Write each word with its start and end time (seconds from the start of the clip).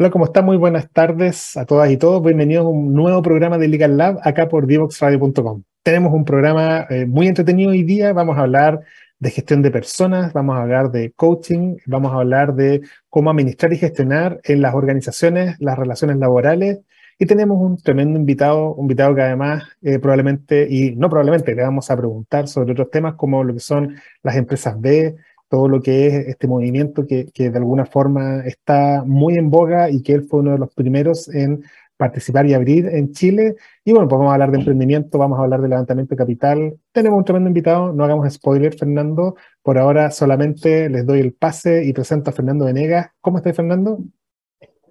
Hola, 0.00 0.08
¿cómo 0.08 0.24
están? 0.24 0.46
Muy 0.46 0.56
buenas 0.56 0.90
tardes 0.90 1.58
a 1.58 1.66
todas 1.66 1.90
y 1.90 1.98
todos. 1.98 2.22
Bienvenidos 2.22 2.64
a 2.64 2.68
un 2.70 2.94
nuevo 2.94 3.20
programa 3.20 3.58
de 3.58 3.68
Legal 3.68 3.98
Lab 3.98 4.18
acá 4.22 4.48
por 4.48 4.66
divoxradio.com. 4.66 5.62
Tenemos 5.82 6.14
un 6.14 6.24
programa 6.24 6.86
eh, 6.88 7.04
muy 7.04 7.28
entretenido 7.28 7.72
hoy 7.72 7.82
día. 7.82 8.14
Vamos 8.14 8.38
a 8.38 8.40
hablar 8.40 8.80
de 9.18 9.30
gestión 9.30 9.60
de 9.60 9.70
personas, 9.70 10.32
vamos 10.32 10.56
a 10.56 10.62
hablar 10.62 10.90
de 10.90 11.12
coaching, 11.12 11.76
vamos 11.84 12.14
a 12.14 12.14
hablar 12.14 12.54
de 12.54 12.80
cómo 13.10 13.28
administrar 13.28 13.74
y 13.74 13.76
gestionar 13.76 14.40
en 14.44 14.62
las 14.62 14.74
organizaciones 14.74 15.56
las 15.60 15.78
relaciones 15.78 16.16
laborales. 16.16 16.78
Y 17.18 17.26
tenemos 17.26 17.60
un 17.60 17.76
tremendo 17.76 18.18
invitado, 18.18 18.72
un 18.72 18.84
invitado 18.84 19.14
que 19.14 19.20
además 19.20 19.64
eh, 19.82 19.98
probablemente, 19.98 20.66
y 20.70 20.96
no 20.96 21.10
probablemente, 21.10 21.54
le 21.54 21.62
vamos 21.62 21.90
a 21.90 21.96
preguntar 21.98 22.48
sobre 22.48 22.72
otros 22.72 22.90
temas 22.90 23.16
como 23.16 23.44
lo 23.44 23.52
que 23.52 23.60
son 23.60 23.96
las 24.22 24.36
empresas 24.36 24.80
B, 24.80 25.16
todo 25.50 25.68
lo 25.68 25.82
que 25.82 26.06
es 26.06 26.28
este 26.28 26.46
movimiento 26.46 27.06
que, 27.06 27.26
que, 27.34 27.50
de 27.50 27.58
alguna 27.58 27.84
forma 27.84 28.46
está 28.46 29.02
muy 29.04 29.34
en 29.34 29.50
boga 29.50 29.90
y 29.90 30.02
que 30.02 30.12
él 30.12 30.24
fue 30.24 30.40
uno 30.40 30.52
de 30.52 30.58
los 30.58 30.72
primeros 30.72 31.28
en 31.28 31.64
participar 31.96 32.46
y 32.46 32.54
abrir 32.54 32.86
en 32.86 33.12
Chile. 33.12 33.56
Y 33.84 33.92
bueno, 33.92 34.08
pues 34.08 34.18
vamos 34.18 34.30
a 34.30 34.34
hablar 34.34 34.52
de 34.52 34.58
emprendimiento, 34.58 35.18
vamos 35.18 35.38
a 35.38 35.42
hablar 35.42 35.60
de 35.60 35.68
levantamiento 35.68 36.14
de 36.14 36.16
capital. 36.16 36.74
Tenemos 36.92 37.18
un 37.18 37.24
tremendo 37.24 37.48
invitado, 37.48 37.92
no 37.92 38.04
hagamos 38.04 38.32
spoiler, 38.32 38.74
Fernando. 38.74 39.34
Por 39.62 39.76
ahora 39.76 40.10
solamente 40.10 40.88
les 40.88 41.04
doy 41.04 41.20
el 41.20 41.34
pase 41.34 41.84
y 41.84 41.92
presento 41.92 42.30
a 42.30 42.32
Fernando 42.32 42.64
Venegas. 42.64 43.10
¿Cómo 43.20 43.36
estás, 43.36 43.54
Fernando? 43.54 43.98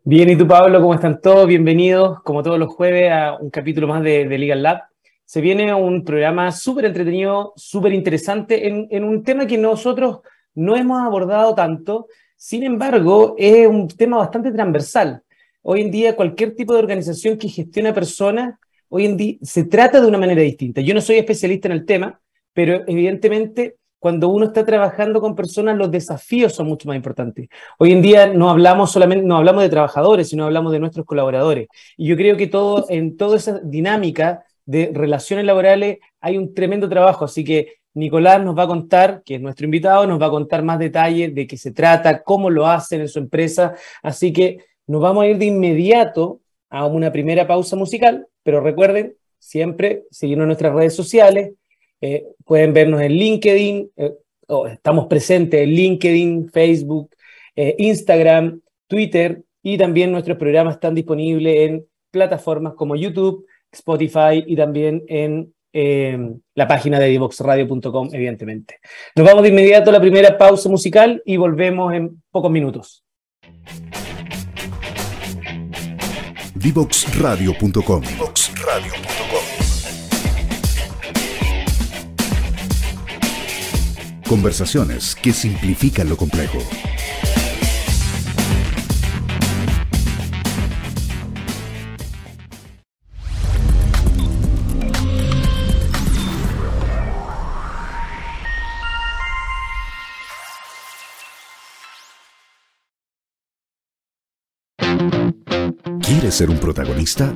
Bien, 0.03 0.29
¿y 0.29 0.35
tú, 0.35 0.45
Pablo? 0.45 0.79
¿Cómo 0.81 0.93
están 0.93 1.19
todos? 1.19 1.47
Bienvenidos, 1.47 2.21
como 2.23 2.43
todos 2.43 2.59
los 2.59 2.69
jueves, 2.69 3.11
a 3.11 3.37
un 3.39 3.49
capítulo 3.49 3.87
más 3.87 4.03
de, 4.03 4.27
de 4.27 4.37
Legal 4.37 4.61
Lab. 4.61 4.81
Se 5.25 5.41
viene 5.41 5.73
un 5.73 6.03
programa 6.03 6.51
súper 6.51 6.85
entretenido, 6.85 7.53
súper 7.55 7.93
interesante 7.93 8.67
en, 8.67 8.87
en 8.91 9.03
un 9.03 9.23
tema 9.23 9.47
que 9.47 9.57
nosotros 9.57 10.19
no 10.55 10.75
hemos 10.75 11.01
abordado 11.01 11.55
tanto, 11.55 12.07
sin 12.35 12.63
embargo, 12.63 13.35
es 13.37 13.67
un 13.67 13.87
tema 13.87 14.17
bastante 14.17 14.51
transversal. 14.51 15.21
Hoy 15.61 15.81
en 15.81 15.91
día, 15.91 16.15
cualquier 16.15 16.55
tipo 16.55 16.73
de 16.73 16.79
organización 16.79 17.37
que 17.37 17.49
gestiona 17.49 17.93
personas, 17.93 18.55
hoy 18.87 19.05
en 19.05 19.17
día 19.17 19.37
se 19.41 19.65
trata 19.65 19.99
de 19.99 20.07
una 20.07 20.17
manera 20.17 20.41
distinta. 20.41 20.81
Yo 20.81 20.93
no 20.93 21.01
soy 21.01 21.17
especialista 21.17 21.67
en 21.67 21.73
el 21.73 21.85
tema, 21.85 22.19
pero 22.53 22.81
evidentemente 22.87 23.75
cuando 23.99 24.29
uno 24.29 24.45
está 24.45 24.65
trabajando 24.65 25.19
con 25.19 25.35
personas, 25.35 25.77
los 25.77 25.91
desafíos 25.91 26.53
son 26.53 26.67
mucho 26.67 26.87
más 26.87 26.95
importantes. 26.95 27.49
Hoy 27.77 27.91
en 27.91 28.01
día 28.01 28.27
no 28.33 28.49
hablamos 28.49 28.91
solamente, 28.91 29.25
no 29.25 29.35
hablamos 29.35 29.61
de 29.61 29.69
trabajadores, 29.69 30.29
sino 30.29 30.45
hablamos 30.45 30.71
de 30.71 30.79
nuestros 30.79 31.05
colaboradores. 31.05 31.67
Y 31.97 32.07
yo 32.07 32.15
creo 32.15 32.37
que 32.37 32.47
todo, 32.47 32.85
en 32.89 33.17
toda 33.17 33.35
esa 33.35 33.59
dinámica 33.59 34.45
de 34.69 34.91
relaciones 34.93 35.45
laborales 35.45 35.97
hay 36.21 36.37
un 36.37 36.53
tremendo 36.53 36.87
trabajo. 36.87 37.25
Así 37.25 37.43
que 37.43 37.77
Nicolás 37.95 38.39
nos 38.43 38.55
va 38.55 38.63
a 38.63 38.67
contar, 38.67 39.23
que 39.25 39.35
es 39.35 39.41
nuestro 39.41 39.65
invitado, 39.65 40.05
nos 40.05 40.21
va 40.21 40.27
a 40.27 40.29
contar 40.29 40.61
más 40.61 40.77
detalles 40.77 41.33
de 41.33 41.47
qué 41.47 41.57
se 41.57 41.71
trata, 41.71 42.21
cómo 42.21 42.51
lo 42.51 42.67
hacen 42.67 43.01
en 43.01 43.07
su 43.07 43.17
empresa. 43.17 43.73
Así 44.03 44.31
que 44.31 44.59
nos 44.85 45.01
vamos 45.01 45.23
a 45.23 45.27
ir 45.27 45.39
de 45.39 45.45
inmediato 45.45 46.41
a 46.69 46.85
una 46.85 47.11
primera 47.11 47.47
pausa 47.47 47.75
musical, 47.75 48.27
pero 48.43 48.61
recuerden 48.61 49.15
siempre 49.39 50.03
seguirnos 50.11 50.43
en 50.43 50.49
nuestras 50.49 50.75
redes 50.75 50.95
sociales. 50.95 51.53
Eh, 51.99 52.27
pueden 52.45 52.71
vernos 52.71 53.01
en 53.01 53.13
LinkedIn, 53.13 53.91
eh, 53.97 54.13
estamos 54.71 55.07
presentes 55.07 55.61
en 55.61 55.69
LinkedIn, 55.69 56.49
Facebook, 56.49 57.09
eh, 57.55 57.75
Instagram, 57.79 58.61
Twitter 58.85 59.41
y 59.63 59.79
también 59.79 60.11
nuestros 60.11 60.37
programas 60.37 60.75
están 60.75 60.93
disponibles 60.93 61.69
en 61.69 61.87
plataformas 62.11 62.75
como 62.75 62.95
YouTube, 62.95 63.47
Spotify 63.71 64.43
y 64.45 64.55
también 64.55 65.03
en 65.07 65.53
Em, 65.71 66.39
la 66.55 66.67
página 66.67 66.99
de 66.99 67.07
divoxradio.com, 67.07 68.09
evidentemente. 68.11 68.79
Nos 69.15 69.25
vamos 69.25 69.43
de 69.43 69.49
inmediato 69.49 69.91
a 69.91 69.93
la 69.93 70.01
primera 70.01 70.35
pausa 70.35 70.67
musical 70.67 71.21
y 71.25 71.37
volvemos 71.37 71.93
en 71.93 72.23
pocos 72.31 72.49
minutos. 72.49 73.03
Divoxradio.com 76.55 78.01
Conversaciones 84.27 85.15
que 85.15 85.33
simplifican 85.33 86.09
lo 86.09 86.17
complejo. 86.17 86.57
¿Quieres 106.29 106.37
ser 106.37 106.51
un 106.51 106.59
protagonista? 106.59 107.33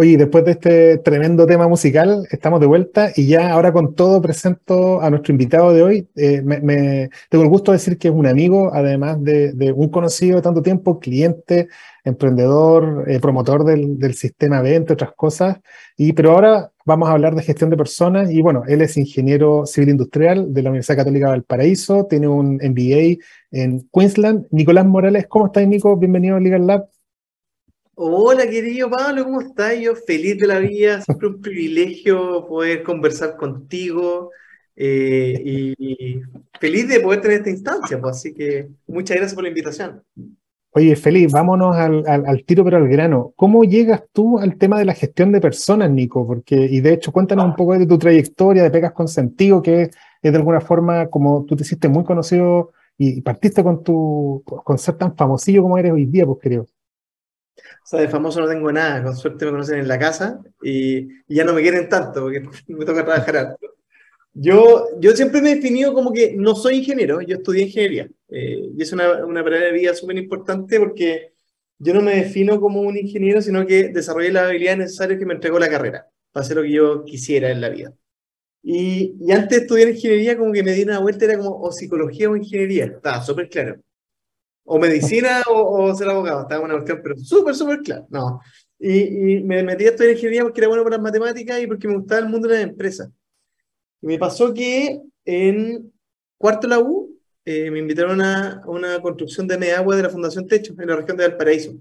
Oye, 0.01 0.17
después 0.17 0.43
de 0.45 0.51
este 0.53 0.97
tremendo 0.97 1.45
tema 1.45 1.67
musical, 1.67 2.27
estamos 2.31 2.59
de 2.59 2.65
vuelta 2.65 3.11
y 3.15 3.27
ya 3.27 3.51
ahora 3.51 3.71
con 3.71 3.93
todo 3.93 4.19
presento 4.19 4.99
a 4.99 5.11
nuestro 5.11 5.31
invitado 5.31 5.75
de 5.75 5.83
hoy. 5.83 6.07
Eh, 6.15 6.41
me, 6.41 7.11
tengo 7.29 7.43
el 7.43 7.49
gusto 7.51 7.71
de 7.71 7.77
decir 7.77 7.99
que 7.99 8.07
es 8.07 8.13
un 8.15 8.25
amigo, 8.25 8.73
además 8.73 9.23
de, 9.23 9.71
un 9.75 9.89
conocido 9.89 10.37
de 10.37 10.41
tanto 10.41 10.63
tiempo, 10.63 10.99
cliente, 10.99 11.67
emprendedor, 12.03 13.05
eh, 13.11 13.19
promotor 13.19 13.63
del, 13.63 13.99
del, 13.99 14.15
sistema 14.15 14.63
B, 14.63 14.73
entre 14.73 14.95
otras 14.95 15.11
cosas. 15.15 15.59
Y, 15.95 16.13
pero 16.13 16.31
ahora 16.31 16.71
vamos 16.83 17.07
a 17.07 17.11
hablar 17.11 17.35
de 17.35 17.43
gestión 17.43 17.69
de 17.69 17.77
personas 17.77 18.31
y 18.31 18.41
bueno, 18.41 18.63
él 18.67 18.81
es 18.81 18.97
ingeniero 18.97 19.67
civil 19.67 19.89
industrial 19.89 20.51
de 20.51 20.63
la 20.63 20.71
Universidad 20.71 20.97
Católica 20.97 21.27
de 21.27 21.33
Valparaíso, 21.33 22.07
tiene 22.07 22.27
un 22.27 22.55
MBA 22.55 23.23
en 23.51 23.87
Queensland. 23.93 24.47
Nicolás 24.49 24.87
Morales, 24.87 25.27
¿cómo 25.27 25.45
estás, 25.45 25.67
Nico? 25.67 25.95
Bienvenido 25.95 26.37
a 26.37 26.39
Legal 26.39 26.65
Lab. 26.65 27.00
Hola, 28.03 28.49
querido 28.49 28.89
Pablo, 28.89 29.25
¿cómo 29.25 29.41
estás? 29.41 29.79
Yo 29.79 29.93
feliz 29.95 30.35
de 30.39 30.47
la 30.47 30.57
vida, 30.57 31.01
siempre 31.01 31.27
un 31.27 31.39
privilegio 31.39 32.47
poder 32.47 32.81
conversar 32.81 33.37
contigo 33.37 34.31
eh, 34.75 35.39
y, 35.77 36.19
feliz 36.59 36.87
de 36.87 36.99
poder 36.99 37.21
tener 37.21 37.37
esta 37.37 37.51
instancia, 37.51 38.01
pues, 38.01 38.17
así 38.17 38.33
que 38.33 38.69
muchas 38.87 39.17
gracias 39.17 39.35
por 39.35 39.43
la 39.43 39.49
invitación. 39.49 40.01
Oye, 40.71 40.95
Feliz, 40.95 41.31
vámonos 41.31 41.75
al, 41.75 42.03
al, 42.07 42.43
tiro 42.43 42.63
pero 42.63 42.77
al 42.77 42.87
grano. 42.87 43.33
¿Cómo 43.35 43.65
llegas 43.65 44.01
tú 44.11 44.39
al 44.39 44.57
tema 44.57 44.79
de 44.79 44.85
la 44.85 44.95
gestión 44.95 45.31
de 45.31 45.39
personas, 45.39 45.91
Nico? 45.91 46.25
Porque, 46.25 46.55
y 46.55 46.79
de 46.79 46.93
hecho, 46.93 47.11
cuéntanos 47.11 47.45
un 47.45 47.55
poco 47.55 47.77
de 47.77 47.85
tu 47.85 47.99
trayectoria 47.99 48.63
de 48.63 48.71
Pegas 48.71 48.93
con 48.93 49.07
Sentido, 49.07 49.61
que 49.61 49.83
es, 49.83 49.91
de 50.23 50.35
alguna 50.35 50.59
forma 50.59 51.07
como 51.07 51.45
tú 51.45 51.55
te 51.55 51.61
hiciste 51.61 51.87
muy 51.87 52.03
conocido 52.03 52.71
y 52.97 53.21
partiste 53.21 53.63
con 53.63 53.83
tu 53.83 54.41
con 54.43 54.79
ser 54.79 54.95
tan 54.95 55.15
famosillo 55.15 55.61
como 55.61 55.77
eres 55.77 55.91
hoy 55.91 56.07
día, 56.07 56.25
pues 56.25 56.39
creo. 56.41 56.65
O 57.57 57.85
sea, 57.85 57.99
de 58.01 58.07
famoso 58.07 58.39
no 58.41 58.47
tengo 58.47 58.71
nada, 58.71 59.03
con 59.03 59.15
suerte 59.15 59.45
me 59.45 59.51
conocen 59.51 59.79
en 59.79 59.87
la 59.87 59.99
casa 59.99 60.41
y, 60.61 60.99
y 61.27 61.35
ya 61.35 61.43
no 61.43 61.53
me 61.53 61.61
quieren 61.61 61.89
tanto 61.89 62.21
porque 62.21 62.41
me 62.67 62.85
toca 62.85 63.05
trabajar 63.05 63.37
alto. 63.37 63.67
Yo, 64.33 64.87
yo 64.99 65.11
siempre 65.15 65.41
me 65.41 65.51
he 65.51 65.55
definido 65.55 65.93
como 65.93 66.13
que 66.13 66.35
no 66.37 66.55
soy 66.55 66.77
ingeniero, 66.77 67.21
yo 67.21 67.37
estudié 67.37 67.63
ingeniería. 67.63 68.09
Eh, 68.29 68.71
y 68.77 68.81
es 68.81 68.93
una, 68.93 69.25
una 69.25 69.43
parada 69.43 69.65
de 69.65 69.73
vida 69.73 69.93
súper 69.93 70.17
importante 70.17 70.79
porque 70.79 71.33
yo 71.79 71.93
no 71.93 72.01
me 72.01 72.15
defino 72.15 72.59
como 72.61 72.81
un 72.81 72.97
ingeniero, 72.97 73.41
sino 73.41 73.65
que 73.65 73.89
desarrollé 73.89 74.31
las 74.31 74.45
habilidades 74.49 74.79
necesarias 74.79 75.19
que 75.19 75.25
me 75.25 75.33
entregó 75.33 75.59
la 75.59 75.69
carrera 75.69 76.07
para 76.31 76.43
hacer 76.45 76.57
lo 76.57 76.63
que 76.63 76.71
yo 76.71 77.03
quisiera 77.05 77.51
en 77.51 77.61
la 77.61 77.69
vida. 77.69 77.93
Y, 78.63 79.15
y 79.19 79.31
antes 79.31 79.49
de 79.59 79.63
estudiar 79.65 79.89
ingeniería, 79.89 80.37
como 80.37 80.53
que 80.53 80.63
me 80.63 80.73
di 80.73 80.83
una 80.83 80.99
vuelta, 80.99 81.25
era 81.25 81.37
como 81.37 81.59
o 81.61 81.71
psicología 81.71 82.29
o 82.29 82.35
ingeniería, 82.37 82.85
estaba 82.85 83.23
súper 83.23 83.49
claro. 83.49 83.81
O 84.63 84.79
medicina 84.79 85.41
o, 85.49 85.83
o, 85.83 85.95
ser 85.95 86.09
abogado, 86.09 86.43
estaba 86.43 86.63
una 86.63 86.75
cuestión, 86.75 86.99
pero 87.03 87.17
súper, 87.17 87.55
súper 87.55 87.79
claro. 87.81 88.07
No. 88.09 88.41
Y, 88.79 89.35
y 89.37 89.43
me 89.43 89.63
metí 89.63 89.85
a 89.85 89.89
estudiar 89.89 90.13
ingeniería 90.13 90.43
porque 90.43 90.61
era 90.61 90.67
bueno 90.67 90.83
para 90.83 90.97
las 90.97 91.03
matemáticas 91.03 91.61
y 91.61 91.67
porque 91.67 91.87
me 91.87 91.97
gustaba 91.97 92.21
el 92.21 92.29
mundo 92.29 92.47
de 92.47 92.55
las 92.55 92.63
empresas. 92.63 93.09
Y 94.01 94.07
me 94.07 94.17
pasó 94.17 94.53
que 94.53 94.99
en 95.25 95.91
cuarto 96.37 96.67
la 96.67 96.79
U 96.79 97.11
eh, 97.45 97.71
me 97.71 97.79
invitaron 97.79 98.21
a 98.21 98.61
una 98.67 99.01
construcción 99.01 99.47
de 99.47 99.57
media 99.57 99.79
agua 99.79 99.95
de 99.95 100.03
la 100.03 100.09
Fundación 100.09 100.47
Techo 100.47 100.73
en 100.77 100.87
la 100.87 100.95
región 100.95 101.17
de 101.17 101.27
Valparaíso. 101.27 101.73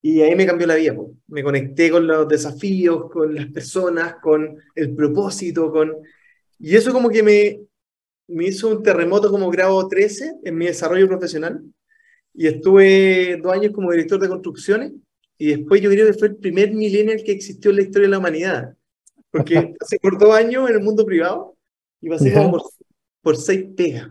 Y 0.00 0.20
ahí 0.20 0.34
me 0.36 0.46
cambió 0.46 0.66
la 0.66 0.76
vida. 0.76 0.94
Me 1.26 1.42
conecté 1.42 1.90
con 1.90 2.06
los 2.06 2.28
desafíos, 2.28 3.10
con 3.10 3.34
las 3.34 3.46
personas, 3.46 4.16
con 4.22 4.58
el 4.74 4.94
propósito, 4.94 5.70
con... 5.72 5.96
Y 6.58 6.76
eso 6.76 6.92
como 6.92 7.08
que 7.10 7.22
me, 7.22 7.60
me 8.28 8.46
hizo 8.46 8.68
un 8.68 8.82
terremoto 8.82 9.30
como 9.30 9.50
grado 9.50 9.88
13 9.88 10.36
en 10.44 10.56
mi 10.56 10.66
desarrollo 10.66 11.08
profesional. 11.08 11.62
Y 12.34 12.46
estuve 12.46 13.38
dos 13.42 13.52
años 13.52 13.72
como 13.72 13.90
director 13.90 14.20
de 14.20 14.28
construcciones. 14.28 14.92
Y 15.38 15.48
después 15.48 15.80
yo 15.80 15.90
creo 15.90 16.06
que 16.06 16.18
fue 16.18 16.28
el 16.28 16.36
primer 16.36 16.72
millennial 16.72 17.22
que 17.24 17.32
existió 17.32 17.70
en 17.70 17.76
la 17.78 17.82
historia 17.82 18.06
de 18.06 18.12
la 18.12 18.18
humanidad 18.18 18.74
porque 19.30 19.74
hace 19.80 19.98
por 19.98 20.18
dos 20.18 20.34
años 20.34 20.68
en 20.68 20.76
el 20.76 20.82
mundo 20.82 21.04
privado 21.04 21.56
y 22.00 22.08
pasé 22.08 22.32
como 22.32 22.52
por, 22.52 22.62
por 23.22 23.36
seis 23.36 23.66
pegas. 23.76 24.10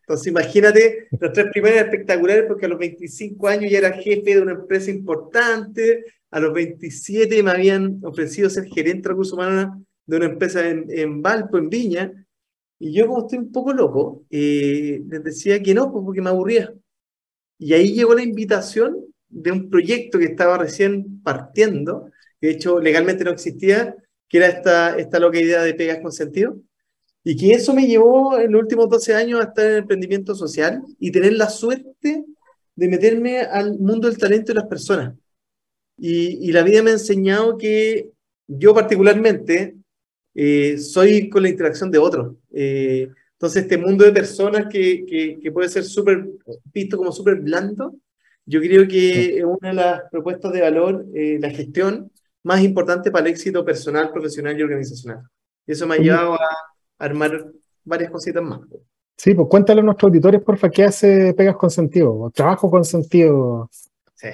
Entonces, 0.00 0.26
imagínate, 0.26 1.08
las 1.20 1.32
tres 1.32 1.46
primeras 1.52 1.84
espectaculares, 1.84 2.44
porque 2.48 2.66
a 2.66 2.68
los 2.68 2.78
25 2.78 3.48
años 3.48 3.70
ya 3.70 3.78
era 3.78 3.92
jefe 3.92 4.34
de 4.34 4.42
una 4.42 4.52
empresa 4.52 4.90
importante, 4.90 6.04
a 6.30 6.40
los 6.40 6.52
27 6.52 7.42
me 7.42 7.50
habían 7.52 8.00
ofrecido 8.02 8.50
ser 8.50 8.64
gerente 8.64 9.02
de 9.02 9.08
recursos 9.10 9.34
humanos 9.34 9.78
de 10.04 10.16
una 10.16 10.26
empresa 10.26 10.68
en, 10.68 10.86
en 10.88 11.22
Valpo, 11.22 11.56
en 11.56 11.68
Viña, 11.68 12.26
y 12.82 12.92
yo 12.92 13.06
como 13.06 13.20
estoy 13.20 13.38
un 13.38 13.52
poco 13.52 13.72
loco, 13.72 14.24
eh, 14.28 15.04
les 15.08 15.22
decía 15.22 15.62
que 15.62 15.72
no, 15.72 15.92
pues, 15.92 16.04
porque 16.04 16.20
me 16.20 16.30
aburría. 16.30 16.74
Y 17.56 17.74
ahí 17.74 17.92
llegó 17.92 18.12
la 18.12 18.24
invitación 18.24 19.04
de 19.28 19.52
un 19.52 19.70
proyecto 19.70 20.18
que 20.18 20.24
estaba 20.24 20.58
recién 20.58 21.22
partiendo, 21.22 22.10
que 22.40 22.48
de 22.48 22.54
hecho 22.54 22.80
legalmente 22.80 23.22
no 23.22 23.30
existía, 23.30 23.94
que 24.28 24.38
era 24.38 24.48
esta, 24.48 24.96
esta 24.96 25.20
loca 25.20 25.38
idea 25.38 25.62
de 25.62 25.74
pegas 25.74 26.00
con 26.00 26.10
sentido, 26.10 26.56
y 27.22 27.36
que 27.36 27.52
eso 27.52 27.72
me 27.72 27.86
llevó 27.86 28.36
en 28.36 28.50
los 28.50 28.62
últimos 28.62 28.88
12 28.88 29.14
años 29.14 29.40
a 29.40 29.44
estar 29.44 29.64
en 29.64 29.70
el 29.70 29.78
emprendimiento 29.78 30.34
social 30.34 30.82
y 30.98 31.12
tener 31.12 31.34
la 31.34 31.50
suerte 31.50 32.24
de 32.74 32.88
meterme 32.88 33.42
al 33.42 33.78
mundo 33.78 34.08
del 34.08 34.18
talento 34.18 34.52
de 34.52 34.58
las 34.58 34.66
personas. 34.66 35.14
Y, 35.96 36.48
y 36.48 36.50
la 36.50 36.64
vida 36.64 36.82
me 36.82 36.90
ha 36.90 36.94
enseñado 36.94 37.56
que 37.56 38.10
yo 38.48 38.74
particularmente 38.74 39.76
eh, 40.34 40.78
soy 40.78 41.28
con 41.28 41.42
la 41.42 41.48
interacción 41.48 41.90
de 41.90 41.98
otros. 41.98 42.34
Eh, 42.52 43.08
entonces, 43.32 43.62
este 43.62 43.76
mundo 43.76 44.04
de 44.04 44.12
personas 44.12 44.66
que, 44.70 45.04
que, 45.04 45.38
que 45.40 45.52
puede 45.52 45.68
ser 45.68 45.84
súper 45.84 46.26
visto 46.72 46.96
como 46.96 47.10
súper 47.10 47.40
blando, 47.40 47.94
yo 48.44 48.60
creo 48.60 48.86
que 48.88 49.38
es 49.38 49.44
una 49.44 49.68
de 49.68 49.74
las 49.74 50.02
propuestas 50.10 50.52
de 50.52 50.60
valor, 50.60 51.06
eh, 51.14 51.38
la 51.40 51.50
gestión 51.50 52.10
más 52.42 52.60
importante 52.62 53.10
para 53.10 53.26
el 53.26 53.32
éxito 53.32 53.64
personal, 53.64 54.10
profesional 54.10 54.58
y 54.58 54.62
organizacional. 54.62 55.22
Y 55.66 55.72
eso 55.72 55.86
me 55.86 55.94
ha 55.94 55.98
llevado 55.98 56.34
a 56.34 56.48
armar 56.98 57.52
varias 57.84 58.10
cositas 58.10 58.42
más. 58.42 58.60
Sí, 59.16 59.34
pues 59.34 59.48
cuéntale 59.48 59.80
a 59.80 59.84
nuestros 59.84 60.08
auditores, 60.08 60.42
porfa, 60.42 60.70
¿qué 60.70 60.84
hace 60.84 61.34
Pegas 61.34 61.56
con 61.56 61.70
Sentido? 61.70 62.12
¿O 62.18 62.30
trabajo 62.30 62.70
con 62.70 62.84
sentido? 62.84 63.70
Sí. 64.14 64.28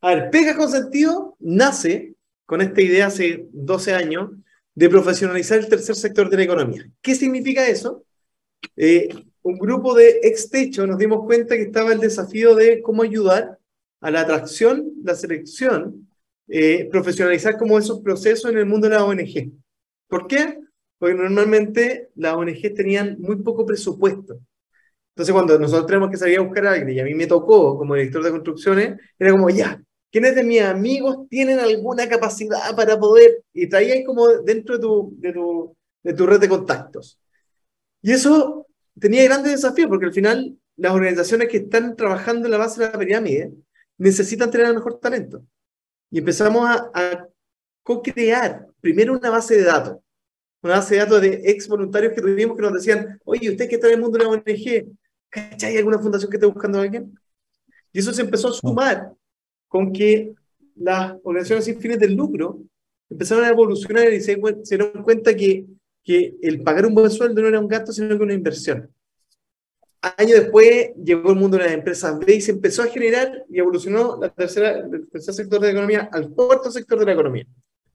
A 0.00 0.14
ver, 0.14 0.30
Pegas 0.30 0.56
con 0.56 0.70
Sentido 0.70 1.36
nace 1.40 2.14
con 2.46 2.62
esta 2.62 2.80
idea 2.80 3.06
hace 3.06 3.48
12 3.52 3.94
años 3.94 4.30
de 4.74 4.88
profesionalizar 4.88 5.58
el 5.58 5.68
tercer 5.68 5.94
sector 5.94 6.28
de 6.28 6.36
la 6.36 6.42
economía. 6.42 6.88
¿Qué 7.00 7.14
significa 7.14 7.66
eso? 7.66 8.04
Eh, 8.76 9.08
un 9.42 9.58
grupo 9.58 9.94
de 9.94 10.20
ex-techo 10.22 10.86
nos 10.86 10.98
dimos 10.98 11.24
cuenta 11.24 11.54
que 11.54 11.62
estaba 11.62 11.92
el 11.92 12.00
desafío 12.00 12.54
de 12.54 12.82
cómo 12.82 13.02
ayudar 13.02 13.58
a 14.00 14.10
la 14.10 14.22
atracción, 14.22 14.92
la 15.02 15.14
selección, 15.14 16.08
eh, 16.48 16.88
profesionalizar 16.90 17.56
como 17.56 17.78
esos 17.78 18.00
procesos 18.00 18.50
en 18.50 18.58
el 18.58 18.66
mundo 18.66 18.88
de 18.88 18.94
la 18.94 19.04
ONG. 19.04 19.52
¿Por 20.08 20.26
qué? 20.26 20.58
Porque 20.98 21.14
normalmente 21.14 22.10
las 22.16 22.34
ONG 22.34 22.74
tenían 22.74 23.16
muy 23.20 23.36
poco 23.36 23.64
presupuesto. 23.64 24.38
Entonces, 25.14 25.32
cuando 25.32 25.58
nosotros 25.58 25.86
tenemos 25.86 26.10
que 26.10 26.16
salir 26.16 26.38
a 26.38 26.42
buscar 26.42 26.66
a 26.66 26.72
alguien, 26.72 26.96
y 26.96 27.00
a 27.00 27.04
mí 27.04 27.14
me 27.14 27.26
tocó 27.26 27.78
como 27.78 27.94
director 27.94 28.22
de 28.24 28.30
construcciones, 28.30 29.00
era 29.18 29.30
como, 29.30 29.48
ya, 29.48 29.80
¿quiénes 30.14 30.36
de 30.36 30.44
mis 30.44 30.62
amigos 30.62 31.28
tienen 31.28 31.58
alguna 31.58 32.08
capacidad 32.08 32.76
para 32.76 32.96
poder? 32.96 33.42
Y 33.52 33.68
traían 33.68 34.04
como 34.04 34.28
dentro 34.28 34.76
de 34.76 34.80
tu, 34.80 35.12
de 35.18 35.32
tu, 35.32 35.76
de 36.04 36.14
tu 36.14 36.24
red 36.24 36.38
de 36.38 36.48
contactos. 36.48 37.18
Y 38.00 38.12
eso 38.12 38.64
tenía 38.96 39.24
grandes 39.24 39.50
desafíos, 39.50 39.88
porque 39.88 40.06
al 40.06 40.12
final 40.12 40.56
las 40.76 40.92
organizaciones 40.92 41.48
que 41.48 41.56
están 41.56 41.96
trabajando 41.96 42.46
en 42.46 42.52
la 42.52 42.58
base 42.58 42.80
de 42.80 42.92
la 42.92 42.98
pirámide 42.98 43.54
necesitan 43.98 44.52
tener 44.52 44.68
el 44.68 44.74
mejor 44.74 45.00
talento. 45.00 45.44
Y 46.12 46.18
empezamos 46.18 46.64
a, 46.64 46.92
a 46.94 47.28
co-crear 47.82 48.68
primero 48.80 49.18
una 49.18 49.30
base 49.30 49.56
de 49.56 49.64
datos, 49.64 49.96
una 50.62 50.74
base 50.74 50.94
de 50.94 51.00
datos 51.00 51.22
de 51.22 51.42
ex 51.44 51.66
voluntarios 51.66 52.12
que 52.12 52.20
tuvimos 52.20 52.56
que 52.56 52.62
nos 52.62 52.74
decían, 52.74 53.20
oye, 53.24 53.50
usted 53.50 53.68
que 53.68 53.74
está 53.74 53.88
en 53.88 53.94
el 53.94 54.00
mundo 54.00 54.16
de 54.16 54.24
la 54.24 54.30
ONG, 54.30 54.96
¿hay 55.64 55.76
alguna 55.76 55.98
fundación 55.98 56.30
que 56.30 56.36
esté 56.36 56.46
buscando 56.46 56.78
a 56.78 56.82
alguien? 56.82 57.18
Y 57.92 57.98
eso 57.98 58.12
se 58.12 58.22
empezó 58.22 58.50
a 58.50 58.52
sumar 58.52 59.12
con 59.74 59.92
que 59.92 60.32
las 60.76 61.16
organizaciones 61.24 61.64
sin 61.64 61.80
fines 61.80 61.98
de 61.98 62.08
lucro 62.08 62.60
empezaron 63.10 63.42
a 63.44 63.48
evolucionar 63.48 64.12
y 64.12 64.20
se, 64.20 64.40
se 64.62 64.76
dieron 64.76 65.02
cuenta 65.02 65.34
que, 65.34 65.66
que 66.04 66.36
el 66.42 66.62
pagar 66.62 66.86
un 66.86 66.94
buen 66.94 67.10
sueldo 67.10 67.42
no 67.42 67.48
era 67.48 67.58
un 67.58 67.66
gasto, 67.66 67.92
sino 67.92 68.16
que 68.16 68.22
una 68.22 68.34
inversión. 68.34 68.88
Años 70.16 70.38
después 70.38 70.92
llegó 71.02 71.32
el 71.32 71.38
mundo 71.40 71.56
de 71.56 71.64
las 71.64 71.72
empresas 71.72 72.16
B 72.20 72.36
y 72.36 72.40
se 72.40 72.52
empezó 72.52 72.84
a 72.84 72.86
generar 72.86 73.44
y 73.50 73.58
evolucionó 73.58 74.16
la 74.20 74.28
tercera, 74.28 74.78
el 74.78 75.08
tercer 75.08 75.34
sector 75.34 75.58
de 75.58 75.66
la 75.66 75.72
economía 75.72 76.08
al 76.12 76.30
cuarto 76.30 76.70
sector 76.70 77.00
de 77.00 77.06
la 77.06 77.12
economía, 77.14 77.44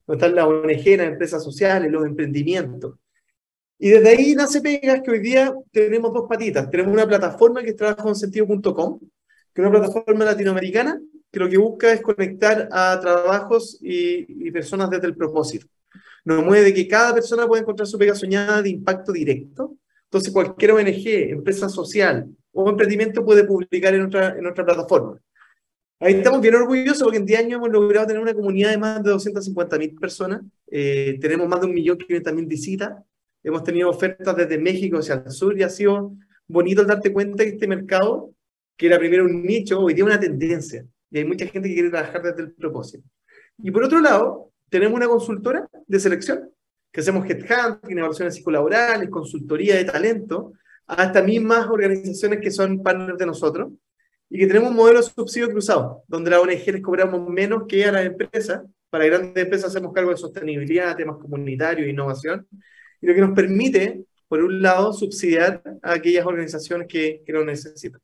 donde 0.06 0.22
están 0.22 0.34
las 0.34 0.44
ONG, 0.44 0.98
las 0.98 1.08
empresas 1.08 1.42
sociales, 1.42 1.90
los 1.90 2.04
emprendimientos. 2.04 2.96
Y 3.78 3.88
desde 3.88 4.10
ahí 4.10 4.34
nace 4.34 4.60
Pegas, 4.60 5.00
que 5.00 5.12
hoy 5.12 5.20
día 5.20 5.54
tenemos 5.72 6.12
dos 6.12 6.28
patitas. 6.28 6.70
Tenemos 6.70 6.92
una 6.92 7.08
plataforma 7.08 7.62
que 7.62 7.70
es 7.70 7.76
trabajonsentido.com, 7.76 8.98
que 9.00 9.62
es 9.62 9.66
una 9.66 9.70
plataforma 9.70 10.26
latinoamericana 10.26 11.00
que 11.30 11.38
lo 11.38 11.48
que 11.48 11.58
busca 11.58 11.92
es 11.92 12.00
conectar 12.00 12.68
a 12.72 12.98
trabajos 13.00 13.78
y, 13.80 14.48
y 14.48 14.50
personas 14.50 14.90
desde 14.90 15.06
el 15.06 15.16
propósito. 15.16 15.66
Nos 16.24 16.44
mueve 16.44 16.66
de 16.66 16.74
que 16.74 16.88
cada 16.88 17.14
persona 17.14 17.46
pueda 17.46 17.62
encontrar 17.62 17.86
su 17.86 17.98
pega 17.98 18.14
soñada 18.14 18.62
de 18.62 18.70
impacto 18.70 19.12
directo. 19.12 19.76
Entonces, 20.04 20.32
cualquier 20.32 20.72
ONG, 20.72 21.06
empresa 21.06 21.68
social 21.68 22.28
o 22.52 22.68
emprendimiento 22.68 23.24
puede 23.24 23.44
publicar 23.44 23.94
en 23.94 24.02
otra, 24.02 24.36
en 24.36 24.46
otra 24.46 24.64
plataforma. 24.64 25.18
Ahí 26.00 26.14
estamos 26.14 26.40
bien 26.40 26.54
orgullosos 26.54 27.02
porque 27.02 27.18
en 27.18 27.26
10 27.26 27.40
años 27.40 27.52
hemos 27.58 27.70
logrado 27.70 28.06
tener 28.06 28.22
una 28.22 28.34
comunidad 28.34 28.70
de 28.70 28.78
más 28.78 29.04
de 29.04 29.12
250.000 29.12 30.00
personas. 30.00 30.42
Eh, 30.70 31.18
tenemos 31.20 31.46
más 31.46 31.60
de 31.60 31.68
1.500.000 31.68 32.46
visitas. 32.46 32.92
Hemos 33.42 33.62
tenido 33.62 33.90
ofertas 33.90 34.34
desde 34.36 34.58
México 34.58 34.98
hacia 34.98 35.22
el 35.24 35.30
sur 35.30 35.56
y 35.58 35.62
ha 35.62 35.68
sido 35.68 36.12
bonito 36.48 36.84
darte 36.84 37.12
cuenta 37.12 37.44
que 37.44 37.50
este 37.50 37.68
mercado, 37.68 38.34
que 38.76 38.86
era 38.86 38.98
primero 38.98 39.24
un 39.24 39.42
nicho, 39.42 39.80
hoy 39.80 39.94
día 39.94 40.04
una 40.04 40.18
tendencia 40.18 40.84
y 41.10 41.18
hay 41.18 41.24
mucha 41.24 41.46
gente 41.46 41.68
que 41.68 41.74
quiere 41.74 41.90
trabajar 41.90 42.22
desde 42.22 42.42
el 42.42 42.52
propósito. 42.52 43.04
Y 43.58 43.70
por 43.70 43.84
otro 43.84 44.00
lado, 44.00 44.52
tenemos 44.68 44.96
una 44.96 45.08
consultora 45.08 45.68
de 45.86 46.00
selección, 46.00 46.50
que 46.92 47.00
hacemos 47.00 47.28
headhunting, 47.28 47.98
evaluaciones 47.98 48.34
psicolaborales, 48.34 49.10
consultoría 49.10 49.76
de 49.76 49.84
talento, 49.84 50.52
a 50.86 51.04
estas 51.04 51.24
mismas 51.24 51.66
organizaciones 51.68 52.40
que 52.40 52.50
son 52.50 52.82
partners 52.82 53.18
de 53.18 53.26
nosotros, 53.26 53.72
y 54.28 54.38
que 54.38 54.46
tenemos 54.46 54.70
un 54.70 54.76
modelo 54.76 55.00
de 55.00 55.06
subsidio 55.06 55.50
cruzado, 55.50 56.04
donde 56.06 56.30
la 56.30 56.40
ONG 56.40 56.66
les 56.66 56.82
cobramos 56.82 57.28
menos 57.28 57.64
que 57.68 57.84
a 57.84 57.92
las 57.92 58.06
empresas, 58.06 58.62
para 58.88 59.06
grandes 59.06 59.44
empresas 59.44 59.70
hacemos 59.70 59.92
cargo 59.92 60.10
de 60.10 60.16
sostenibilidad, 60.16 60.96
temas 60.96 61.16
comunitarios, 61.18 61.88
innovación, 61.88 62.46
y 63.00 63.06
lo 63.06 63.14
que 63.14 63.20
nos 63.20 63.32
permite, 63.32 64.04
por 64.28 64.42
un 64.42 64.62
lado, 64.62 64.92
subsidiar 64.92 65.62
a 65.82 65.92
aquellas 65.94 66.26
organizaciones 66.26 66.86
que, 66.88 67.22
que 67.24 67.32
lo 67.32 67.44
necesitan. 67.44 68.00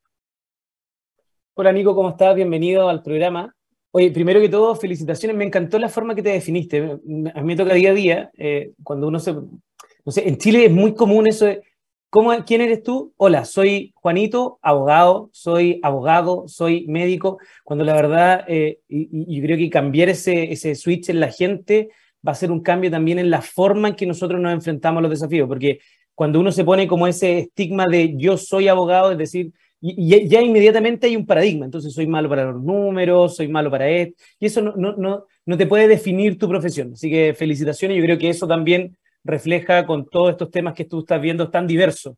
Hola 1.58 1.72
Nico, 1.72 1.94
¿cómo 1.94 2.10
estás? 2.10 2.34
Bienvenido 2.34 2.86
al 2.86 3.02
programa. 3.02 3.56
Oye, 3.90 4.10
primero 4.10 4.42
que 4.42 4.50
todo, 4.50 4.76
felicitaciones. 4.76 5.34
Me 5.38 5.46
encantó 5.46 5.78
la 5.78 5.88
forma 5.88 6.14
que 6.14 6.22
te 6.22 6.28
definiste. 6.28 6.82
A 6.82 7.40
mí 7.40 7.46
me 7.46 7.56
toca 7.56 7.72
día 7.72 7.92
a 7.92 7.94
día, 7.94 8.30
eh, 8.36 8.72
cuando 8.82 9.08
uno 9.08 9.18
se... 9.18 9.32
No 9.32 10.12
sé, 10.12 10.28
en 10.28 10.36
Chile 10.36 10.66
es 10.66 10.70
muy 10.70 10.92
común 10.92 11.26
eso 11.26 11.46
de, 11.46 11.62
¿cómo, 12.10 12.34
¿quién 12.44 12.60
eres 12.60 12.82
tú? 12.82 13.14
Hola, 13.16 13.46
soy 13.46 13.94
Juanito, 13.94 14.58
abogado, 14.60 15.30
soy 15.32 15.80
abogado, 15.82 16.46
soy 16.46 16.86
médico, 16.88 17.38
cuando 17.64 17.86
la 17.86 17.94
verdad, 17.94 18.44
eh, 18.48 18.80
y, 18.86 19.08
y, 19.10 19.40
creo 19.40 19.56
que 19.56 19.70
cambiar 19.70 20.10
ese, 20.10 20.52
ese 20.52 20.75
switch 20.75 21.08
en 21.08 21.20
la 21.20 21.32
gente 21.32 21.88
va 22.26 22.32
a 22.32 22.34
ser 22.34 22.52
un 22.52 22.60
cambio 22.60 22.90
también 22.90 23.18
en 23.18 23.30
la 23.30 23.40
forma 23.40 23.88
en 23.88 23.94
que 23.94 24.04
nosotros 24.04 24.38
nos 24.42 24.52
enfrentamos 24.52 24.98
a 24.98 25.02
los 25.04 25.10
desafíos, 25.10 25.48
porque 25.48 25.78
cuando 26.14 26.38
uno 26.38 26.52
se 26.52 26.64
pone 26.64 26.86
como 26.86 27.06
ese 27.06 27.38
estigma 27.38 27.86
de 27.90 28.14
yo 28.18 28.36
soy 28.36 28.68
abogado, 28.68 29.10
es 29.10 29.16
decir, 29.16 29.52
y, 29.80 30.28
ya 30.28 30.40
inmediatamente 30.40 31.06
hay 31.06 31.16
un 31.16 31.26
paradigma. 31.26 31.64
Entonces, 31.64 31.92
soy 31.92 32.06
malo 32.06 32.28
para 32.28 32.50
los 32.50 32.62
números, 32.62 33.37
soy 33.37 33.49
malo 33.49 33.71
para 33.71 33.88
esto, 33.88 34.23
y 34.38 34.47
eso 34.47 34.62
no, 34.62 34.75
no, 34.76 34.97
no, 34.97 35.26
no 35.45 35.56
te 35.56 35.66
puede 35.66 35.88
definir 35.88 36.38
tu 36.38 36.49
profesión. 36.49 36.92
Así 36.92 37.11
que 37.11 37.35
felicitaciones, 37.35 37.97
yo 37.97 38.04
creo 38.04 38.18
que 38.18 38.30
eso 38.30 38.47
también 38.47 38.97
refleja 39.25 39.87
con 39.87 40.06
todos 40.06 40.30
estos 40.30 40.50
temas 40.50 40.75
que 40.75 40.85
tú 40.85 41.00
estás 41.00 41.21
viendo 41.21 41.50
tan 41.50 41.66
diversos. 41.66 42.14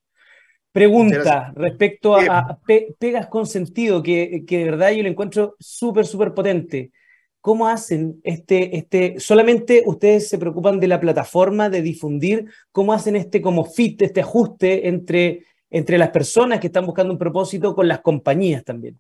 Pregunta 0.71 1.53
respecto 1.57 2.15
a, 2.15 2.39
a 2.39 2.59
pe, 2.59 2.95
pegas 2.99 3.27
con 3.27 3.47
sentido, 3.47 4.03
que, 4.03 4.45
que, 4.47 4.59
de 4.59 4.65
verdad 4.65 4.91
yo 4.91 5.03
lo 5.03 5.09
encuentro 5.09 5.57
súper, 5.59 6.07
súper 6.07 6.35
potente. 6.35 6.93
¿Cómo 7.41 7.69
hacen 7.69 8.21
este, 8.23 8.77
este, 8.77 9.19
solamente 9.19 9.83
ustedes 9.87 10.29
se 10.29 10.39
preocupan 10.39 10.79
de 10.79 10.89
la 10.89 11.01
plataforma, 11.01 11.71
de 11.71 11.83
difundir, 11.83 12.47
cómo 12.71 12.93
hacen 12.93 13.17
este 13.17 13.41
como 13.41 13.65
fit, 13.65 14.03
este 14.03 14.21
ajuste 14.21 14.89
entre 14.89 15.47
entre 15.71 15.99
las 15.99 16.11
personas 16.11 16.61
que 16.61 16.69
están 16.69 16.87
buscando 16.87 17.13
un 17.13 17.19
propósito 17.19 17.75
con 17.75 17.89
las 17.89 18.01
compañías 18.01 18.65
también? 18.65 18.99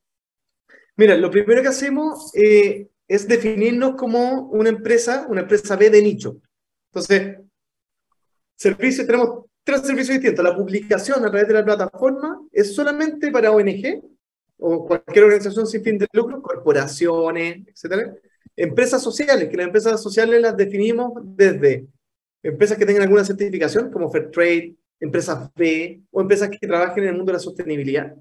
Mira, 0.96 1.16
lo 1.16 1.30
primero 1.30 1.62
que 1.62 1.68
hacemos 1.68 2.34
eh, 2.34 2.88
es 3.06 3.28
definirnos 3.28 3.94
como 3.94 4.48
una 4.50 4.68
empresa, 4.68 5.26
una 5.28 5.42
empresa 5.42 5.76
B 5.76 5.90
de 5.90 6.02
nicho. 6.02 6.40
Entonces, 6.92 7.38
servicios, 8.56 9.06
tenemos 9.06 9.46
tres 9.62 9.82
servicios 9.82 10.18
distintos. 10.18 10.44
La 10.44 10.56
publicación 10.56 11.24
a 11.24 11.30
través 11.30 11.46
de 11.48 11.54
la 11.54 11.64
plataforma 11.64 12.40
es 12.52 12.74
solamente 12.74 13.30
para 13.30 13.52
ONG 13.52 14.02
o 14.58 14.86
cualquier 14.86 15.24
organización 15.24 15.66
sin 15.66 15.84
fin 15.84 15.98
de 15.98 16.06
lucro, 16.12 16.42
corporaciones, 16.42 17.66
etc. 17.68 18.14
Empresas 18.56 19.02
sociales, 19.02 19.48
que 19.48 19.56
las 19.56 19.66
empresas 19.66 20.02
sociales 20.02 20.40
las 20.42 20.56
definimos 20.56 21.12
desde 21.24 21.86
empresas 22.42 22.76
que 22.76 22.86
tengan 22.86 23.02
alguna 23.02 23.24
certificación, 23.24 23.90
como 23.90 24.10
Fair 24.10 24.30
Trade, 24.30 24.74
empresas 25.00 25.50
B 25.54 26.02
o 26.10 26.20
empresas 26.20 26.50
que 26.50 26.66
trabajen 26.66 27.04
en 27.04 27.10
el 27.10 27.16
mundo 27.16 27.32
de 27.32 27.38
la 27.38 27.42
sostenibilidad. 27.42 28.14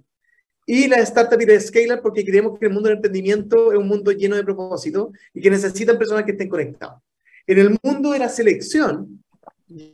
y 0.70 0.88
la 0.88 0.98
startup 0.98 1.40
y 1.42 1.46
la 1.46 1.60
scale 1.60 1.98
porque 1.98 2.26
creemos 2.26 2.60
que 2.60 2.66
el 2.66 2.74
mundo 2.74 2.90
del 2.90 2.98
emprendimiento 2.98 3.72
es 3.72 3.78
un 3.78 3.88
mundo 3.88 4.12
lleno 4.12 4.36
de 4.36 4.44
propósito 4.44 5.12
y 5.34 5.42
que 5.42 5.50
necesitan 5.50 5.98
personas 5.98 6.26
que 6.26 6.32
estén 6.32 6.50
conectadas. 6.50 7.02
En 7.46 7.60
el 7.60 7.78
mundo 7.82 8.12
de 8.12 8.20
la 8.20 8.28
selección, 8.28 9.24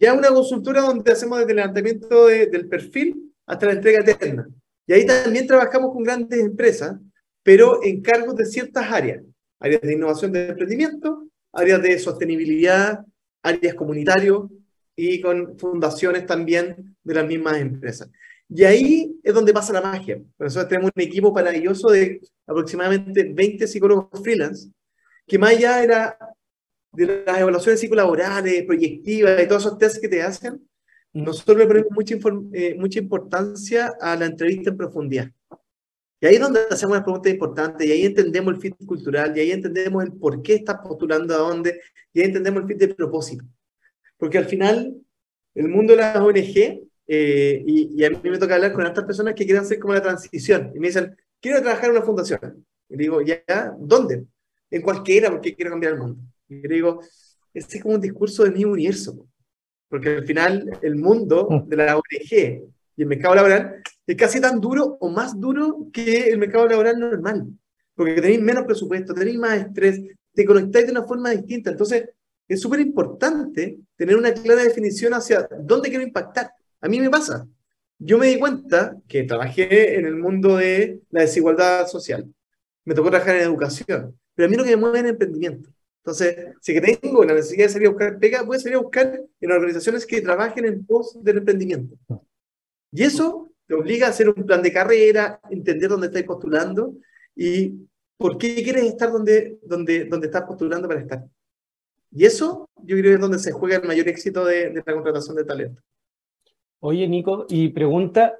ya 0.01 0.13
una 0.13 0.29
consultora 0.29 0.81
donde 0.81 1.11
hacemos 1.11 1.37
desde 1.39 1.51
el 1.51 1.57
levantamiento 1.57 2.25
del 2.27 2.67
perfil 2.67 3.33
hasta 3.45 3.67
la 3.67 3.73
entrega 3.73 3.99
eterna. 3.99 4.47
Y 4.87 4.93
ahí 4.93 5.05
también 5.05 5.45
trabajamos 5.45 5.93
con 5.93 6.03
grandes 6.03 6.39
empresas, 6.39 6.97
pero 7.43 7.83
en 7.83 8.01
cargos 8.01 8.35
de 8.35 8.45
ciertas 8.45 8.91
áreas. 8.91 9.23
Áreas 9.59 9.81
de 9.81 9.93
innovación 9.93 10.31
de 10.31 10.47
emprendimiento, 10.47 11.27
áreas 11.53 11.81
de 11.81 11.99
sostenibilidad, 11.99 13.05
áreas 13.43 13.75
comunitarios 13.75 14.49
y 14.95 15.21
con 15.21 15.57
fundaciones 15.57 16.25
también 16.25 16.95
de 17.03 17.13
las 17.13 17.25
mismas 17.25 17.57
empresas. 17.57 18.09
Y 18.49 18.63
ahí 18.63 19.19
es 19.23 19.33
donde 19.33 19.53
pasa 19.53 19.73
la 19.73 19.81
magia. 19.81 20.21
Nosotros 20.37 20.69
tenemos 20.69 20.91
un 20.95 21.01
equipo 21.01 21.31
maravilloso 21.31 21.89
de 21.89 22.21
aproximadamente 22.45 23.23
20 23.33 23.67
psicólogos 23.67 24.21
freelance, 24.21 24.69
que 25.25 25.39
más 25.39 25.51
allá 25.51 25.83
era 25.83 26.17
de 26.91 27.23
las 27.25 27.39
evaluaciones 27.39 27.79
psicolaborales, 27.79 28.63
proyectivas 28.65 29.41
y 29.41 29.47
todos 29.47 29.65
esos 29.65 29.77
tests 29.77 29.99
que 29.99 30.07
te 30.07 30.21
hacen, 30.21 30.61
nosotros 31.13 31.57
le 31.57 31.67
ponemos 31.67 31.91
mucha, 31.91 32.15
eh, 32.53 32.75
mucha 32.77 32.99
importancia 32.99 33.93
a 33.99 34.15
la 34.15 34.25
entrevista 34.25 34.71
en 34.71 34.77
profundidad. 34.77 35.31
Y 36.19 36.25
ahí 36.25 36.35
es 36.35 36.41
donde 36.41 36.61
hacemos 36.69 36.95
las 36.95 37.03
preguntas 37.03 37.33
importantes, 37.33 37.85
y 37.85 37.91
ahí 37.91 38.05
entendemos 38.05 38.53
el 38.53 38.61
fit 38.61 38.75
cultural, 38.85 39.35
y 39.35 39.41
ahí 39.41 39.51
entendemos 39.51 40.03
el 40.03 40.13
por 40.13 40.41
qué 40.41 40.55
estás 40.55 40.77
postulando 40.77 41.35
a 41.35 41.39
dónde, 41.39 41.81
y 42.13 42.21
ahí 42.21 42.27
entendemos 42.27 42.61
el 42.61 42.67
fit 42.67 42.77
de 42.77 42.95
propósito. 42.95 43.43
Porque 44.17 44.37
al 44.37 44.45
final, 44.45 44.95
el 45.55 45.67
mundo 45.69 45.93
de 45.93 45.97
las 45.97 46.17
ONG, 46.17 46.87
eh, 47.05 47.63
y, 47.65 48.01
y, 48.01 48.05
a 48.05 48.09
mí 48.09 48.17
me 48.23 48.37
toca 48.37 48.55
hablar 48.55 48.73
con 48.73 48.85
estas 48.85 49.03
personas 49.03 49.33
que 49.33 49.45
quieren 49.45 49.63
hacer 49.63 49.79
como 49.79 49.93
la 49.93 50.01
transición, 50.01 50.71
y 50.73 50.79
me 50.79 50.87
dicen, 50.87 51.15
quiero 51.41 51.61
trabajar 51.61 51.85
en 51.85 51.97
una 51.97 52.05
fundación. 52.05 52.65
Y 52.89 52.97
digo, 52.97 53.21
¿ya? 53.21 53.43
¿Dónde? 53.77 54.25
En 54.69 54.81
cualquiera, 54.81 55.29
porque 55.29 55.55
quiero 55.55 55.71
cambiar 55.71 55.93
el 55.93 55.99
mundo. 55.99 56.21
Y 56.47 56.67
digo, 56.67 57.01
este 57.53 57.77
es 57.77 57.83
como 57.83 57.95
un 57.95 58.01
discurso 58.01 58.43
de 58.43 58.51
mi 58.51 58.65
universo, 58.65 59.27
porque 59.89 60.09
al 60.09 60.25
final 60.25 60.79
el 60.81 60.95
mundo 60.95 61.65
de 61.67 61.75
la 61.75 61.97
ONG 61.97 62.63
y 62.95 63.01
el 63.01 63.07
mercado 63.07 63.35
laboral 63.35 63.83
es 64.07 64.15
casi 64.15 64.41
tan 64.41 64.59
duro 64.59 64.97
o 64.99 65.09
más 65.09 65.39
duro 65.39 65.87
que 65.91 66.29
el 66.29 66.37
mercado 66.37 66.67
laboral 66.67 66.99
normal, 66.99 67.47
porque 67.95 68.15
tenéis 68.15 68.41
menos 68.41 68.65
presupuesto, 68.65 69.13
tenéis 69.13 69.37
más 69.37 69.59
estrés, 69.59 70.01
te 70.33 70.45
conectáis 70.45 70.85
de 70.85 70.91
una 70.91 71.03
forma 71.03 71.29
distinta. 71.29 71.71
Entonces, 71.71 72.09
es 72.47 72.61
súper 72.61 72.79
importante 72.79 73.79
tener 73.95 74.17
una 74.17 74.33
clara 74.33 74.63
definición 74.63 75.13
hacia 75.13 75.47
dónde 75.59 75.89
quiero 75.89 76.03
impactar. 76.03 76.51
A 76.81 76.87
mí 76.87 76.99
me 76.99 77.09
pasa. 77.09 77.47
Yo 77.99 78.17
me 78.17 78.27
di 78.27 78.39
cuenta 78.39 78.97
que 79.07 79.23
trabajé 79.23 79.97
en 79.97 80.05
el 80.05 80.15
mundo 80.15 80.57
de 80.57 81.01
la 81.09 81.21
desigualdad 81.21 81.87
social. 81.87 82.27
Me 82.85 82.93
tocó 82.93 83.09
trabajar 83.09 83.37
en 83.37 83.43
educación. 83.43 84.19
Pero 84.35 84.47
a 84.47 84.49
mí 84.49 84.57
lo 84.57 84.63
que 84.63 84.71
me 84.71 84.77
mueve 84.77 84.97
es 84.99 85.03
el 85.05 85.09
emprendimiento. 85.11 85.69
Entonces, 86.03 86.47
si 86.59 86.81
tengo 86.81 87.23
la 87.23 87.33
necesidad 87.33 87.67
de 87.67 87.69
salir 87.69 87.87
a 87.87 87.91
buscar 87.91 88.19
pega, 88.19 88.41
voy 88.41 88.57
a 88.57 88.59
salir 88.59 88.75
a 88.75 88.81
buscar 88.81 89.21
en 89.39 89.51
organizaciones 89.51 90.05
que 90.05 90.21
trabajen 90.21 90.65
en 90.65 90.85
pos 90.85 91.17
del 91.23 91.37
emprendimiento. 91.37 91.95
Y 92.91 93.03
eso 93.03 93.53
te 93.65 93.73
obliga 93.73 94.07
a 94.07 94.09
hacer 94.09 94.27
un 94.27 94.45
plan 94.45 94.61
de 94.61 94.73
carrera, 94.73 95.39
entender 95.49 95.89
dónde 95.89 96.07
estás 96.07 96.23
postulando 96.23 96.95
y 97.35 97.87
por 98.17 98.37
qué 98.37 98.61
quieres 98.63 98.83
estar 98.83 99.11
donde, 99.11 99.59
donde, 99.63 100.05
donde 100.05 100.27
estás 100.27 100.43
postulando 100.43 100.89
para 100.89 100.99
estar. 100.99 101.23
Y 102.15 102.25
eso 102.25 102.69
yo 102.83 102.95
creo 102.97 103.03
que 103.03 103.13
es 103.15 103.19
donde 103.19 103.39
se 103.39 103.51
juega 103.51 103.77
el 103.77 103.87
mayor 103.87 104.07
éxito 104.07 104.45
de, 104.45 104.71
la 104.85 104.93
contratación 104.93 105.35
de 105.35 105.45
talento. 105.45 105.81
Oye, 106.79 107.07
Nico, 107.07 107.45
y 107.49 107.69
pregunta, 107.69 108.35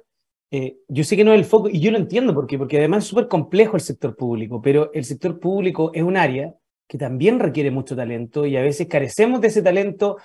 eh, 0.50 0.76
yo 0.88 1.02
sé 1.02 1.16
que 1.16 1.24
no 1.24 1.32
es 1.32 1.38
el 1.38 1.44
foco, 1.44 1.68
y 1.68 1.80
yo 1.80 1.90
lo 1.90 1.98
entiendo 1.98 2.34
porque, 2.34 2.58
porque 2.58 2.78
además 2.78 3.04
es 3.04 3.10
súper 3.10 3.26
complejo 3.26 3.76
el 3.76 3.82
sector 3.82 4.14
público, 4.14 4.60
pero 4.60 4.92
el 4.92 5.04
sector 5.04 5.40
público 5.40 5.90
es 5.94 6.02
un 6.02 6.16
área 6.16 6.54
que 6.86 6.98
también 6.98 7.40
requiere 7.40 7.70
mucho 7.70 7.96
talento 7.96 8.44
y 8.46 8.56
a 8.56 8.62
veces 8.62 8.86
carecemos 8.86 9.40
de 9.40 9.48
ese 9.48 9.62
talento, 9.62 10.18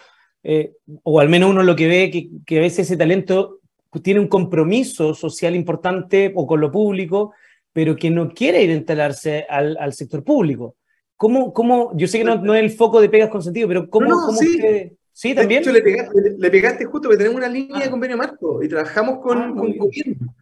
eh, 0.43 0.73
o 1.03 1.19
al 1.19 1.29
menos 1.29 1.49
uno 1.49 1.63
lo 1.63 1.75
que 1.75 1.87
ve 1.87 2.11
que, 2.11 2.29
que, 2.45 2.57
a 2.59 2.61
veces 2.61 2.87
ese 2.87 2.97
talento 2.97 3.59
tiene 4.03 4.19
un 4.19 4.27
compromiso 4.27 5.13
social 5.13 5.55
importante 5.55 6.31
o 6.35 6.45
con 6.45 6.59
lo 6.59 6.71
público, 6.71 7.33
pero 7.71 7.95
que 7.95 8.09
no 8.09 8.29
quiere 8.29 8.61
ir 8.61 8.71
a 8.71 8.75
instalarse 8.75 9.45
al, 9.49 9.77
al 9.77 9.93
sector 9.93 10.23
público. 10.23 10.75
¿Cómo, 11.19 11.51
cómo, 11.53 11.91
yo 11.97 12.07
sé 12.07 12.19
que 12.19 12.23
no, 12.23 12.41
no, 12.41 12.55
es 12.55 12.63
el 12.63 12.71
foco 12.71 13.01
de 13.01 13.09
pegas 13.09 13.29
con 13.29 13.43
sentido, 13.43 13.67
pero 13.67 13.89
¿cómo, 13.89 14.07
no, 14.07 14.15
cómo 14.27 14.37
sí. 14.37 14.55
usted... 14.55 14.91
Sí, 15.11 15.35
también. 15.35 15.61
le, 15.73 15.81
pegaste, 15.81 16.35
le, 16.37 16.49
pegaste, 16.49 16.85
justo 16.85 17.09
porque 17.09 17.17
tenemos 17.17 17.35
una 17.37 17.49
línea 17.49 17.79
ah. 17.81 17.83
de 17.83 17.89
convenio 17.91 18.15
marco 18.15 18.63
y 18.63 18.69
trabajamos 18.69 19.19
con, 19.19 19.37
Ah, 19.37 19.53
con 19.53 19.77
gobierno. 19.77 20.33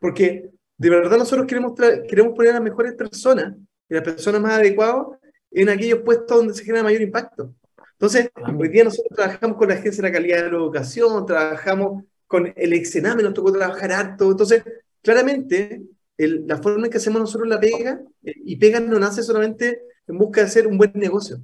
Porque 0.00 0.50
de 0.76 0.90
verdad 0.90 1.18
nosotros 1.18 1.46
queremos, 1.46 1.74
queremos 2.08 2.34
poner 2.34 2.50
a 2.50 2.54
las 2.54 2.62
mejores 2.64 2.94
personas 2.94 3.54
y 3.88 3.94
las 3.94 4.02
personas 4.02 4.40
más 4.40 4.54
adecuadas 4.58 5.06
en 5.52 5.68
aquellos 5.68 6.00
puestos 6.00 6.36
donde 6.36 6.52
se 6.54 6.64
genera 6.64 6.82
mayor 6.82 7.02
impacto. 7.02 7.54
Entonces, 7.92 8.28
Ah, 8.34 8.52
hoy 8.58 8.68
día 8.70 8.82
nosotros 8.82 9.16
trabajamos 9.16 9.56
con 9.56 9.68
la 9.68 9.74
Agencia 9.74 10.02
de 10.02 10.08
la 10.08 10.12
Calidad 10.12 10.36
de 10.38 10.50
la 10.50 10.56
Educación, 10.56 11.26
trabajamos 11.26 12.02
con 12.26 12.52
el 12.56 12.72
Exename, 12.72 13.22
nos 13.22 13.34
tocó 13.34 13.52
trabajar 13.52 13.92
harto. 13.92 14.32
Entonces, 14.32 14.64
claramente, 15.00 15.80
el- 16.18 16.44
la 16.48 16.56
forma 16.60 16.86
en 16.86 16.90
que 16.90 16.96
hacemos 16.98 17.20
nosotros 17.20 17.48
la 17.48 17.60
pega, 17.60 18.00
eh, 18.24 18.32
y 18.44 18.56
pega 18.56 18.80
no 18.80 18.98
nace 18.98 19.22
solamente 19.22 19.78
en 20.06 20.18
busca 20.18 20.40
de 20.40 20.46
hacer 20.46 20.66
un 20.66 20.78
buen 20.78 20.92
negocio, 20.94 21.38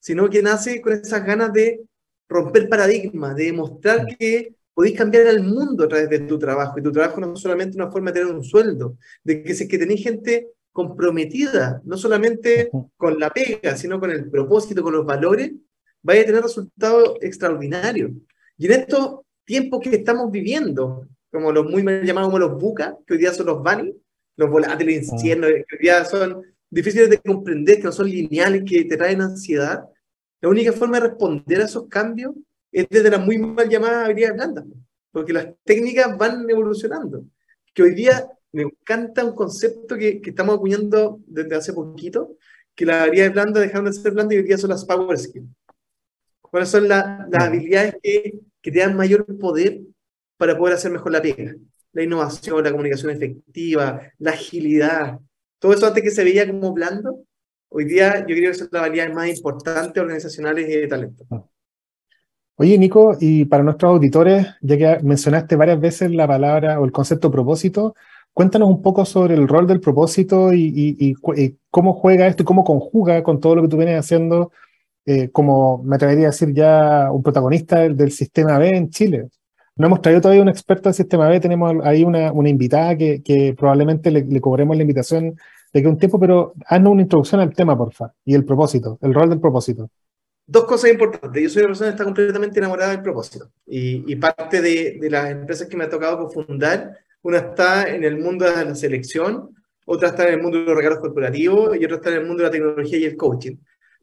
sino 0.00 0.28
que 0.28 0.42
nace 0.42 0.80
con 0.80 0.92
esas 0.92 1.24
ganas 1.24 1.52
de 1.52 1.82
romper 2.28 2.68
paradigmas, 2.68 3.36
de 3.36 3.44
demostrar 3.44 4.06
que 4.18 4.54
podéis 4.74 4.98
cambiar 4.98 5.26
el 5.26 5.42
mundo 5.42 5.84
a 5.84 5.88
través 5.88 6.10
de 6.10 6.20
tu 6.20 6.38
trabajo. 6.38 6.78
Y 6.78 6.82
tu 6.82 6.92
trabajo 6.92 7.20
no 7.20 7.34
es 7.34 7.40
solamente 7.40 7.76
una 7.76 7.90
forma 7.90 8.10
de 8.10 8.20
tener 8.20 8.34
un 8.34 8.44
sueldo, 8.44 8.96
de 9.22 9.42
que 9.42 9.54
si 9.54 9.64
es 9.64 9.68
que 9.68 9.78
tenéis 9.78 10.02
gente 10.02 10.48
comprometida, 10.72 11.80
no 11.84 11.96
solamente 11.96 12.70
con 12.96 13.18
la 13.20 13.30
pega, 13.30 13.76
sino 13.76 14.00
con 14.00 14.10
el 14.10 14.28
propósito, 14.28 14.82
con 14.82 14.92
los 14.92 15.06
valores, 15.06 15.52
vaya 16.02 16.22
a 16.22 16.26
tener 16.26 16.42
resultados 16.42 17.16
extraordinarios. 17.20 18.10
Y 18.58 18.66
en 18.66 18.72
estos 18.72 19.20
tiempos 19.44 19.80
que 19.80 19.94
estamos 19.94 20.30
viviendo, 20.32 21.06
como 21.30 21.52
los 21.52 21.70
muy 21.70 21.82
mal 21.82 22.04
llamados 22.04 22.28
como 22.28 22.38
los 22.40 22.60
buca, 22.60 22.96
que 23.06 23.14
hoy 23.14 23.20
día 23.20 23.32
son 23.32 23.46
los 23.46 23.62
bunny, 23.62 23.94
los 24.36 24.50
volátiles 24.50 25.08
inciernos, 25.08 25.50
que 25.50 25.76
hoy 25.76 25.78
día 25.80 26.04
son 26.04 26.42
difíciles 26.70 27.10
de 27.10 27.18
comprender, 27.18 27.76
que 27.78 27.84
no 27.84 27.92
son 27.92 28.08
lineales, 28.08 28.64
que 28.66 28.84
te 28.84 28.96
traen 28.96 29.20
ansiedad, 29.22 29.84
la 30.40 30.48
única 30.48 30.72
forma 30.72 30.98
de 31.00 31.08
responder 31.08 31.60
a 31.62 31.64
esos 31.64 31.88
cambios 31.88 32.34
es 32.72 32.86
desde 32.90 33.10
las 33.10 33.24
muy 33.24 33.38
mal 33.38 33.68
llamadas 33.68 34.04
habilidades 34.06 34.36
blandas, 34.36 34.64
porque 35.12 35.32
las 35.32 35.48
técnicas 35.64 36.16
van 36.18 36.48
evolucionando. 36.50 37.24
Que 37.72 37.82
hoy 37.84 37.94
día 37.94 38.26
me 38.52 38.62
encanta 38.62 39.24
un 39.24 39.34
concepto 39.34 39.96
que, 39.96 40.20
que 40.20 40.30
estamos 40.30 40.56
acuñando 40.56 41.20
desde 41.26 41.56
hace 41.56 41.72
poquito, 41.72 42.36
que 42.74 42.84
las 42.86 43.02
habilidades 43.02 43.32
blandas 43.32 43.62
dejaron 43.62 43.86
de 43.86 43.92
ser 43.92 44.12
blandas 44.12 44.34
y 44.34 44.38
hoy 44.38 44.44
día 44.44 44.58
son 44.58 44.70
las 44.70 44.84
power 44.84 45.18
skills. 45.18 45.46
¿Cuáles 46.40 46.68
son 46.68 46.88
la- 46.88 47.26
las 47.30 47.44
habilidades 47.44 47.96
que, 48.02 48.40
que 48.60 48.70
te 48.70 48.78
dan 48.78 48.96
mayor 48.96 49.26
poder 49.38 49.80
para 50.36 50.56
poder 50.56 50.74
hacer 50.74 50.90
mejor 50.90 51.12
la 51.12 51.22
pega? 51.22 51.54
La 51.92 52.02
innovación, 52.02 52.62
la 52.62 52.70
comunicación 52.70 53.10
efectiva, 53.12 54.00
la 54.18 54.30
agilidad, 54.32 55.18
todo 55.64 55.72
eso 55.72 55.86
antes 55.86 56.02
que 56.02 56.10
se 56.10 56.24
veía 56.24 56.46
como 56.46 56.74
blando, 56.74 57.20
hoy 57.70 57.86
día 57.86 58.18
yo 58.28 58.36
creo 58.36 58.52
que 58.52 58.58
son 58.58 58.68
las 58.70 58.82
habilidades 58.82 59.14
más 59.14 59.28
importantes 59.28 59.98
organizacionales 59.98 60.68
y 60.68 60.72
de 60.72 60.86
talento. 60.86 61.24
Oye, 62.56 62.76
Nico, 62.76 63.16
y 63.18 63.46
para 63.46 63.62
nuestros 63.62 63.92
auditores, 63.92 64.46
ya 64.60 64.76
que 64.76 65.02
mencionaste 65.02 65.56
varias 65.56 65.80
veces 65.80 66.10
la 66.10 66.28
palabra 66.28 66.78
o 66.78 66.84
el 66.84 66.92
concepto 66.92 67.30
propósito, 67.30 67.94
cuéntanos 68.34 68.68
un 68.68 68.82
poco 68.82 69.06
sobre 69.06 69.36
el 69.36 69.48
rol 69.48 69.66
del 69.66 69.80
propósito 69.80 70.52
y, 70.52 70.70
y 70.76 71.14
cómo 71.70 71.94
juega 71.94 72.26
esto 72.26 72.42
y 72.42 72.46
cómo 72.46 72.62
conjuga 72.62 73.22
con 73.22 73.40
todo 73.40 73.56
lo 73.56 73.62
que 73.62 73.68
tú 73.68 73.78
vienes 73.78 73.98
haciendo, 73.98 74.52
eh, 75.06 75.30
como 75.30 75.82
me 75.82 75.96
atrevería 75.96 76.26
a 76.26 76.30
decir 76.30 76.52
ya 76.52 77.10
un 77.10 77.22
protagonista 77.22 77.88
del 77.88 78.12
sistema 78.12 78.58
B 78.58 78.68
en 78.68 78.90
Chile. 78.90 79.30
No 79.76 79.86
hemos 79.86 80.02
traído 80.02 80.20
todavía 80.20 80.42
un 80.42 80.48
experto 80.48 80.88
del 80.88 80.94
sistema 80.94 81.28
B, 81.28 81.40
tenemos 81.40 81.74
ahí 81.84 82.04
una, 82.04 82.32
una 82.32 82.48
invitada 82.48 82.96
que, 82.96 83.22
que 83.22 83.54
probablemente 83.58 84.10
le, 84.10 84.24
le 84.24 84.40
cobremos 84.40 84.76
la 84.76 84.82
invitación 84.82 85.36
de 85.72 85.82
que 85.82 85.88
un 85.88 85.98
tiempo, 85.98 86.20
pero 86.20 86.54
haznos 86.66 86.92
una 86.92 87.02
introducción 87.02 87.40
al 87.40 87.52
tema, 87.52 87.76
porfa, 87.76 88.12
y 88.24 88.34
el 88.34 88.44
propósito, 88.44 88.98
el 89.02 89.12
rol 89.12 89.30
del 89.30 89.40
propósito. 89.40 89.90
Dos 90.46 90.64
cosas 90.64 90.90
importantes. 90.90 91.42
Yo 91.42 91.48
soy 91.48 91.62
una 91.62 91.68
persona 91.68 91.90
que 91.90 91.94
está 91.94 92.04
completamente 92.04 92.58
enamorada 92.58 92.90
del 92.92 93.02
propósito. 93.02 93.50
Y, 93.66 94.12
y 94.12 94.16
parte 94.16 94.60
de, 94.60 94.98
de 95.00 95.10
las 95.10 95.30
empresas 95.30 95.66
que 95.66 95.76
me 95.76 95.84
ha 95.84 95.88
tocado 95.88 96.18
cofundar, 96.18 96.98
una 97.22 97.38
está 97.38 97.88
en 97.88 98.04
el 98.04 98.18
mundo 98.18 98.44
de 98.44 98.64
la 98.64 98.74
selección, 98.74 99.50
otra 99.86 100.08
está 100.08 100.28
en 100.28 100.34
el 100.34 100.42
mundo 100.42 100.58
de 100.58 100.66
los 100.66 100.76
regalos 100.76 101.00
corporativos 101.00 101.76
y 101.76 101.84
otra 101.84 101.96
está 101.96 102.10
en 102.10 102.16
el 102.16 102.26
mundo 102.26 102.42
de 102.42 102.48
la 102.48 102.52
tecnología 102.52 102.98
y 102.98 103.04
el 103.04 103.16
coaching. 103.16 103.56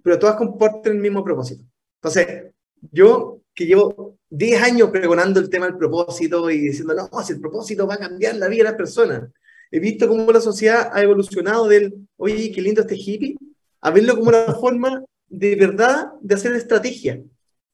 Pero 0.03 0.19
todas 0.19 0.35
comparten 0.35 0.93
el 0.93 0.99
mismo 0.99 1.23
propósito. 1.23 1.63
Entonces, 2.01 2.51
yo 2.91 3.40
que 3.53 3.65
llevo 3.65 4.17
10 4.29 4.61
años 4.63 4.89
pregonando 4.89 5.39
el 5.39 5.49
tema 5.49 5.65
del 5.65 5.77
propósito 5.77 6.49
y 6.49 6.59
diciendo, 6.59 6.93
no, 6.93 7.23
si 7.23 7.33
el 7.33 7.41
propósito 7.41 7.85
va 7.85 7.95
a 7.95 7.99
cambiar 7.99 8.35
la 8.35 8.47
vida 8.47 8.63
de 8.63 8.69
las 8.69 8.75
personas. 8.77 9.29
He 9.71 9.79
visto 9.79 10.07
cómo 10.07 10.31
la 10.31 10.41
sociedad 10.41 10.89
ha 10.93 11.01
evolucionado 11.01 11.67
del, 11.67 12.07
oye, 12.17 12.51
qué 12.51 12.61
lindo 12.61 12.81
este 12.81 12.95
hippie, 12.95 13.37
a 13.81 13.91
verlo 13.91 14.15
como 14.15 14.29
una 14.29 14.53
forma 14.53 15.03
de 15.27 15.55
verdad 15.55 16.11
de 16.21 16.35
hacer 16.35 16.53
estrategia. 16.53 17.21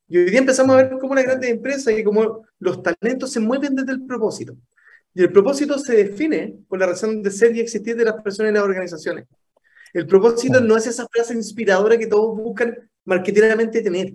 Y 0.08 0.18
hoy 0.18 0.30
día 0.30 0.40
empezamos 0.40 0.76
a 0.76 0.84
ver 0.84 0.98
cómo 1.00 1.16
las 1.16 1.26
grandes 1.26 1.50
empresas 1.50 1.94
y 1.98 2.04
cómo 2.04 2.46
los 2.60 2.82
talentos 2.82 3.32
se 3.32 3.40
mueven 3.40 3.76
desde 3.76 3.92
el 3.92 4.06
propósito. 4.06 4.56
Y 5.14 5.22
el 5.22 5.32
propósito 5.32 5.80
se 5.80 5.96
define 5.96 6.56
por 6.68 6.80
la 6.80 6.86
razón 6.86 7.24
de 7.24 7.32
ser 7.32 7.56
y 7.56 7.60
existir 7.60 7.96
de 7.96 8.06
las 8.06 8.22
personas 8.22 8.52
y 8.52 8.54
las 8.54 8.64
organizaciones. 8.64 9.26
El 9.94 10.06
propósito 10.06 10.62
no 10.62 10.78
es 10.78 10.86
esa 10.86 11.08
frase 11.08 11.34
inspiradora 11.34 11.98
que 11.98 12.08
todos 12.08 12.38
buscan 12.38 12.78
marketeramente 13.04 13.82
tener. 13.82 14.14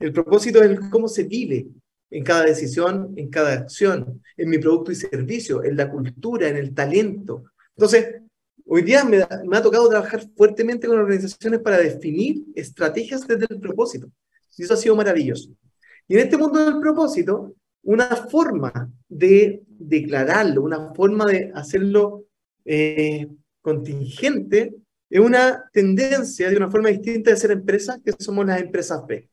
El 0.00 0.14
propósito 0.14 0.62
es 0.62 0.80
cómo 0.90 1.08
se 1.08 1.24
vive 1.24 1.68
en 2.10 2.24
cada 2.24 2.44
decisión, 2.44 3.12
en 3.16 3.28
cada 3.28 3.52
acción, 3.52 4.22
en 4.36 4.48
mi 4.48 4.58
producto 4.58 4.90
y 4.90 4.96
servicio, 4.96 5.62
en 5.62 5.76
la 5.76 5.90
cultura, 5.90 6.48
en 6.48 6.56
el 6.56 6.74
talento. 6.74 7.44
Entonces, 7.76 8.22
hoy 8.66 8.82
día 8.82 9.04
me, 9.04 9.18
ha 9.18 9.62
tocado 9.62 9.88
trabajar 9.90 10.26
fuertemente 10.34 10.88
con 10.88 10.98
organizaciones 10.98 11.60
para 11.60 11.78
definir 11.78 12.44
estrategias 12.54 13.26
desde 13.28 13.46
el 13.50 13.60
propósito. 13.60 14.10
Y 14.56 14.64
eso 14.64 14.74
ha 14.74 14.78
sido 14.78 14.96
maravilloso. 14.96 15.50
Y 16.08 16.14
en 16.14 16.20
este 16.20 16.38
mundo 16.38 16.64
del 16.64 16.80
propósito, 16.80 17.54
una 17.82 18.06
forma 18.16 18.90
de 19.06 19.62
declararlo, 19.68 20.62
una 20.62 20.92
forma 20.94 21.26
de 21.26 21.52
hacerlo 21.54 22.24
eh, 22.64 23.28
contingente, 23.60 24.74
es 25.10 25.20
una 25.20 25.68
tendencia 25.72 26.48
de 26.48 26.56
una 26.56 26.70
forma 26.70 26.88
distinta 26.88 27.30
de 27.30 27.36
ser 27.36 27.50
empresa, 27.50 28.00
que 28.02 28.12
somos 28.18 28.46
las 28.46 28.60
empresas 28.60 29.06
B. 29.06 29.29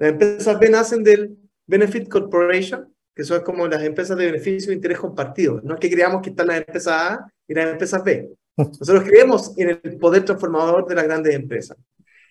Las 0.00 0.12
empresas 0.12 0.58
B 0.58 0.70
nacen 0.70 1.04
del 1.04 1.36
Benefit 1.66 2.08
Corporation, 2.08 2.90
que 3.14 3.22
son 3.22 3.42
como 3.42 3.68
las 3.68 3.82
empresas 3.82 4.16
de 4.16 4.24
beneficio 4.24 4.72
e 4.72 4.74
interés 4.74 4.98
compartido. 4.98 5.60
No 5.62 5.74
es 5.74 5.80
que 5.80 5.90
creamos 5.90 6.22
que 6.22 6.30
están 6.30 6.46
las 6.46 6.56
empresas 6.56 6.94
A 6.94 7.32
y 7.46 7.52
las 7.52 7.70
empresas 7.70 8.02
B. 8.02 8.30
Nosotros 8.56 9.04
creemos 9.04 9.52
en 9.58 9.78
el 9.82 9.98
poder 9.98 10.24
transformador 10.24 10.86
de 10.86 10.94
las 10.94 11.04
grandes 11.04 11.34
empresas. 11.34 11.76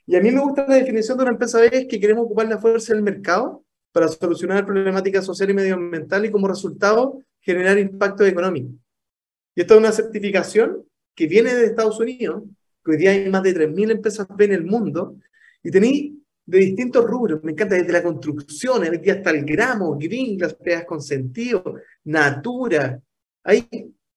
Y 0.07 0.15
a 0.15 0.21
mí 0.21 0.31
me 0.31 0.41
gusta 0.41 0.65
la 0.67 0.75
definición 0.75 1.15
de 1.19 1.23
una 1.25 1.33
empresa 1.33 1.61
B, 1.61 1.69
es 1.71 1.85
que 1.85 1.99
queremos 1.99 2.25
ocupar 2.25 2.47
la 2.47 2.57
fuerza 2.57 2.91
del 2.95 3.03
mercado 3.03 3.63
para 3.91 4.07
solucionar 4.07 4.65
problemáticas 4.65 5.23
sociales 5.23 5.53
y 5.53 5.55
medioambientales 5.55 6.29
y 6.29 6.31
como 6.31 6.47
resultado 6.47 7.21
generar 7.39 7.77
impacto 7.77 8.25
económico. 8.25 8.69
Y 9.53 9.61
esto 9.61 9.75
es 9.75 9.79
una 9.79 9.91
certificación 9.91 10.85
que 11.13 11.27
viene 11.27 11.53
de 11.53 11.65
Estados 11.65 11.99
Unidos, 11.99 12.41
que 12.83 12.91
hoy 12.91 12.97
día 12.97 13.11
hay 13.11 13.29
más 13.29 13.43
de 13.43 13.53
3.000 13.53 13.91
empresas 13.91 14.27
B 14.35 14.45
en 14.45 14.53
el 14.53 14.65
mundo, 14.65 15.17
y 15.61 15.69
tenéis 15.69 16.13
de 16.49 16.57
distintos 16.57 17.05
rubros, 17.05 17.43
me 17.43 17.51
encanta, 17.51 17.75
desde 17.75 17.91
la 17.91 18.01
construcción, 18.01 18.83
hasta 18.83 19.29
el 19.29 19.45
gramo, 19.45 19.95
green, 19.97 20.39
las 20.39 20.55
pegas 20.55 20.85
con 20.85 20.99
sentido, 20.99 21.75
natura, 22.03 22.99
hay 23.43 23.67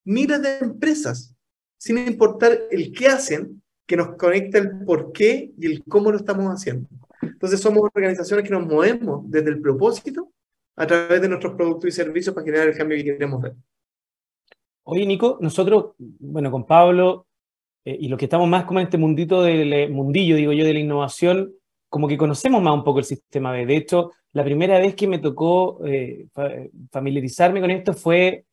miles 0.04 0.40
de 0.40 0.58
empresas, 0.58 1.34
sin 1.76 1.98
importar 1.98 2.58
el 2.70 2.92
qué 2.92 3.08
hacen, 3.08 3.62
que 3.86 3.96
nos 3.96 4.16
conecta 4.16 4.58
el 4.58 4.84
por 4.84 5.12
qué 5.12 5.52
y 5.58 5.66
el 5.66 5.84
cómo 5.84 6.10
lo 6.10 6.16
estamos 6.16 6.46
haciendo. 6.46 6.88
Entonces 7.20 7.60
somos 7.60 7.90
organizaciones 7.94 8.46
que 8.46 8.54
nos 8.54 8.66
movemos 8.66 9.30
desde 9.30 9.50
el 9.50 9.60
propósito 9.60 10.32
a 10.76 10.86
través 10.86 11.20
de 11.20 11.28
nuestros 11.28 11.54
productos 11.54 11.88
y 11.88 11.92
servicios 11.92 12.34
para 12.34 12.46
generar 12.46 12.68
el 12.68 12.76
cambio 12.76 12.96
que 12.96 13.04
queremos 13.04 13.42
ver. 13.42 13.54
Oye, 14.84 15.04
Nico, 15.04 15.36
nosotros, 15.40 15.92
bueno, 15.98 16.50
con 16.50 16.66
Pablo 16.66 17.26
eh, 17.84 17.96
y 18.00 18.08
los 18.08 18.18
que 18.18 18.24
estamos 18.24 18.48
más 18.48 18.64
como 18.64 18.80
en 18.80 18.84
este 18.84 18.96
mundito 18.96 19.42
del 19.42 19.72
eh, 19.72 19.88
mundillo, 19.88 20.36
digo 20.36 20.52
yo, 20.52 20.64
de 20.64 20.72
la 20.72 20.80
innovación, 20.80 21.52
como 21.92 22.08
que 22.08 22.16
conocemos 22.16 22.62
más 22.62 22.72
un 22.72 22.84
poco 22.84 23.00
el 23.00 23.04
sistema 23.04 23.52
B. 23.52 23.66
De 23.66 23.76
hecho, 23.76 24.12
la 24.32 24.42
primera 24.42 24.78
vez 24.78 24.94
que 24.94 25.06
me 25.06 25.18
tocó 25.18 25.78
eh, 25.84 26.26
familiarizarme 26.90 27.60
con 27.60 27.70
esto 27.70 27.92
fue 27.92 28.46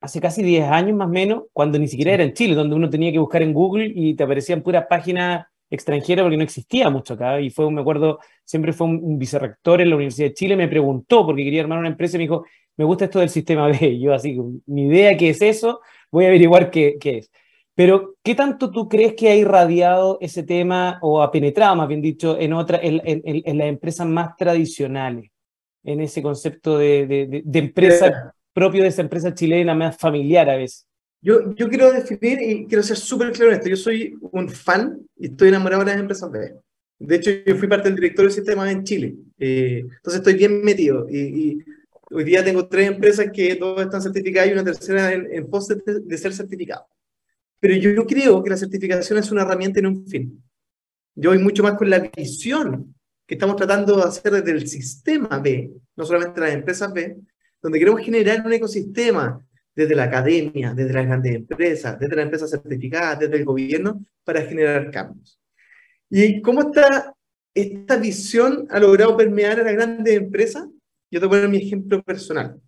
hace 0.00 0.22
casi 0.22 0.42
10 0.42 0.70
años 0.70 0.96
más 0.96 1.08
o 1.08 1.10
menos, 1.10 1.42
cuando 1.52 1.78
ni 1.78 1.86
siquiera 1.86 2.12
era 2.12 2.24
en 2.24 2.32
Chile, 2.32 2.54
donde 2.54 2.74
uno 2.74 2.88
tenía 2.88 3.12
que 3.12 3.18
buscar 3.18 3.42
en 3.42 3.52
Google 3.52 3.92
y 3.94 4.14
te 4.14 4.24
aparecían 4.24 4.62
puras 4.62 4.86
páginas 4.88 5.44
extranjera 5.68 6.22
porque 6.22 6.38
no 6.38 6.44
existía 6.44 6.88
mucho 6.88 7.12
acá. 7.12 7.42
Y 7.42 7.50
fue, 7.50 7.70
me 7.70 7.82
acuerdo, 7.82 8.20
siempre 8.42 8.72
fue 8.72 8.86
un, 8.86 9.18
vicerrector 9.18 9.82
en 9.82 9.90
la 9.90 9.96
Universidad 9.96 10.28
de 10.28 10.34
Chile, 10.34 10.56
me 10.56 10.66
preguntó 10.66 11.26
porque 11.26 11.44
quería 11.44 11.60
armar 11.60 11.78
una 11.78 11.88
empresa 11.88 12.16
y 12.16 12.20
me 12.20 12.24
dijo, 12.24 12.46
me 12.78 12.86
gusta 12.86 13.04
esto 13.04 13.18
del 13.20 13.28
sistema 13.28 13.68
B. 13.68 13.76
Y 13.82 14.00
yo 14.00 14.14
así, 14.14 14.34
mi 14.64 14.86
idea 14.86 15.14
qué 15.18 15.28
es 15.28 15.42
eso, 15.42 15.82
voy 16.10 16.24
a 16.24 16.28
averiguar 16.28 16.70
qué, 16.70 16.96
qué 16.98 17.18
es. 17.18 17.30
Pero, 17.74 18.16
¿qué 18.22 18.34
tanto 18.34 18.70
tú 18.70 18.88
crees 18.88 19.14
que 19.14 19.30
ha 19.30 19.36
irradiado 19.36 20.18
ese 20.20 20.42
tema 20.42 20.98
o 21.00 21.22
ha 21.22 21.30
penetrado, 21.30 21.74
más 21.76 21.88
bien 21.88 22.02
dicho, 22.02 22.38
en, 22.38 22.52
otra, 22.52 22.78
en, 22.82 23.00
en, 23.04 23.22
en 23.24 23.58
las 23.58 23.66
empresas 23.68 24.06
más 24.06 24.36
tradicionales? 24.36 25.30
En 25.84 26.00
ese 26.00 26.22
concepto 26.22 26.78
de, 26.78 27.06
de, 27.06 27.42
de 27.44 27.58
empresa 27.58 28.34
propio 28.52 28.82
de 28.82 28.88
esa 28.88 29.02
empresa 29.02 29.34
chilena, 29.34 29.74
más 29.74 29.96
familiar 29.96 30.48
a 30.50 30.56
veces. 30.56 30.86
Yo, 31.20 31.54
yo 31.54 31.68
quiero 31.68 31.92
definir 31.92 32.42
y 32.42 32.66
quiero 32.66 32.82
ser 32.82 32.96
súper 32.96 33.32
claro 33.32 33.52
en 33.52 33.58
esto. 33.58 33.68
Yo 33.68 33.76
soy 33.76 34.14
un 34.20 34.48
fan 34.48 34.98
y 35.16 35.26
estoy 35.26 35.48
enamorado 35.48 35.84
de 35.84 35.92
las 35.92 36.00
empresas 36.00 36.30
B. 36.30 36.54
De 36.98 37.16
hecho, 37.16 37.30
yo 37.46 37.56
fui 37.56 37.68
parte 37.68 37.88
del 37.88 37.96
directorio 37.96 38.28
del 38.28 38.34
sistema 38.34 38.70
en 38.70 38.84
Chile. 38.84 39.14
Eh, 39.38 39.80
entonces 39.84 40.20
estoy 40.20 40.34
bien 40.34 40.62
metido. 40.62 41.08
Y, 41.08 41.58
hoy 42.10 42.24
día 42.24 42.44
tengo 42.44 42.68
tres 42.68 42.88
empresas 42.88 43.30
que 43.32 43.56
todas 43.56 43.86
están 43.86 44.02
certificadas 44.02 44.50
y 44.50 44.52
una 44.52 44.64
tercera 44.64 45.12
en, 45.12 45.32
en 45.32 45.48
pos 45.48 45.66
de, 45.68 46.18
ser 46.18 46.34
certificado. 46.34 46.86
Pero 47.62 47.76
yo, 47.76 48.04
creo 48.04 48.42
que 48.42 48.50
la 48.50 48.56
certificación 48.56 49.20
es 49.20 49.30
una 49.30 49.42
herramienta 49.42 49.78
y 49.78 49.82
no 49.84 49.90
un 49.90 50.04
fin. 50.04 50.42
Yo 51.14 51.30
voy 51.30 51.38
mucho 51.38 51.62
más 51.62 51.74
con 51.74 51.88
la 51.88 52.00
visión 52.00 52.92
que 53.24 53.34
estamos 53.34 53.54
tratando 53.54 53.96
de 53.96 54.02
hacer 54.02 54.32
desde 54.32 54.50
el 54.50 54.66
sistema 54.66 55.38
B, 55.38 55.70
no 55.94 56.04
solamente 56.04 56.40
las 56.40 56.54
empresas 56.54 56.92
B, 56.92 57.18
donde 57.62 57.78
queremos 57.78 58.00
generar 58.00 58.44
un 58.44 58.52
ecosistema 58.52 59.46
desde 59.76 59.94
la 59.94 60.02
academia, 60.02 60.74
desde 60.74 60.92
las 60.92 61.06
grandes 61.06 61.36
empresas, 61.36 62.00
desde 62.00 62.16
las 62.16 62.24
empresas 62.24 62.50
certificadas, 62.50 63.20
desde 63.20 63.36
el 63.36 63.44
gobierno, 63.44 64.04
para 64.24 64.42
generar 64.42 64.90
cambios. 64.90 65.40
¿Y 66.10 66.42
cómo 66.42 66.62
está 66.62 67.14
esta 67.54 67.96
visión 67.96 68.66
ha 68.70 68.80
logrado 68.80 69.16
permear 69.16 69.60
a 69.60 69.62
las 69.62 69.74
grandes 69.74 70.14
empresas? 70.16 70.66
Yo 71.12 71.20
te 71.20 71.26
voy 71.26 71.38
a 71.38 71.42
poner 71.42 71.48
mi 71.48 71.64
ejemplo 71.64 72.02
personal. 72.02 72.60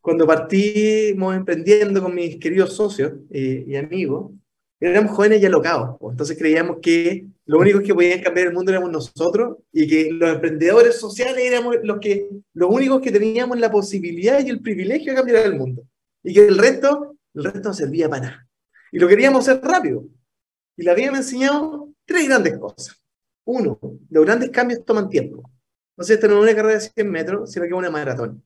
Cuando 0.00 0.26
partimos 0.26 1.36
emprendiendo 1.36 2.02
con 2.02 2.14
mis 2.14 2.38
queridos 2.38 2.74
socios 2.74 3.12
eh, 3.30 3.64
y 3.66 3.76
amigos, 3.76 4.32
éramos 4.80 5.12
jóvenes 5.12 5.42
y 5.42 5.46
alocados. 5.46 5.96
Entonces 6.00 6.38
creíamos 6.38 6.78
que 6.80 7.26
lo 7.44 7.58
único 7.58 7.80
que 7.80 7.94
podían 7.94 8.22
cambiar 8.22 8.48
el 8.48 8.54
mundo 8.54 8.70
éramos 8.70 8.90
nosotros 8.90 9.58
y 9.72 9.86
que 9.86 10.10
los 10.10 10.34
emprendedores 10.34 10.98
sociales 10.98 11.44
éramos 11.44 11.76
los, 11.82 11.98
que, 12.00 12.28
los 12.54 12.70
únicos 12.70 13.00
que 13.02 13.12
teníamos 13.12 13.58
la 13.58 13.70
posibilidad 13.70 14.44
y 14.44 14.48
el 14.48 14.60
privilegio 14.60 15.12
de 15.12 15.16
cambiar 15.16 15.46
el 15.46 15.56
mundo 15.56 15.82
y 16.22 16.34
que 16.34 16.46
el 16.46 16.58
resto, 16.58 17.16
el 17.34 17.44
resto 17.44 17.60
no 17.68 17.74
servía 17.74 18.08
para 18.08 18.22
nada. 18.22 18.48
Y 18.92 18.98
lo 18.98 19.08
queríamos 19.08 19.46
hacer 19.46 19.62
rápido. 19.62 20.04
Y 20.76 20.82
la 20.82 20.94
vida 20.94 21.12
me 21.12 21.18
enseñado 21.18 21.92
tres 22.06 22.26
grandes 22.26 22.58
cosas. 22.58 23.02
Uno, 23.44 23.78
los 24.08 24.24
grandes 24.24 24.50
cambios 24.50 24.84
toman 24.84 25.08
tiempo. 25.08 25.42
Sé, 25.98 26.14
esto 26.14 26.28
no 26.28 26.38
es 26.38 26.42
una 26.44 26.54
carrera 26.54 26.78
de 26.78 26.88
100 26.88 27.10
metros, 27.10 27.52
sino 27.52 27.64
que 27.64 27.70
es 27.70 27.76
una 27.76 27.90
maratón. 27.90 28.42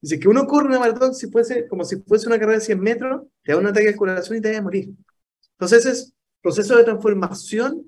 Dice 0.00 0.18
que 0.18 0.28
uno 0.28 0.46
corre 0.46 0.68
una 0.68 0.78
maratón 0.78 1.14
si 1.14 1.30
fuese, 1.30 1.68
como 1.68 1.84
si 1.84 1.96
fuese 2.02 2.26
una 2.26 2.38
carrera 2.38 2.58
de 2.58 2.64
100 2.64 2.80
metros, 2.80 3.22
te 3.42 3.52
da 3.52 3.58
un 3.58 3.66
ataque 3.66 3.88
al 3.88 3.96
corazón 3.96 4.36
y 4.36 4.40
te 4.40 4.50
vas 4.50 4.58
a 4.58 4.62
morir. 4.62 4.90
Entonces, 5.52 5.84
esos 5.84 6.14
procesos 6.40 6.78
de 6.78 6.84
transformación 6.84 7.86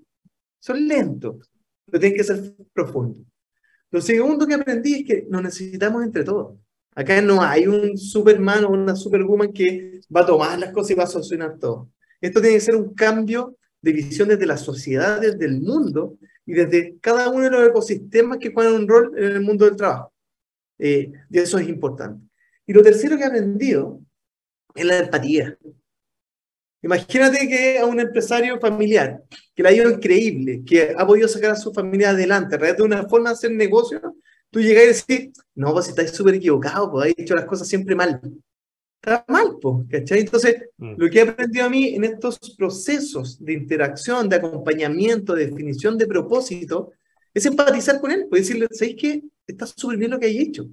son 0.61 0.87
lentos, 0.87 1.51
pero 1.87 2.01
tienen 2.01 2.19
que 2.19 2.25
ser 2.25 2.55
profundos. 2.73 3.27
Lo 3.91 4.01
segundo 4.01 4.47
que 4.47 4.55
aprendí 4.55 4.95
es 4.95 5.05
que 5.07 5.27
nos 5.29 5.43
necesitamos 5.43 6.03
entre 6.05 6.25
todos. 6.25 6.59
Acá 6.95 7.21
no 7.23 7.43
hay 7.43 7.67
un 7.67 7.97
Superman 7.97 8.65
o 8.65 8.71
una 8.71 8.95
Superwoman 8.95 9.53
que 9.53 10.01
va 10.15 10.21
a 10.21 10.27
tomar 10.27 10.59
las 10.59 10.73
cosas 10.73 10.91
y 10.91 10.95
va 10.95 11.05
a 11.05 11.07
solucionar 11.07 11.59
todo. 11.59 11.91
Esto 12.21 12.41
tiene 12.41 12.57
que 12.57 12.61
ser 12.61 12.77
un 12.77 12.95
cambio 12.95 13.57
de 13.81 13.93
visión 13.93 14.29
desde 14.29 14.47
las 14.47 14.61
sociedades 14.61 15.39
del 15.39 15.61
mundo 15.61 16.19
y 16.45 16.53
desde 16.53 16.99
cada 17.01 17.31
uno 17.31 17.45
de 17.45 17.51
los 17.51 17.69
ecosistemas 17.69 18.39
que 18.39 18.53
juegan 18.53 18.75
un 18.75 18.89
rol 18.89 19.13
en 19.17 19.25
el 19.25 19.41
mundo 19.41 19.65
del 19.65 19.77
trabajo. 19.77 20.12
Eh, 20.85 21.13
y 21.31 21.39
eso 21.39 21.59
es 21.59 21.69
importante. 21.69 22.27
Y 22.67 22.73
lo 22.73 22.83
tercero 22.83 23.17
que 23.17 23.23
he 23.23 23.27
aprendido 23.27 24.01
es 24.75 24.85
la 24.85 24.99
empatía. 24.99 25.57
Imagínate 26.83 27.47
que 27.47 27.79
a 27.79 27.87
un 27.87 28.01
empresario 28.01 28.59
familiar 28.59 29.23
que 29.55 29.63
le 29.63 29.69
ha 29.69 29.73
ido 29.73 29.91
increíble, 29.91 30.63
que 30.67 30.95
ha 30.97 31.07
podido 31.07 31.29
sacar 31.29 31.53
a 31.53 31.57
su 31.57 31.73
familia 31.73 32.11
adelante 32.11 32.57
a 32.57 32.59
través 32.59 32.77
de 32.77 32.83
una 32.83 33.07
forma 33.09 33.29
de 33.31 33.35
hacer 33.35 33.53
negocio 33.53 34.01
tú 34.53 34.61
llegas 34.61 35.05
y 35.09 35.15
decís, 35.15 35.33
no, 35.55 35.73
pues 35.73 35.89
estáis 35.89 36.11
súper 36.11 36.35
equivocado, 36.35 36.91
pues 36.91 37.03
habéis 37.03 37.19
hecho 37.19 37.35
las 37.35 37.47
cosas 37.47 37.67
siempre 37.67 37.97
mal. 37.97 38.21
Está 39.01 39.25
mal, 39.27 39.57
pues, 39.61 39.89
¿cachai? 39.91 40.21
Entonces, 40.21 40.69
mm. 40.77 40.95
lo 40.97 41.11
que 41.11 41.19
he 41.19 41.23
aprendido 41.23 41.65
a 41.65 41.71
mí 41.71 41.95
en 41.95 42.05
estos 42.05 42.39
procesos 42.57 43.43
de 43.43 43.55
interacción, 43.55 44.29
de 44.29 44.37
acompañamiento, 44.37 45.35
de 45.35 45.47
definición 45.47 45.99
de 45.99 46.07
propósito, 46.07 46.93
es 47.35 47.47
empatizar 47.47 48.01
con 48.01 48.11
él, 48.11 48.27
pues 48.29 48.43
decirle, 48.43 48.69
¿sabéis 48.71 48.97
qué? 48.99 49.23
Está 49.47 49.67
súper 49.67 49.99
bien 49.99 50.11
lo 50.11 50.19
que 50.19 50.27
hay 50.27 50.39
hecho. 50.39 50.67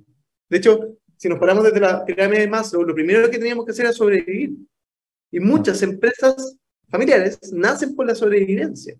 De 0.49 0.57
hecho, 0.57 0.97
si 1.17 1.29
nos 1.29 1.39
paramos 1.39 1.63
desde 1.63 1.79
la 1.79 2.05
pirámide 2.05 2.41
de 2.41 2.47
Maslow, 2.47 2.83
lo 2.83 2.93
primero 2.93 3.29
que 3.29 3.37
teníamos 3.37 3.65
que 3.65 3.71
hacer 3.71 3.85
era 3.85 3.93
sobrevivir. 3.93 4.55
Y 5.31 5.39
muchas 5.39 5.81
empresas 5.83 6.57
familiares 6.87 7.39
nacen 7.53 7.95
por 7.95 8.07
la 8.07 8.15
sobrevivencia. 8.15 8.95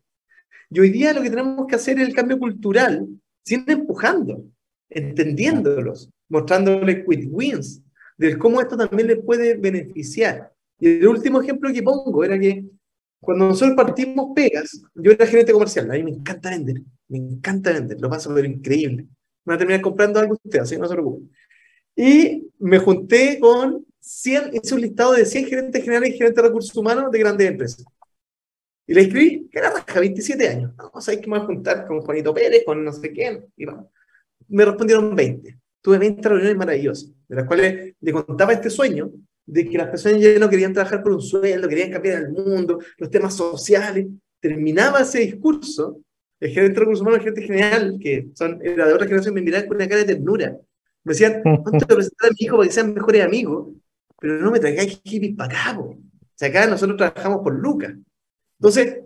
Y 0.70 0.80
hoy 0.80 0.90
día 0.90 1.14
lo 1.14 1.22
que 1.22 1.30
tenemos 1.30 1.66
que 1.66 1.76
hacer 1.76 2.00
es 2.00 2.08
el 2.08 2.14
cambio 2.14 2.38
cultural, 2.38 3.08
sin 3.44 3.64
empujando 3.68 4.44
entendiéndolos, 4.90 6.10
mostrándoles 6.30 7.06
quick 7.06 7.30
wins, 7.32 7.82
de 8.18 8.38
cómo 8.38 8.60
esto 8.60 8.76
también 8.76 9.08
les 9.08 9.20
puede 9.24 9.56
beneficiar. 9.56 10.52
Y 10.80 11.00
el 11.00 11.08
último 11.08 11.42
ejemplo 11.42 11.72
que 11.72 11.84
pongo 11.84 12.24
era 12.24 12.40
que 12.40 12.66
cuando 13.22 13.48
nosotros 13.48 13.76
partimos 13.76 14.32
pegas, 14.36 14.82
yo 14.96 15.12
era 15.12 15.28
gerente 15.28 15.52
comercial, 15.52 15.90
a 15.92 15.94
mí 15.94 16.04
me 16.04 16.12
encanta 16.12 16.50
vender, 16.50 16.82
me 17.10 17.18
encanta 17.18 17.74
vender, 17.74 18.00
lo 18.00 18.10
paso 18.10 18.34
ver 18.34 18.46
increíble. 18.46 19.04
Me 19.44 19.54
voy 19.54 19.56
a 19.56 19.58
terminar 19.58 19.82
comprando 19.82 20.20
algo 20.20 20.38
usted, 20.44 20.60
así 20.60 20.78
no 20.78 20.88
se 20.88 20.94
preocupe. 20.94 21.28
Y 21.96 22.50
me 22.60 22.80
junté 22.80 23.40
con 23.40 23.86
100, 24.00 24.52
hice 24.54 24.76
un 24.76 24.82
listado 24.82 25.14
de 25.14 25.26
100 25.26 25.48
gerentes 25.48 25.84
generales 25.84 26.12
y 26.12 26.18
gerentes 26.18 26.42
de 26.42 26.48
recursos 26.48 26.76
humanos 26.78 27.12
de 27.12 27.20
grandes 27.20 27.50
empresas. 27.50 27.86
Y 28.88 28.94
le 28.94 29.02
escribí, 29.02 29.48
que 29.52 29.60
era 29.60 29.70
raja, 29.70 30.00
27 30.00 30.48
años. 30.48 30.76
Vamos 30.76 31.08
a 31.08 31.12
ver 31.12 31.22
que 31.22 31.28
me 31.28 31.38
voy 31.38 31.44
a 31.44 31.48
juntar 31.48 31.88
con 31.88 32.02
Juanito 32.02 32.34
Pérez, 32.34 32.64
con 32.66 32.84
no 32.84 32.92
sé 32.92 33.12
quién. 33.12 33.46
Y 33.56 33.66
vamos. 33.66 33.86
Me 34.48 34.66
respondieron 34.66 35.16
20. 35.16 35.60
Tuve 35.82 35.98
20 36.00 36.28
reuniones 36.28 36.58
maravillosas, 36.58 37.12
de 37.28 37.36
las 37.36 37.46
cuales 37.46 37.94
le 38.00 38.12
contaba 38.12 38.54
este 38.54 38.70
sueño 38.70 39.12
de 39.46 39.70
que 39.70 39.78
las 39.78 39.90
personas 39.90 40.22
ya 40.22 40.40
no 40.40 40.50
querían 40.50 40.74
trabajar 40.74 41.04
por 41.04 41.12
un 41.12 41.22
sueldo, 41.22 41.68
querían 41.68 41.92
cambiar 41.92 42.24
el 42.24 42.30
mundo, 42.30 42.80
los 42.98 43.10
temas 43.10 43.36
sociales. 43.36 44.08
Terminaba 44.40 45.02
ese 45.02 45.20
discurso, 45.20 46.02
el 46.40 46.50
gerente 46.52 46.74
de 46.76 46.80
recursos 46.80 47.02
humanos, 47.02 47.20
el 47.20 47.24
gerente 47.24 47.42
general, 47.42 47.98
que 48.00 48.30
son, 48.34 48.60
era 48.64 48.88
de 48.88 48.94
otra 48.94 49.06
generación, 49.06 49.34
me 49.34 49.42
miraban 49.42 49.68
con 49.68 49.78
una 49.78 49.88
cara 49.88 50.04
de 50.04 50.14
ternura. 50.14 50.58
Me 51.04 51.14
decían, 51.14 51.42
¿cuánto 51.44 51.86
te 51.86 51.96
presentar 51.96 52.30
a 52.30 52.34
mi 52.34 52.46
hijo 52.46 52.58
para 52.58 52.68
que 52.68 52.74
sean 52.74 52.94
mejores 52.94 53.24
amigos? 53.24 53.70
Pero 54.20 54.40
no 54.40 54.52
me 54.52 54.60
traigáis 54.60 55.02
hippies 55.04 55.36
para 55.36 55.72
acá, 55.72 55.80
O 55.80 55.98
sea, 56.36 56.50
acá 56.50 56.68
nosotros 56.68 56.98
trabajamos 56.98 57.42
por 57.42 57.54
lucas. 57.54 57.94
Entonces, 58.60 59.00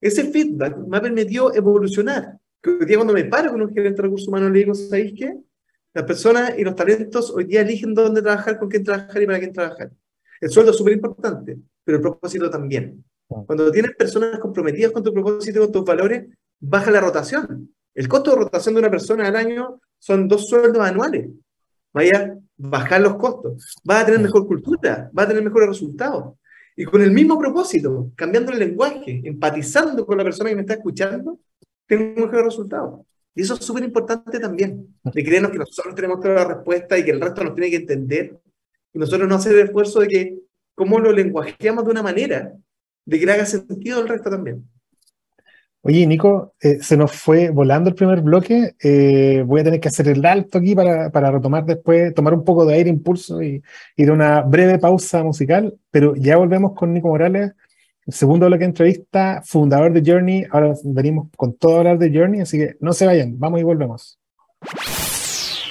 ese 0.00 0.24
feedback 0.24 0.76
me 0.76 0.96
ha 0.96 1.00
permitido 1.00 1.54
evolucionar. 1.54 2.38
Que 2.62 2.70
hoy 2.70 2.86
día 2.86 2.96
cuando 2.96 3.14
me 3.14 3.24
paro 3.24 3.52
con 3.52 3.62
un 3.62 3.72
gerente 3.72 3.96
de 3.96 4.02
recursos 4.02 4.28
humanos 4.28 4.50
le 4.50 4.58
digo, 4.58 4.74
¿sabéis 4.74 5.14
qué? 5.16 5.34
Las 5.92 6.04
personas 6.04 6.58
y 6.58 6.62
los 6.62 6.74
talentos 6.74 7.30
hoy 7.30 7.44
día 7.44 7.62
eligen 7.62 7.94
dónde 7.94 8.22
trabajar, 8.22 8.58
con 8.58 8.68
quién 8.68 8.84
trabajar 8.84 9.22
y 9.22 9.26
para 9.26 9.38
quién 9.38 9.52
trabajar. 9.52 9.90
El 10.40 10.50
sueldo 10.50 10.70
es 10.70 10.78
súper 10.78 10.94
importante, 10.94 11.58
pero 11.84 11.96
el 11.96 12.02
propósito 12.02 12.48
también. 12.48 13.04
Cuando 13.26 13.70
tienes 13.70 13.94
personas 13.96 14.38
comprometidas 14.38 14.92
con 14.92 15.02
tu 15.02 15.12
propósito 15.12 15.58
y 15.58 15.62
con 15.62 15.72
tus 15.72 15.84
valores, 15.84 16.26
baja 16.60 16.90
la 16.90 17.00
rotación. 17.00 17.74
El 17.94 18.08
costo 18.08 18.30
de 18.30 18.36
rotación 18.36 18.74
de 18.74 18.80
una 18.80 18.90
persona 18.90 19.26
al 19.26 19.36
año 19.36 19.80
son 19.98 20.28
dos 20.28 20.48
sueldos 20.48 20.82
anuales. 20.82 21.28
Vaya 21.92 22.18
a 22.18 22.38
bajar 22.56 23.00
los 23.00 23.16
costos, 23.16 23.76
va 23.88 24.00
a 24.00 24.06
tener 24.06 24.20
mejor 24.20 24.46
cultura, 24.46 25.10
va 25.16 25.24
a 25.24 25.28
tener 25.28 25.42
mejores 25.42 25.70
resultados. 25.70 26.34
Y 26.76 26.84
con 26.84 27.02
el 27.02 27.10
mismo 27.10 27.38
propósito, 27.38 28.12
cambiando 28.14 28.52
el 28.52 28.58
lenguaje, 28.58 29.20
empatizando 29.24 30.06
con 30.06 30.16
la 30.18 30.24
persona 30.24 30.50
que 30.50 30.56
me 30.56 30.62
está 30.62 30.74
escuchando, 30.74 31.40
tengo 31.86 32.04
un 32.04 32.26
mejor 32.26 32.44
resultado. 32.44 33.04
Y 33.34 33.42
eso 33.42 33.54
es 33.54 33.64
súper 33.64 33.84
importante 33.84 34.38
también, 34.38 34.96
de 35.02 35.24
creernos 35.24 35.50
que 35.50 35.58
nosotros 35.58 35.94
tenemos 35.94 36.20
toda 36.20 36.34
la 36.34 36.44
respuesta 36.44 36.96
y 36.96 37.04
que 37.04 37.10
el 37.10 37.20
resto 37.20 37.44
nos 37.44 37.54
tiene 37.54 37.70
que 37.70 37.76
entender. 37.76 38.40
Y 38.92 38.98
nosotros 38.98 39.28
no 39.28 39.34
hacer 39.34 39.52
el 39.54 39.66
esfuerzo 39.66 40.00
de 40.00 40.08
que, 40.08 40.38
cómo 40.74 40.98
lo 40.98 41.12
lenguajeamos 41.12 41.84
de 41.84 41.90
una 41.90 42.02
manera, 42.02 42.52
de 43.04 43.18
que 43.18 43.26
le 43.26 43.32
haga 43.32 43.46
sentido 43.46 43.98
al 43.98 44.08
resto 44.08 44.30
también. 44.30 44.64
Oye, 45.82 46.06
Nico, 46.06 46.52
eh, 46.60 46.78
se 46.82 46.94
nos 46.96 47.12
fue 47.12 47.50
volando 47.50 47.88
el 47.88 47.94
primer 47.94 48.20
bloque. 48.20 48.74
Eh, 48.82 49.42
voy 49.46 49.62
a 49.62 49.64
tener 49.64 49.80
que 49.80 49.88
hacer 49.88 50.08
el 50.08 50.24
alto 50.26 50.58
aquí 50.58 50.74
para, 50.74 51.10
para, 51.10 51.30
retomar 51.30 51.64
después, 51.64 52.12
tomar 52.12 52.34
un 52.34 52.44
poco 52.44 52.66
de 52.66 52.74
aire, 52.74 52.90
impulso 52.90 53.42
y 53.42 53.62
ir 53.96 54.10
a 54.10 54.12
una 54.12 54.42
breve 54.42 54.78
pausa 54.78 55.22
musical. 55.22 55.74
Pero 55.90 56.14
ya 56.16 56.36
volvemos 56.36 56.74
con 56.74 56.92
Nico 56.92 57.08
Morales, 57.08 57.52
el 58.06 58.12
segundo 58.12 58.44
bloque 58.46 58.64
de 58.64 58.66
entrevista, 58.66 59.40
fundador 59.42 59.90
de 59.92 60.02
Journey. 60.04 60.44
Ahora 60.50 60.74
venimos 60.84 61.28
con 61.34 61.54
todo 61.54 61.78
hablar 61.78 61.96
de 61.98 62.12
Journey, 62.12 62.42
así 62.42 62.58
que 62.58 62.76
no 62.80 62.92
se 62.92 63.06
vayan, 63.06 63.38
vamos 63.38 63.60
y 63.60 63.62
volvemos. 63.62 64.18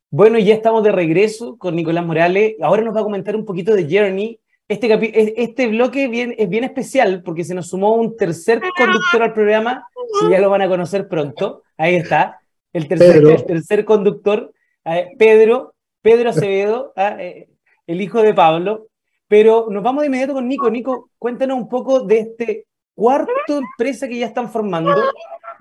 Bueno, 0.10 0.40
ya 0.40 0.54
estamos 0.54 0.82
de 0.82 0.94
regreso 0.94 1.58
con 1.58 1.76
Nicolás 1.76 2.06
Morales. 2.06 2.56
Ahora 2.62 2.84
nos 2.84 2.96
va 2.96 3.02
a 3.02 3.04
comentar 3.04 3.36
un 3.36 3.44
poquito 3.44 3.76
de 3.76 3.84
Journey. 3.84 4.40
Este, 4.70 5.44
este 5.44 5.68
bloque 5.68 6.08
bien, 6.08 6.36
es 6.38 6.48
bien 6.48 6.64
especial 6.64 7.22
porque 7.22 7.44
se 7.44 7.54
nos 7.54 7.68
sumó 7.68 7.96
un 7.96 8.16
tercer 8.16 8.62
conductor 8.78 9.24
al 9.24 9.34
programa, 9.34 9.86
ya 10.32 10.40
lo 10.40 10.50
van 10.50 10.62
a 10.62 10.70
conocer 10.70 11.10
pronto. 11.10 11.64
Ahí 11.76 11.96
está, 11.96 12.40
el 12.72 12.88
tercer, 12.88 13.18
el 13.18 13.46
tercer 13.46 13.84
conductor, 13.84 14.54
eh, 14.86 15.10
Pedro, 15.20 15.74
Pedro 16.02 16.30
Acevedo, 16.30 16.94
ah, 16.96 17.18
eh, 17.20 17.50
el 17.88 18.00
hijo 18.00 18.22
de 18.22 18.34
Pablo. 18.34 18.88
Pero 19.34 19.66
nos 19.68 19.82
vamos 19.82 20.02
de 20.02 20.08
inmediato 20.10 20.36
con 20.36 20.48
Nico. 20.48 20.70
Nico, 20.70 21.10
cuéntanos 21.18 21.58
un 21.58 21.68
poco 21.68 22.02
de 22.02 22.20
este 22.20 22.68
cuarto 22.94 23.32
empresa 23.58 24.08
que 24.08 24.20
ya 24.20 24.28
están 24.28 24.48
formando, 24.48 24.94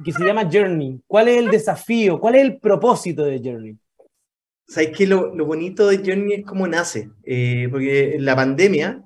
que 0.04 0.12
se 0.12 0.22
llama 0.22 0.46
Journey. 0.52 1.00
¿Cuál 1.06 1.28
es 1.28 1.38
el 1.38 1.50
desafío? 1.50 2.20
¿Cuál 2.20 2.34
es 2.34 2.42
el 2.42 2.58
propósito 2.58 3.24
de 3.24 3.40
Journey? 3.42 3.78
Sabes 4.68 4.90
que 4.94 5.06
lo, 5.06 5.34
lo, 5.34 5.46
bonito 5.46 5.86
de 5.86 5.96
Journey 6.04 6.40
es 6.40 6.44
cómo 6.44 6.68
nace, 6.68 7.12
eh, 7.24 7.66
porque 7.70 8.16
en 8.16 8.26
la 8.26 8.36
pandemia 8.36 9.02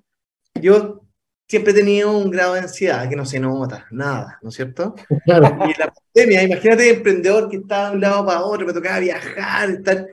yo 0.61 1.03
siempre 1.47 1.71
he 1.71 1.77
tenido 1.77 2.19
un 2.19 2.29
grado 2.29 2.55
de 2.55 2.61
ansiedad 2.63 3.09
que 3.09 3.15
no 3.15 3.25
se 3.25 3.39
nota, 3.39 3.87
nada, 3.93 4.41
¿no 4.43 4.49
es 4.49 4.57
cierto? 4.57 4.97
Claro. 5.27 5.59
Y 5.61 5.71
en 5.71 5.79
la 5.79 5.95
pandemia, 5.95 6.43
imagínate 6.43 6.91
emprendedor 6.91 7.49
que 7.49 7.59
estaba 7.59 7.91
de 7.91 7.95
un 7.95 8.01
lado 8.01 8.27
para 8.27 8.43
otro, 8.43 8.67
me 8.67 8.73
tocaba 8.73 8.99
viajar, 8.99 9.71
estar 9.71 10.09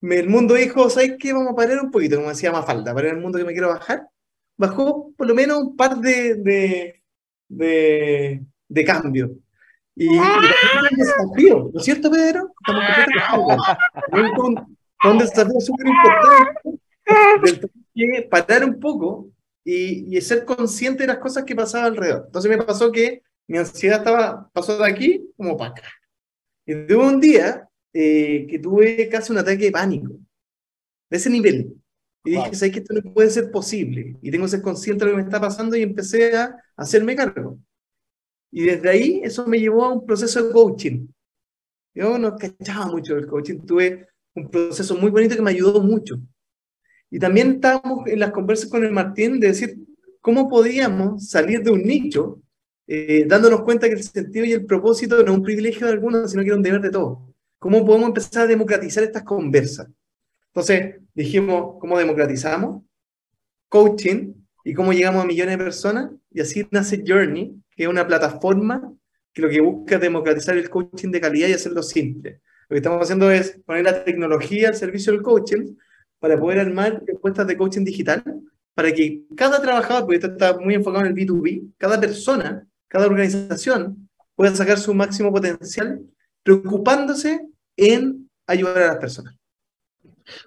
el 0.00 0.28
mundo 0.28 0.54
dijo, 0.54 0.88
¿sabes 0.90 1.16
qué? 1.18 1.32
Vamos 1.32 1.52
a 1.52 1.56
parar 1.56 1.80
un 1.82 1.90
poquito, 1.90 2.16
como 2.16 2.28
decía 2.28 2.52
Mafalda, 2.52 2.94
para 2.94 3.10
el 3.10 3.18
mundo 3.18 3.38
que 3.38 3.44
me 3.44 3.52
quiero 3.52 3.68
bajar. 3.68 4.08
Bajó 4.56 5.12
por 5.16 5.26
lo 5.26 5.34
menos 5.34 5.58
un 5.58 5.76
par 5.76 5.96
de, 5.98 6.34
de, 6.36 7.02
de, 7.48 8.42
de 8.68 8.84
cambios. 8.84 9.30
Y, 9.94 10.14
y 10.14 10.18
un 10.18 10.96
desafío, 10.96 11.70
¿no 11.72 11.80
es 11.80 11.84
cierto, 11.84 12.10
Pedro? 12.10 12.52
Estamos 14.06 14.32
con 14.36 15.12
un 15.12 15.18
desafío 15.18 15.60
súper 15.60 15.86
importante 15.86 17.70
que 17.94 18.22
parar 18.30 18.64
un 18.64 18.78
poco 18.78 19.28
y, 19.64 20.16
y, 20.16 20.20
ser 20.20 20.44
consciente 20.44 21.02
de 21.02 21.08
las 21.08 21.18
cosas 21.18 21.44
que 21.44 21.54
pasaban 21.54 21.92
alrededor. 21.92 22.24
Entonces 22.26 22.50
me 22.50 22.62
pasó 22.62 22.92
que 22.92 23.22
mi 23.46 23.58
ansiedad 23.58 23.98
estaba, 23.98 24.48
pasó 24.52 24.78
de 24.78 24.88
aquí 24.88 25.30
como 25.36 25.56
para 25.56 25.70
acá. 25.70 25.88
Y 26.64 26.74
de 26.74 26.94
un 26.94 27.20
día 27.20 27.67
eh, 28.00 28.46
que 28.48 28.60
tuve 28.60 29.08
casi 29.08 29.32
un 29.32 29.38
ataque 29.38 29.64
de 29.64 29.72
pánico, 29.72 30.12
de 31.10 31.16
ese 31.16 31.28
nivel. 31.28 31.74
Y 32.24 32.30
dije, 32.30 32.54
¿sabes 32.54 32.72
que 32.72 32.78
esto 32.78 32.94
no 32.94 33.12
puede 33.12 33.28
ser 33.28 33.50
posible? 33.50 34.16
Y 34.22 34.30
tengo 34.30 34.44
que 34.44 34.52
ser 34.52 34.62
consciente 34.62 35.04
de 35.04 35.10
lo 35.10 35.16
que 35.16 35.22
me 35.24 35.28
está 35.28 35.40
pasando 35.40 35.76
y 35.76 35.82
empecé 35.82 36.36
a 36.36 36.54
hacerme 36.76 37.16
cargo. 37.16 37.58
Y 38.52 38.66
desde 38.66 38.88
ahí 38.88 39.20
eso 39.24 39.48
me 39.48 39.58
llevó 39.58 39.84
a 39.84 39.92
un 39.94 40.06
proceso 40.06 40.46
de 40.46 40.52
coaching. 40.52 41.08
Yo 41.92 42.16
no 42.18 42.36
cachaba 42.36 42.86
mucho 42.86 43.16
del 43.16 43.26
coaching, 43.26 43.66
tuve 43.66 44.06
un 44.32 44.48
proceso 44.48 44.94
muy 44.96 45.10
bonito 45.10 45.34
que 45.34 45.42
me 45.42 45.50
ayudó 45.50 45.82
mucho. 45.82 46.20
Y 47.10 47.18
también 47.18 47.54
estábamos 47.54 48.06
en 48.06 48.20
las 48.20 48.30
conversas 48.30 48.70
con 48.70 48.84
el 48.84 48.92
Martín 48.92 49.40
de 49.40 49.48
decir 49.48 49.76
cómo 50.20 50.48
podíamos 50.48 51.28
salir 51.28 51.64
de 51.64 51.72
un 51.72 51.82
nicho, 51.82 52.42
eh, 52.86 53.24
dándonos 53.26 53.62
cuenta 53.62 53.88
que 53.88 53.94
el 53.94 54.04
sentido 54.04 54.44
y 54.44 54.52
el 54.52 54.66
propósito 54.66 55.16
no 55.24 55.32
es 55.32 55.38
un 55.38 55.42
privilegio 55.42 55.88
de 55.88 55.94
algunos, 55.94 56.30
sino 56.30 56.44
que 56.44 56.50
era 56.50 56.56
un 56.56 56.62
deber 56.62 56.80
de 56.80 56.90
todos. 56.90 57.27
¿Cómo 57.58 57.84
podemos 57.84 58.08
empezar 58.08 58.44
a 58.44 58.46
democratizar 58.46 59.02
estas 59.02 59.24
conversas? 59.24 59.88
Entonces, 60.48 60.96
dijimos, 61.12 61.76
¿cómo 61.80 61.98
democratizamos? 61.98 62.84
Coaching 63.68 64.34
y 64.64 64.74
cómo 64.74 64.92
llegamos 64.92 65.24
a 65.24 65.26
millones 65.26 65.58
de 65.58 65.64
personas. 65.64 66.10
Y 66.30 66.40
así 66.40 66.66
nace 66.70 67.02
Journey, 67.06 67.60
que 67.74 67.82
es 67.84 67.88
una 67.88 68.06
plataforma 68.06 68.92
que 69.32 69.42
lo 69.42 69.48
que 69.48 69.60
busca 69.60 69.96
es 69.96 70.00
democratizar 70.00 70.56
el 70.56 70.70
coaching 70.70 71.10
de 71.10 71.20
calidad 71.20 71.48
y 71.48 71.52
hacerlo 71.52 71.82
simple. 71.82 72.40
Lo 72.68 72.74
que 72.74 72.78
estamos 72.78 73.02
haciendo 73.02 73.30
es 73.30 73.58
poner 73.64 73.84
la 73.84 74.04
tecnología 74.04 74.68
al 74.68 74.76
servicio 74.76 75.12
del 75.12 75.22
coaching 75.22 75.74
para 76.18 76.38
poder 76.38 76.60
armar 76.60 77.02
encuestas 77.06 77.46
de 77.46 77.56
coaching 77.56 77.84
digital, 77.84 78.22
para 78.74 78.92
que 78.92 79.22
cada 79.36 79.60
trabajador, 79.60 80.02
porque 80.02 80.16
esto 80.16 80.28
está 80.28 80.58
muy 80.58 80.74
enfocado 80.74 81.04
en 81.04 81.16
el 81.16 81.26
B2B, 81.26 81.72
cada 81.76 81.98
persona, 81.98 82.66
cada 82.86 83.06
organización 83.06 84.08
pueda 84.34 84.54
sacar 84.54 84.78
su 84.78 84.94
máximo 84.94 85.32
potencial 85.32 86.00
preocupándose 86.42 87.47
en 87.78 88.28
ayudar 88.46 88.82
a 88.82 88.86
las 88.88 88.96
personas. 88.96 89.34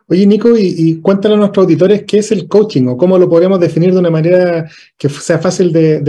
Oye, 0.07 0.27
Nico, 0.27 0.55
y, 0.55 0.75
y, 0.77 1.01
cuéntale 1.01 1.35
a 1.35 1.37
nuestros 1.37 1.63
auditores 1.63 2.03
qué 2.05 2.19
es 2.19 2.31
el 2.31 2.47
coaching 2.47 2.87
o 2.87 2.97
cómo 2.97 3.17
lo 3.17 3.27
podemos 3.27 3.59
definir 3.59 3.91
de 3.91 3.99
una 3.99 4.11
manera 4.11 4.69
que 4.95 5.09
sea 5.09 5.39
fácil 5.39 5.73
de, 5.73 6.01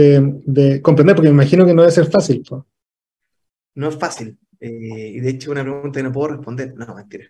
de, 0.45 0.81
comprender, 0.81 1.15
porque 1.15 1.29
me 1.29 1.35
imagino 1.35 1.65
que 1.65 1.73
no 1.73 1.81
debe 1.81 1.91
ser 1.91 2.05
fácil. 2.05 2.43
No 3.75 3.89
es 3.89 3.97
fácil. 3.97 4.37
Eh, 4.59 5.13
y 5.15 5.19
de 5.19 5.29
hecho, 5.29 5.51
una 5.51 5.63
pregunta 5.63 5.99
que 5.99 6.03
no 6.03 6.11
puedo 6.11 6.35
responder. 6.35 6.75
No, 6.75 6.93
mentira. 6.93 7.25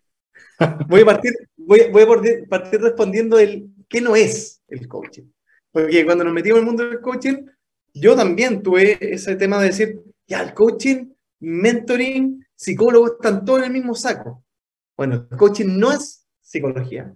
Voy 0.87 1.01
a 1.01 1.05
partir, 1.05 1.33
voy, 1.55 1.83
voy 1.91 2.03
a 2.03 2.49
partir 2.49 2.81
respondiendo 2.81 3.39
el 3.39 3.69
qué 3.87 4.01
no 4.01 4.15
es 4.15 4.61
el 4.67 4.87
coaching. 4.87 5.23
Porque 5.71 6.05
cuando 6.05 6.23
nos 6.23 6.33
metimos 6.33 6.59
en 6.59 6.63
el 6.63 6.67
mundo 6.67 6.87
del 6.87 7.01
coaching, 7.01 7.45
yo 7.93 8.15
también 8.15 8.61
tuve 8.61 8.97
ese 9.01 9.35
tema 9.35 9.59
de 9.59 9.67
decir, 9.67 10.01
ya, 10.27 10.41
el 10.41 10.53
coaching, 10.53 11.11
mentoring, 11.39 12.42
psicólogos 12.55 13.13
están 13.13 13.45
todos 13.45 13.59
en 13.59 13.65
el 13.65 13.71
mismo 13.71 13.95
saco. 13.95 14.43
Bueno, 14.95 15.27
el 15.29 15.37
coaching 15.37 15.77
no 15.77 15.91
es 15.91 16.27
psicología, 16.41 17.13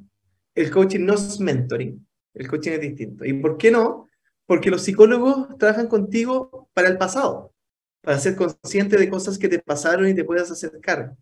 el 0.55 0.71
coaching 0.71 1.05
no 1.05 1.13
es 1.13 1.39
mentoring, 1.39 2.05
El 2.33 2.47
coaching 2.47 2.71
es 2.71 2.81
distinto. 2.81 3.25
¿Y 3.25 3.33
por 3.33 3.57
qué 3.57 3.71
no? 3.71 4.07
Porque 4.45 4.69
los 4.69 4.83
psicólogos 4.83 5.57
trabajan 5.57 5.87
contigo 5.87 6.69
para 6.73 6.87
el 6.87 6.97
pasado, 6.97 7.53
para 8.01 8.19
ser 8.19 8.35
consciente 8.35 8.97
de 8.97 9.09
cosas 9.09 9.37
que 9.37 9.49
te 9.49 9.59
pasaron 9.59 10.07
y 10.07 10.13
te 10.13 10.23
puedas 10.23 10.49
acercar. 10.49 11.15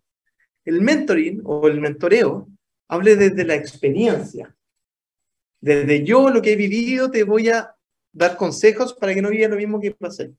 El 0.64 0.80
mentoring 0.82 1.42
o 1.44 1.68
el 1.68 1.80
mentoreo 1.80 2.48
hable 2.88 3.16
desde 3.16 3.44
la 3.44 3.54
experiencia. 3.54 4.54
Desde 5.60 6.04
yo 6.04 6.30
lo 6.30 6.42
que 6.42 6.52
he 6.52 6.56
vivido 6.56 7.10
te 7.10 7.24
voy 7.24 7.48
a 7.48 7.74
dar 8.12 8.36
consejos 8.36 8.94
para 8.94 9.14
que 9.14 9.22
no 9.22 9.30
vivas 9.30 9.50
lo 9.50 9.56
mismo 9.56 9.80
que 9.80 9.92
pasé. 9.92 10.32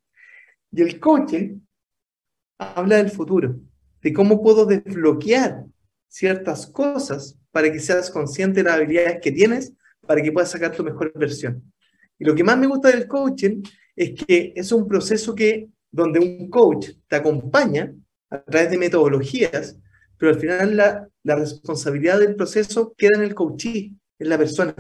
Y 0.72 0.82
el 0.82 1.00
coaching 1.00 1.60
habla 2.58 2.98
del 2.98 3.10
futuro, 3.10 3.60
de 4.02 4.14
cómo 4.14 4.42
puedo 4.42 4.66
desbloquear 4.66 5.66
ciertas 6.08 6.68
cosas 6.68 7.38
para 7.52 7.72
que 7.72 7.80
seas 7.80 8.10
consciente 8.10 8.62
de 8.62 8.64
las 8.64 8.76
habilidades 8.76 9.20
que 9.22 9.32
tienes, 9.32 9.74
para 10.02 10.22
que 10.22 10.32
puedas 10.32 10.52
sacar 10.52 10.76
tu 10.76 10.84
mejor 10.84 11.12
versión. 11.16 11.72
Y 12.20 12.26
lo 12.26 12.34
que 12.34 12.44
más 12.44 12.58
me 12.58 12.68
gusta 12.68 12.90
del 12.90 13.08
coaching 13.08 13.62
es 13.96 14.14
que 14.14 14.54
es 14.56 14.72
un 14.72 14.88
proceso 14.88 15.36
que 15.36 15.70
donde 15.92 16.20
un 16.20 16.50
coach 16.50 16.90
te 17.08 17.16
acompaña 17.16 17.94
a 18.30 18.44
través 18.44 18.72
de 18.72 18.78
metodologías, 18.78 19.78
pero 20.18 20.32
al 20.32 20.40
final 20.40 20.76
la, 20.76 21.08
la 21.24 21.36
responsabilidad 21.36 22.20
del 22.20 22.36
proceso 22.36 22.94
queda 22.98 23.18
en 23.18 23.24
el 23.24 23.36
coachee, 23.36 23.94
en 24.20 24.30
la 24.30 24.38
persona. 24.38 24.74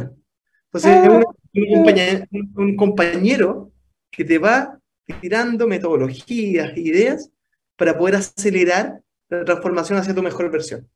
Entonces, 0.66 1.04
es 1.04 1.10
un, 1.10 1.24
un, 1.54 1.74
compañero, 1.76 2.26
un 2.56 2.76
compañero 2.76 3.72
que 4.12 4.26
te 4.26 4.38
va 4.38 4.80
tirando 5.22 5.68
metodologías, 5.68 6.78
ideas, 6.78 7.32
para 7.78 7.98
poder 7.98 8.16
acelerar 8.16 9.02
la 9.30 9.46
transformación 9.46 10.00
hacia 10.00 10.16
tu 10.16 10.24
mejor 10.24 10.52
versión. 10.52 10.88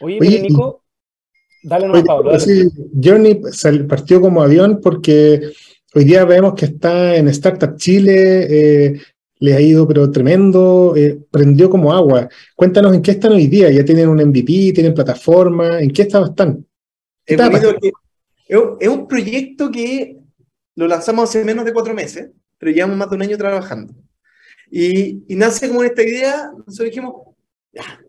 Oye, 0.00 0.18
Oye 0.20 0.42
Nico, 0.42 0.84
dale 1.62 1.86
nomás, 1.86 2.04
Pablo. 2.04 2.30
Dale. 2.30 2.42
Sí, 2.42 2.70
Journey 3.02 3.40
partió 3.88 4.20
como 4.20 4.42
avión 4.42 4.80
porque 4.82 5.40
hoy 5.94 6.04
día 6.04 6.24
vemos 6.24 6.54
que 6.54 6.66
está 6.66 7.16
en 7.16 7.28
Startup 7.28 7.76
Chile, 7.76 8.46
eh, 8.48 9.00
les 9.38 9.56
ha 9.56 9.60
ido 9.60 9.86
pero 9.86 10.10
tremendo, 10.10 10.94
eh, 10.96 11.18
prendió 11.30 11.68
como 11.68 11.92
agua. 11.92 12.28
Cuéntanos 12.54 12.94
en 12.94 13.02
qué 13.02 13.10
están 13.12 13.32
hoy 13.32 13.48
día, 13.48 13.70
ya 13.70 13.84
tienen 13.84 14.08
un 14.08 14.20
MVP, 14.20 14.72
tienen 14.72 14.94
plataforma, 14.94 15.80
¿en 15.80 15.90
qué 15.90 16.02
estado 16.02 16.26
están? 16.26 16.64
Es, 17.26 17.38
es 18.80 18.88
un 18.88 19.08
proyecto 19.08 19.70
que 19.70 20.18
lo 20.76 20.86
lanzamos 20.86 21.28
hace 21.28 21.44
menos 21.44 21.64
de 21.64 21.72
cuatro 21.72 21.92
meses, 21.92 22.30
pero 22.58 22.70
llevamos 22.70 22.96
más 22.96 23.10
de 23.10 23.16
un 23.16 23.22
año 23.22 23.36
trabajando. 23.36 23.94
Y, 24.70 25.24
y 25.28 25.36
nace 25.36 25.68
como 25.68 25.82
esta 25.82 26.02
idea, 26.02 26.50
nosotros 26.66 26.90
dijimos, 26.90 27.14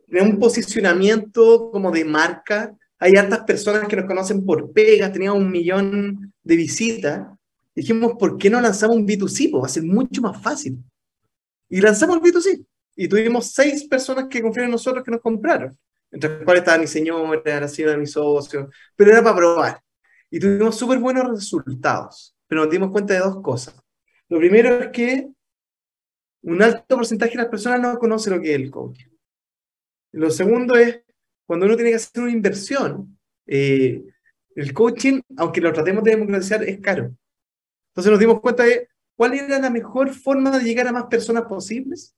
de 0.07 0.21
un 0.21 0.39
posicionamiento 0.39 1.69
como 1.71 1.91
de 1.91 2.05
marca. 2.05 2.75
Hay 2.99 3.15
hartas 3.15 3.41
personas 3.41 3.87
que 3.87 3.95
nos 3.95 4.05
conocen 4.05 4.45
por 4.45 4.71
pegas, 4.71 5.11
teníamos 5.11 5.41
un 5.41 5.51
millón 5.51 6.33
de 6.43 6.55
visitas. 6.55 7.27
Dijimos, 7.75 8.13
¿por 8.17 8.37
qué 8.37 8.49
no 8.49 8.59
lanzamos 8.59 8.97
un 8.97 9.07
B2C? 9.07 9.51
Pues 9.51 9.63
va 9.63 9.67
a 9.67 9.69
ser 9.69 9.83
mucho 9.83 10.21
más 10.21 10.41
fácil. 10.41 10.79
Y 11.69 11.79
lanzamos 11.79 12.17
el 12.17 12.23
B2C. 12.23 12.65
Y 12.95 13.07
tuvimos 13.07 13.51
seis 13.51 13.83
personas 13.83 14.25
que 14.27 14.41
confiaron 14.41 14.69
en 14.69 14.71
nosotros 14.71 15.03
que 15.03 15.11
nos 15.11 15.21
compraron. 15.21 15.77
Entre 16.09 16.29
las 16.29 16.43
cuales 16.43 16.61
estaba 16.61 16.79
mi 16.79 16.87
señora, 16.87 17.59
la 17.59 17.67
señora 17.67 17.91
de 17.93 17.99
mi 17.99 18.07
socio. 18.07 18.69
Pero 18.95 19.11
era 19.11 19.21
para 19.21 19.35
probar. 19.35 19.81
Y 20.31 20.39
tuvimos 20.39 20.75
súper 20.75 20.97
buenos 20.97 21.29
resultados. 21.29 22.35
Pero 22.47 22.63
nos 22.63 22.71
dimos 22.71 22.89
cuenta 22.89 23.13
de 23.13 23.19
dos 23.19 23.41
cosas. 23.43 23.75
Lo 24.29 24.39
primero 24.39 24.79
es 24.79 24.87
que 24.87 25.29
un 26.43 26.61
alto 26.61 26.95
porcentaje 26.95 27.31
de 27.31 27.37
las 27.37 27.47
personas 27.47 27.81
no 27.81 27.97
conoce 27.97 28.29
lo 28.29 28.41
que 28.41 28.53
es 28.53 28.61
el 28.61 28.71
coaching. 28.71 29.07
Lo 30.13 30.29
segundo 30.31 30.75
es, 30.75 31.01
cuando 31.45 31.65
uno 31.65 31.75
tiene 31.75 31.91
que 31.91 31.97
hacer 31.97 32.23
una 32.23 32.31
inversión, 32.31 33.17
eh, 33.45 34.03
el 34.55 34.73
coaching, 34.73 35.21
aunque 35.37 35.61
lo 35.61 35.71
tratemos 35.73 36.03
de 36.03 36.11
democratizar, 36.11 36.63
es 36.63 36.79
caro. 36.79 37.15
Entonces 37.91 38.11
nos 38.11 38.19
dimos 38.19 38.41
cuenta 38.41 38.63
de 38.63 38.89
cuál 39.15 39.33
era 39.33 39.59
la 39.59 39.69
mejor 39.69 40.13
forma 40.13 40.57
de 40.57 40.63
llegar 40.63 40.87
a 40.87 40.91
más 40.91 41.05
personas 41.05 41.43
posibles 41.43 42.15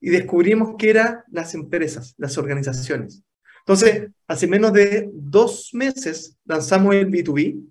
y 0.00 0.10
descubrimos 0.10 0.74
que 0.76 0.90
eran 0.90 1.22
las 1.28 1.54
empresas, 1.54 2.14
las 2.18 2.36
organizaciones. 2.38 3.22
Entonces, 3.60 4.10
hace 4.26 4.46
menos 4.48 4.72
de 4.72 5.08
dos 5.12 5.70
meses 5.72 6.36
lanzamos 6.44 6.94
el 6.96 7.08
B2B. 7.08 7.62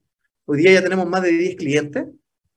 Hoy 0.45 0.57
día 0.57 0.73
ya 0.73 0.83
tenemos 0.83 1.07
más 1.07 1.21
de 1.23 1.31
10 1.31 1.55
clientes 1.57 2.05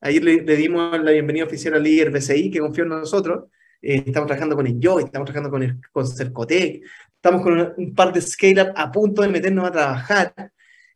Ayer 0.05 0.23
le, 0.23 0.43
le, 0.43 0.57
dimos 0.57 1.03
la 1.03 1.13
bienvenida 1.13 1.47
oficial 1.47 1.73
al 1.73 1.83
líder 1.83 2.11
BCI 2.11 2.51
que 2.51 2.59
confió 2.59 2.85
en 2.85 2.91
nosotros. 2.91 3.45
Eh, 3.81 4.05
estamos 4.07 4.27
trabajando 4.27 4.55
con 4.55 4.67
Enjoy, 4.67 5.05
estamos 5.05 5.25
trabajando 5.25 5.51
con, 5.51 5.63
el, 5.63 5.81
con 5.91 6.07
Cercotec, 6.07 6.85
estamos 7.17 7.41
con 7.41 7.59
un, 7.59 7.73
un 7.79 7.95
par 7.95 8.13
de 8.13 8.21
scale-up 8.21 8.75
a 8.77 8.93
punto 8.93 9.23
de 9.23 9.29
meternos 9.29 9.67
a 9.67 9.73
trabajar. 9.73 10.53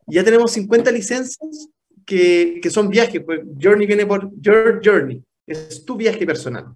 Ya 0.07 0.23
tenemos 0.23 0.53
50 0.53 0.91
licencias 0.91 1.71
que, 2.05 2.61
que 2.63 2.69
son 2.69 2.91
viajes, 2.91 3.23
pues 3.25 3.41
Journey 3.59 3.87
viene 3.87 4.05
por 4.05 4.31
Your 4.43 4.83
Journey, 4.85 5.25
es 5.47 5.87
tu 5.87 5.97
viaje 5.97 6.27
personal. 6.27 6.67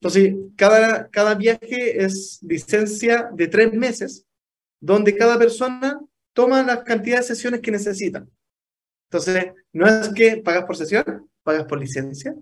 Entonces, 0.00 0.34
cada, 0.56 1.08
cada 1.08 1.36
viaje 1.36 2.04
es 2.04 2.40
licencia 2.42 3.30
de 3.32 3.46
tres 3.46 3.72
meses, 3.72 4.26
donde 4.80 5.16
cada 5.16 5.38
persona 5.38 6.00
toma 6.32 6.64
la 6.64 6.82
cantidad 6.82 7.18
de 7.18 7.22
sesiones 7.22 7.60
que 7.60 7.70
necesita. 7.70 8.26
Entonces, 9.08 9.52
no 9.72 9.86
es 9.86 10.08
que 10.08 10.38
pagas 10.38 10.64
por 10.64 10.76
sesión, 10.76 11.30
pagas 11.46 11.64
por 11.64 11.80
licencia. 11.80 12.34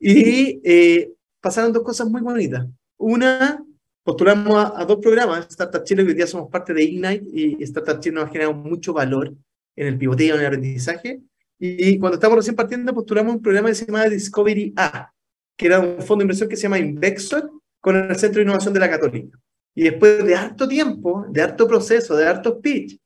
Y 0.00 0.60
eh, 0.64 1.12
pasaron 1.40 1.72
dos 1.72 1.82
cosas 1.82 2.08
muy 2.08 2.22
bonitas. 2.22 2.66
Una, 2.96 3.62
postulamos 4.02 4.56
a, 4.56 4.80
a, 4.80 4.84
dos 4.86 4.98
programas, 4.98 5.46
Startup 5.50 5.84
Chile, 5.84 6.02
que 6.02 6.08
hoy 6.08 6.14
día 6.14 6.26
somos 6.26 6.50
parte 6.50 6.72
de 6.72 6.82
Ignite, 6.82 7.24
y 7.32 7.62
Startup 7.64 8.00
Chile 8.00 8.14
nos 8.16 8.24
ha 8.24 8.28
generado 8.28 8.54
mucho 8.54 8.92
valor 8.94 9.34
en 9.76 9.86
el 9.86 9.98
pivoteo, 9.98 10.34
en 10.34 10.40
el 10.40 10.46
aprendizaje. 10.46 11.20
Y, 11.58 11.98
cuando 11.98 12.16
estamos 12.16 12.36
recién 12.36 12.56
partiendo, 12.56 12.92
postulamos 12.94 13.36
un 13.36 13.42
programa 13.42 13.68
que 13.68 13.74
se 13.74 13.86
llama 13.86 14.04
Discovery 14.08 14.72
A, 14.76 15.12
que 15.56 15.66
era 15.66 15.80
un 15.80 16.02
fondo 16.02 16.16
de 16.16 16.24
inversión 16.24 16.48
que 16.48 16.56
se 16.56 16.62
llama 16.64 16.78
Invexor, 16.78 17.50
con 17.80 17.96
el 17.96 18.16
Centro 18.16 18.38
de 18.38 18.44
Innovación 18.44 18.74
de 18.74 18.80
la 18.80 18.90
Católica. 18.90 19.38
Y 19.74 19.84
después 19.84 20.24
de 20.24 20.34
harto 20.34 20.66
tiempo, 20.66 21.26
de 21.30 21.42
harto 21.42 21.68
proceso, 21.68 22.16
de 22.16 22.26
harto 22.26 22.60
pitch, 22.60 22.98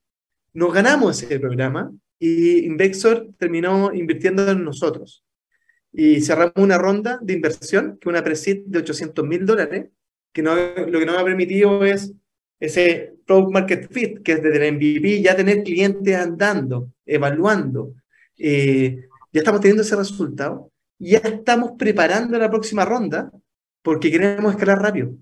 nos 0.53 0.73
ganamos 0.73 1.23
ese 1.23 1.39
programa 1.39 1.93
y 2.19 2.65
Invexor 2.65 3.29
terminó 3.39 3.93
invirtiendo 3.93 4.49
en 4.49 4.65
nosotros 4.65 5.25
y 5.93 6.21
cerramos 6.21 6.53
una 6.57 6.79
ronda 6.79 7.19
de 7.21 7.35
inversión, 7.35 7.99
que 8.01 8.09
una 8.09 8.23
pre 8.23 8.35
de 8.35 8.79
800 8.79 9.27
mil 9.27 9.45
dólares, 9.45 9.87
que 10.33 10.43
no, 10.43 10.55
lo 10.55 10.99
que 10.99 11.07
nos 11.07 11.19
ha 11.19 11.25
permitido 11.25 11.85
es 11.85 12.13
ese 12.61 13.15
product 13.27 13.53
market 13.53 13.93
fit, 13.93 14.23
que 14.23 14.33
es 14.33 14.43
desde 14.43 14.69
el 14.69 14.75
MVP 14.75 15.23
ya 15.23 15.35
tener 15.35 15.63
clientes 15.63 16.15
andando, 16.15 16.93
evaluando. 17.07 17.95
Eh, 18.39 19.09
ya 19.33 19.41
estamos 19.41 19.61
teniendo 19.61 19.83
ese 19.83 19.97
resultado. 19.97 20.71
Ya 20.99 21.19
estamos 21.19 21.73
preparando 21.79 22.39
la 22.39 22.51
próxima 22.51 22.85
ronda 22.85 23.33
porque 23.83 24.11
queremos 24.11 24.53
escalar 24.53 24.83
rápido. 24.83 25.15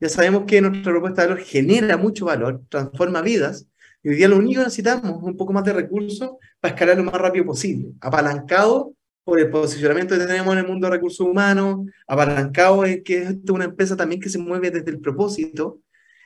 Ya 0.00 0.08
sabemos 0.08 0.44
que 0.46 0.60
nuestra 0.60 0.92
propuesta 0.92 1.22
de 1.22 1.28
valor 1.28 1.44
genera 1.44 1.96
mucho 1.96 2.26
valor, 2.26 2.62
transforma 2.68 3.22
vidas, 3.22 3.66
y 4.02 4.10
hoy 4.10 4.16
día 4.16 4.28
lo 4.28 4.36
único 4.36 4.60
que 4.60 4.66
necesitamos 4.66 5.18
es 5.18 5.22
un 5.22 5.36
poco 5.36 5.52
más 5.52 5.64
de 5.64 5.72
recursos 5.72 6.32
para 6.60 6.74
escalar 6.74 6.96
lo 6.96 7.04
más 7.04 7.14
rápido 7.14 7.44
posible, 7.46 7.92
apalancado 8.00 8.94
por 9.26 9.40
el 9.40 9.50
posicionamiento 9.50 10.14
que 10.14 10.24
tenemos 10.24 10.52
en 10.52 10.60
el 10.60 10.68
mundo 10.68 10.86
de 10.86 10.92
recursos 10.92 11.26
humanos, 11.26 11.84
apalancado 12.06 12.84
en 12.84 13.02
que 13.02 13.22
es 13.22 13.36
una 13.50 13.64
empresa 13.64 13.96
también 13.96 14.20
que 14.20 14.28
se 14.28 14.38
mueve 14.38 14.70
desde 14.70 14.92
el 14.92 15.00
propósito 15.00 15.80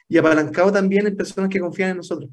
y 0.07 0.19
apalancado 0.19 0.71
también 0.71 1.07
en 1.07 1.17
personas 1.17 1.49
que 1.49 1.61
confían 1.61 1.93
en 1.93 1.97
nosotros. 1.97 2.29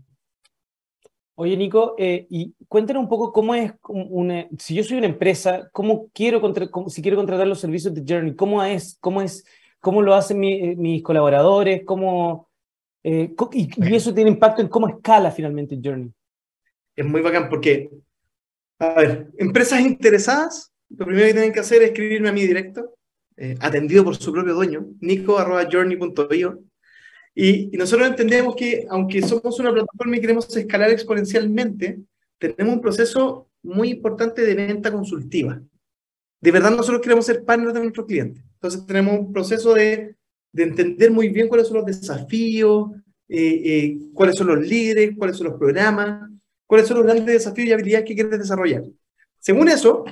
Oye, 1.36 1.56
Nico, 1.56 1.96
eh, 1.98 2.28
y 2.30 2.54
cuéntanos 2.68 3.02
un 3.02 3.08
poco 3.08 3.32
cómo 3.32 3.56
es 3.56 3.72
una, 3.88 4.46
si 4.60 4.76
yo 4.76 4.84
soy 4.84 4.98
una 4.98 5.08
empresa, 5.08 5.70
cómo 5.72 6.10
quiero 6.14 6.42
contra, 6.42 6.70
cómo, 6.70 6.90
si 6.90 7.02
quiero 7.02 7.16
contratar 7.16 7.48
los 7.48 7.62
servicios 7.62 7.94
de 7.94 8.04
Journey, 8.06 8.36
cómo 8.36 8.62
es, 8.62 8.98
cómo 9.00 9.22
es, 9.22 9.46
cómo 9.80 10.02
lo 10.02 10.16
hacen 10.16 10.38
mi, 10.38 10.76
mis 10.76 11.02
colaboradores, 11.02 11.86
cómo, 11.86 12.50
eh, 13.04 13.34
y, 13.54 13.70
y, 13.90 13.96
eso 13.96 14.14
tiene 14.14 14.32
impacto 14.32 14.62
en 14.62 14.68
cómo 14.68 14.90
escala 14.90 15.32
finalmente 15.32 15.80
Journey. 15.82 16.12
Es 16.94 17.06
muy 17.06 17.22
bacán 17.22 17.48
porque 17.48 17.90
a 18.80 18.94
ver, 18.94 19.28
empresas 19.38 19.82
interesadas, 19.82 20.72
lo 20.90 21.06
primero 21.06 21.28
que 21.28 21.34
tienen 21.34 21.54
que 21.54 21.60
hacer 21.60 21.82
es 21.82 21.90
escribirme 21.90 22.30
a 22.30 22.34
mí 22.34 22.46
directo, 22.46 22.96
eh, 23.36 23.56
atendido 23.60 24.04
por 24.04 24.16
su 24.16 24.32
propio 24.32 24.54
dueño, 24.54 24.88
nico.journey.io. 25.00 26.64
Y, 27.36 27.68
nosotros 27.78 28.08
entendemos 28.08 28.56
que, 28.56 28.86
aunque 28.90 29.22
somos 29.22 29.60
una 29.60 29.72
plataforma 29.72 30.18
y 30.18 30.22
queremos 30.22 30.56
escalar 30.56 30.90
exponencialmente, 30.90 32.00
tenemos 32.40 32.76
un 32.76 32.82
proceso 32.82 33.50
muy 33.64 33.90
importante 33.90 34.44
de 34.44 34.56
venta 34.56 34.92
consultiva. 34.92 35.62
De 36.40 36.52
verdad, 36.52 36.72
nosotros 36.72 37.02
queremos 37.02 37.26
ser 37.26 37.44
partners 37.44 37.74
de 37.74 37.82
nuestros 37.82 38.06
clientes. 38.08 38.44
Entonces, 38.54 38.86
tenemos 38.86 39.20
un 39.20 39.32
proceso 39.32 39.74
de, 39.74 40.16
de 40.52 40.64
entender 40.64 41.12
muy 41.12 41.30
bien 41.30 41.48
cuáles 41.48 41.68
son 41.68 41.78
los 41.78 41.86
desafíos, 41.86 42.92
eh, 43.30 43.62
eh, 43.66 43.98
cuáles 44.14 44.36
son 44.36 44.48
los 44.48 44.60
líderes, 44.60 45.12
cuáles 45.18 45.38
son 45.38 45.48
los 45.48 45.60
programas, 45.60 46.30
cuáles 46.68 46.88
son 46.88 46.98
los 46.98 47.06
grandes 47.06 47.26
desafíos 47.26 47.70
y 47.70 47.74
habilidades 47.74 48.08
que 48.08 48.14
quieres 48.14 48.40
desarrollar. 48.40 48.84
Según 49.40 49.70
eso, 49.70 50.06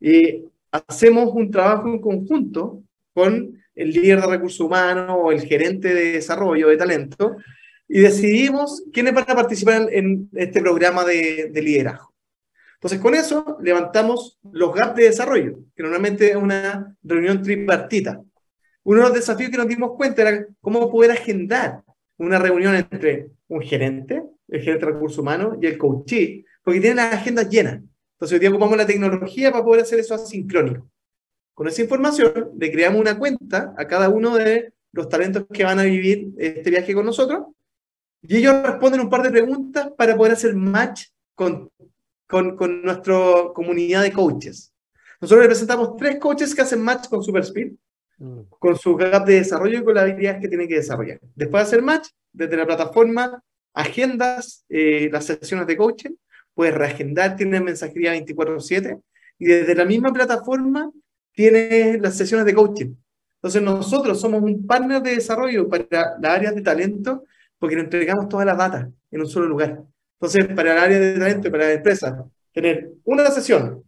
eh, 0.00 0.44
hacemos 0.70 1.30
un 1.32 1.50
trabajo 1.50 1.88
en 1.88 2.00
conjunto 2.00 2.82
con 3.14 3.58
el 3.74 3.90
líder 3.90 4.20
de 4.20 4.26
recursos 4.26 4.60
humanos 4.60 5.16
o 5.18 5.32
el 5.32 5.42
gerente 5.42 5.94
de 5.94 6.12
desarrollo 6.12 6.68
de 6.68 6.76
talento 6.76 7.36
y 7.88 8.00
decidimos 8.00 8.82
quiénes 8.92 9.14
van 9.14 9.24
a 9.28 9.34
participar 9.34 9.88
en, 9.90 10.28
este 10.34 10.60
programa 10.60 11.04
de, 11.04 11.50
de, 11.52 11.62
liderazgo. 11.62 12.14
Entonces, 12.74 13.00
con 13.00 13.14
eso 13.14 13.58
levantamos 13.60 14.38
los 14.52 14.74
gaps 14.74 14.96
de 14.96 15.04
desarrollo, 15.04 15.58
que 15.74 15.82
normalmente 15.82 16.30
es 16.30 16.36
una 16.36 16.96
reunión 17.02 17.42
tripartita. 17.42 18.22
Uno 18.84 19.00
de 19.00 19.06
los 19.08 19.14
desafíos 19.14 19.50
que 19.50 19.56
nos 19.56 19.68
dimos 19.68 19.92
cuenta 19.96 20.22
era 20.22 20.46
cómo 20.60 20.90
poder 20.90 21.10
agendar 21.10 21.82
una 22.16 22.38
reunión 22.38 22.74
entre 22.74 23.30
un 23.48 23.60
gerente, 23.60 24.22
el 24.50 24.60
gerente 24.60 24.86
de 24.86 24.92
recursos 24.92 25.18
humanos 25.18 25.56
y 25.60 25.66
el 25.66 25.78
coachee, 25.78 26.44
porque 26.62 26.80
tienen 26.80 26.96
las 26.96 27.14
agendas 27.14 27.48
llenas. 27.48 27.80
Entonces, 28.14 28.34
hoy 28.34 28.40
día 28.40 28.50
ocupamos 28.50 28.76
la 28.76 28.86
tecnología 28.86 29.50
para 29.50 29.64
poder 29.64 29.82
hacer 29.82 29.98
eso 29.98 30.14
asincrónico. 30.14 30.90
Con 31.54 31.68
esa 31.68 31.82
información, 31.82 32.50
le 32.58 32.70
creamos 32.70 33.00
una 33.00 33.18
cuenta 33.18 33.74
a 33.76 33.86
cada 33.86 34.08
uno 34.08 34.36
de 34.36 34.72
los 34.92 35.08
talentos 35.08 35.46
que 35.52 35.64
van 35.64 35.78
a 35.78 35.84
vivir 35.84 36.28
este 36.38 36.70
viaje 36.70 36.94
con 36.94 37.06
nosotros 37.06 37.46
y 38.22 38.36
ellos 38.36 38.62
responden 38.62 39.00
un 39.00 39.10
par 39.10 39.22
de 39.22 39.30
preguntas 39.30 39.90
para 39.96 40.16
poder 40.16 40.32
hacer 40.32 40.54
match 40.54 41.06
con, 41.34 41.70
con, 42.26 42.56
con 42.56 42.82
nuestra 42.82 43.14
comunidad 43.54 44.02
de 44.02 44.12
coaches. 44.12 44.72
Nosotros 45.20 45.44
representamos 45.44 45.96
tres 45.96 46.18
coaches 46.18 46.54
que 46.54 46.62
hacen 46.62 46.82
match 46.82 47.08
con 47.08 47.22
SuperSpeed, 47.22 47.72
mm. 48.18 48.40
con 48.58 48.76
su 48.76 48.96
gap 48.96 49.26
de 49.26 49.34
desarrollo 49.34 49.78
y 49.78 49.84
con 49.84 49.94
las 49.94 50.04
habilidades 50.04 50.40
que 50.40 50.48
tienen 50.48 50.68
que 50.68 50.76
desarrollar. 50.76 51.20
Después 51.34 51.62
de 51.62 51.66
hacer 51.66 51.82
match, 51.82 52.08
desde 52.32 52.56
la 52.56 52.66
plataforma, 52.66 53.42
agendas 53.74 54.64
eh, 54.68 55.08
las 55.12 55.26
sesiones 55.26 55.66
de 55.66 55.76
coaching, 55.76 56.10
puedes 56.54 56.74
reagendar, 56.74 57.36
tienes 57.36 57.62
mensajería 57.62 58.12
24/7 58.12 59.00
y 59.38 59.46
desde 59.46 59.74
la 59.74 59.84
misma 59.84 60.12
plataforma 60.12 60.90
tienes 61.32 62.00
las 62.00 62.16
sesiones 62.16 62.46
de 62.46 62.54
coaching. 62.54 62.94
Entonces 63.36 63.62
nosotros 63.62 64.20
somos 64.20 64.42
un 64.42 64.66
partner 64.66 65.02
de 65.02 65.14
desarrollo 65.14 65.68
para 65.68 65.86
las 66.20 66.32
áreas 66.32 66.54
de 66.54 66.62
talento 66.62 67.24
porque 67.58 67.76
nos 67.76 67.84
entregamos 67.84 68.28
toda 68.28 68.44
la 68.44 68.54
data 68.54 68.90
en 69.10 69.20
un 69.20 69.26
solo 69.26 69.46
lugar. 69.46 69.82
Entonces, 70.20 70.54
para 70.54 70.72
el 70.72 70.78
área 70.78 70.98
de 70.98 71.18
talento 71.18 71.48
y 71.48 71.50
para 71.50 71.64
la 71.64 71.72
empresa, 71.72 72.26
tener 72.52 72.90
una 73.04 73.30
sesión, 73.30 73.82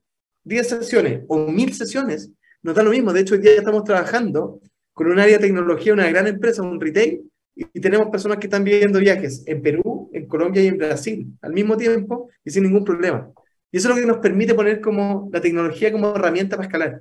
10 0.44 0.68
sesiones 0.68 1.22
o 1.28 1.46
mil 1.46 1.74
sesiones, 1.74 2.30
nos 2.62 2.74
da 2.74 2.82
lo 2.82 2.90
mismo. 2.90 3.12
De 3.12 3.20
hecho, 3.20 3.34
hoy 3.34 3.40
día 3.40 3.52
estamos 3.52 3.84
trabajando 3.84 4.60
con 4.92 5.10
un 5.10 5.18
área 5.18 5.36
de 5.36 5.46
tecnología, 5.46 5.92
una 5.92 6.08
gran 6.08 6.26
empresa, 6.26 6.62
un 6.62 6.80
retail, 6.80 7.22
y 7.54 7.80
tenemos 7.80 8.08
personas 8.08 8.38
que 8.38 8.46
están 8.46 8.64
viviendo 8.64 8.98
viajes 8.98 9.42
en 9.46 9.62
Perú, 9.62 10.10
en 10.12 10.26
Colombia 10.26 10.62
y 10.62 10.68
en 10.68 10.78
Brasil 10.78 11.26
al 11.42 11.52
mismo 11.52 11.76
tiempo 11.76 12.28
y 12.44 12.50
sin 12.50 12.64
ningún 12.64 12.84
problema. 12.84 13.30
Y 13.70 13.78
eso 13.78 13.88
es 13.88 13.94
lo 13.94 14.00
que 14.00 14.06
nos 14.06 14.18
permite 14.18 14.54
poner 14.54 14.80
como 14.80 15.28
la 15.32 15.40
tecnología 15.40 15.92
como 15.92 16.14
herramienta 16.14 16.56
para 16.56 16.66
escalar. 16.66 17.00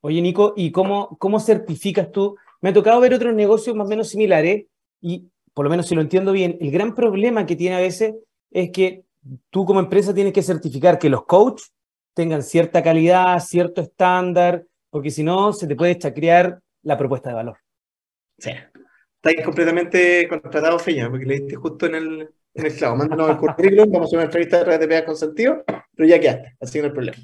Oye, 0.00 0.20
Nico, 0.22 0.54
¿y 0.56 0.70
cómo, 0.70 1.16
cómo 1.18 1.40
certificas 1.40 2.10
tú? 2.12 2.36
Me 2.60 2.70
ha 2.70 2.72
tocado 2.72 3.00
ver 3.00 3.14
otros 3.14 3.34
negocios 3.34 3.74
más 3.76 3.86
o 3.86 3.90
menos 3.90 4.08
similares 4.08 4.66
y, 5.00 5.28
por 5.54 5.64
lo 5.64 5.70
menos 5.70 5.86
si 5.86 5.94
lo 5.94 6.00
entiendo 6.00 6.32
bien, 6.32 6.56
el 6.60 6.70
gran 6.70 6.94
problema 6.94 7.46
que 7.46 7.56
tiene 7.56 7.76
a 7.76 7.80
veces 7.80 8.14
es 8.50 8.70
que 8.70 9.04
tú 9.50 9.64
como 9.64 9.80
empresa 9.80 10.14
tienes 10.14 10.32
que 10.32 10.42
certificar 10.42 10.98
que 10.98 11.10
los 11.10 11.24
coaches 11.24 11.72
tengan 12.14 12.42
cierta 12.42 12.82
calidad, 12.82 13.38
cierto 13.40 13.80
estándar, 13.80 14.64
porque 14.90 15.10
si 15.10 15.22
no, 15.22 15.52
se 15.52 15.66
te 15.66 15.76
puede 15.76 15.98
chacrear 15.98 16.60
la 16.82 16.96
propuesta 16.96 17.30
de 17.30 17.36
valor. 17.36 17.58
Sí, 18.38 18.50
estáis 19.22 19.44
completamente 19.44 20.28
contratado, 20.28 20.78
Feña, 20.78 21.10
porque 21.10 21.26
le 21.26 21.40
diste 21.40 21.56
justo 21.56 21.86
en 21.86 21.94
el, 21.96 22.28
en 22.54 22.66
el 22.66 22.74
clavo. 22.74 22.96
Mándanos 22.96 23.30
el 23.30 23.36
currículum, 23.36 23.90
vamos 23.90 24.12
a 24.12 24.16
una 24.16 24.24
entrevista 24.24 24.64
de 24.64 24.76
RTPA 24.76 25.04
con 25.04 25.16
sentido, 25.16 25.64
pero 25.94 26.08
ya 26.08 26.20
quedaste, 26.20 26.56
así 26.60 26.78
no 26.78 26.86
hay 26.86 26.92
problema. 26.92 27.18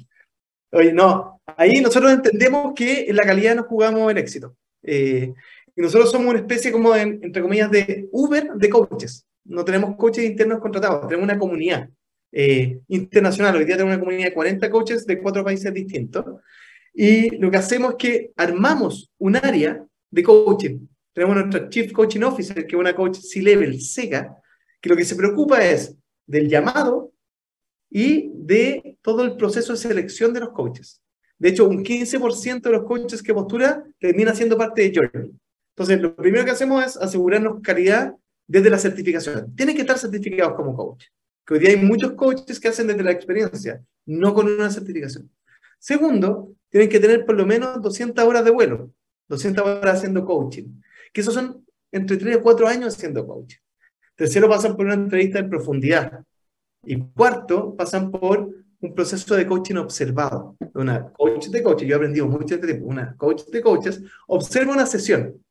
Oye, 0.71 0.91
no, 0.91 1.41
ahí 1.57 1.79
nosotros 1.81 2.11
entendemos 2.11 2.73
que 2.75 3.05
en 3.09 3.15
la 3.15 3.23
calidad 3.23 3.55
nos 3.55 3.67
jugamos 3.67 4.11
el 4.11 4.17
éxito. 4.17 4.55
Eh, 4.83 5.33
y 5.75 5.81
nosotros 5.81 6.11
somos 6.11 6.29
una 6.29 6.39
especie 6.39 6.71
como, 6.71 6.93
de, 6.93 7.01
entre 7.01 7.41
comillas, 7.41 7.71
de 7.71 8.07
Uber 8.11 8.53
de 8.55 8.69
coaches. 8.69 9.25
No 9.45 9.63
tenemos 9.63 9.95
coaches 9.95 10.25
internos 10.25 10.59
contratados, 10.59 11.07
tenemos 11.07 11.23
una 11.23 11.39
comunidad 11.39 11.89
eh, 12.31 12.79
internacional. 12.87 13.55
Hoy 13.55 13.65
día 13.65 13.77
tenemos 13.77 13.95
una 13.95 14.03
comunidad 14.03 14.27
de 14.29 14.33
40 14.33 14.69
coaches 14.69 15.05
de 15.05 15.21
cuatro 15.21 15.43
países 15.43 15.73
distintos. 15.73 16.25
Y 16.93 17.37
lo 17.37 17.51
que 17.51 17.57
hacemos 17.57 17.91
es 17.91 17.95
que 17.97 18.31
armamos 18.35 19.11
un 19.17 19.35
área 19.35 19.85
de 20.09 20.23
coaching. 20.23 20.79
Tenemos 21.15 21.37
nuestra 21.37 21.69
Chief 21.69 21.93
Coaching 21.93 22.23
Officer, 22.23 22.67
que 22.67 22.75
es 22.75 22.79
una 22.79 22.93
coach 22.93 23.19
C-Level, 23.19 23.79
SEGA, 23.81 24.35
que 24.81 24.89
lo 24.89 24.97
que 24.97 25.05
se 25.05 25.15
preocupa 25.15 25.63
es 25.63 25.95
del 26.27 26.49
llamado 26.49 27.13
y 27.89 28.31
de 28.33 28.97
todo 29.01 29.23
el 29.23 29.37
proceso 29.37 29.71
de 29.71 29.79
selección 29.79 30.33
de 30.33 30.41
los 30.41 30.49
coaches. 30.49 31.01
De 31.39 31.49
hecho, 31.49 31.69
un 31.69 31.85
15% 31.85 32.61
de 32.61 32.69
los 32.69 32.83
coaches 32.83 33.23
que 33.23 33.33
postula 33.33 33.81
termina 33.97 34.35
siendo 34.35 34.57
parte 34.57 34.81
de 34.81 34.93
Journey. 34.93 35.31
Entonces, 35.69 36.01
lo 36.01 36.13
primero 36.17 36.43
que 36.43 36.51
hacemos 36.51 36.83
es 36.83 36.97
asegurarnos 36.97 37.61
calidad 37.61 38.13
desde 38.45 38.69
la 38.69 38.77
certificación. 38.77 39.55
Tienen 39.55 39.73
que 39.73 39.83
estar 39.83 39.97
certificados 39.97 40.55
como 40.55 40.75
coach. 40.75 41.05
Que 41.45 41.53
hoy 41.53 41.59
día 41.61 41.69
hay 41.69 41.77
muchos 41.77 42.11
coaches 42.11 42.59
que 42.59 42.67
hacen 42.67 42.87
desde 42.87 43.03
la 43.03 43.11
experiencia, 43.11 43.81
no 44.05 44.33
con 44.33 44.47
una 44.47 44.69
certificación. 44.69 45.31
Segundo, 45.79 46.53
tienen 46.69 46.89
que 46.89 46.99
tener 46.99 47.25
por 47.25 47.37
lo 47.37 47.45
menos 47.45 47.81
200 47.81 48.25
horas 48.25 48.43
de 48.43 48.51
vuelo, 48.51 48.91
200 49.29 49.65
horas 49.65 49.99
haciendo 49.99 50.25
coaching, 50.25 50.81
que 51.15 51.21
esos 51.21 51.33
son 51.33 51.65
entre 51.93 52.17
3 52.17 52.35
y 52.35 52.39
4 52.41 52.67
años 52.67 52.93
haciendo 52.93 53.25
coaching. 53.25 53.57
Tercero, 54.15 54.49
pasan 54.49 54.75
por 54.75 54.85
una 54.85 54.95
entrevista 54.95 55.39
en 55.39 55.49
profundidad, 55.49 56.25
y 56.83 56.97
cuarto, 56.97 57.73
pasan 57.73 58.11
por 58.11 58.49
un 58.81 58.93
proceso 58.93 59.33
de 59.33 59.47
coaching 59.47 59.75
observado. 59.75 60.57
Una 60.73 61.07
coach 61.13 61.47
de 61.47 61.63
coaches, 61.63 61.87
yo 61.87 61.95
he 61.95 61.97
aprendido 61.97 62.27
mucho 62.27 62.55
este 62.55 62.67
tiempo, 62.67 62.87
una 62.87 63.15
coach 63.15 63.45
de 63.45 63.61
coaches, 63.61 64.01
observa 64.27 64.73
una 64.73 64.85
sesión, 64.85 65.41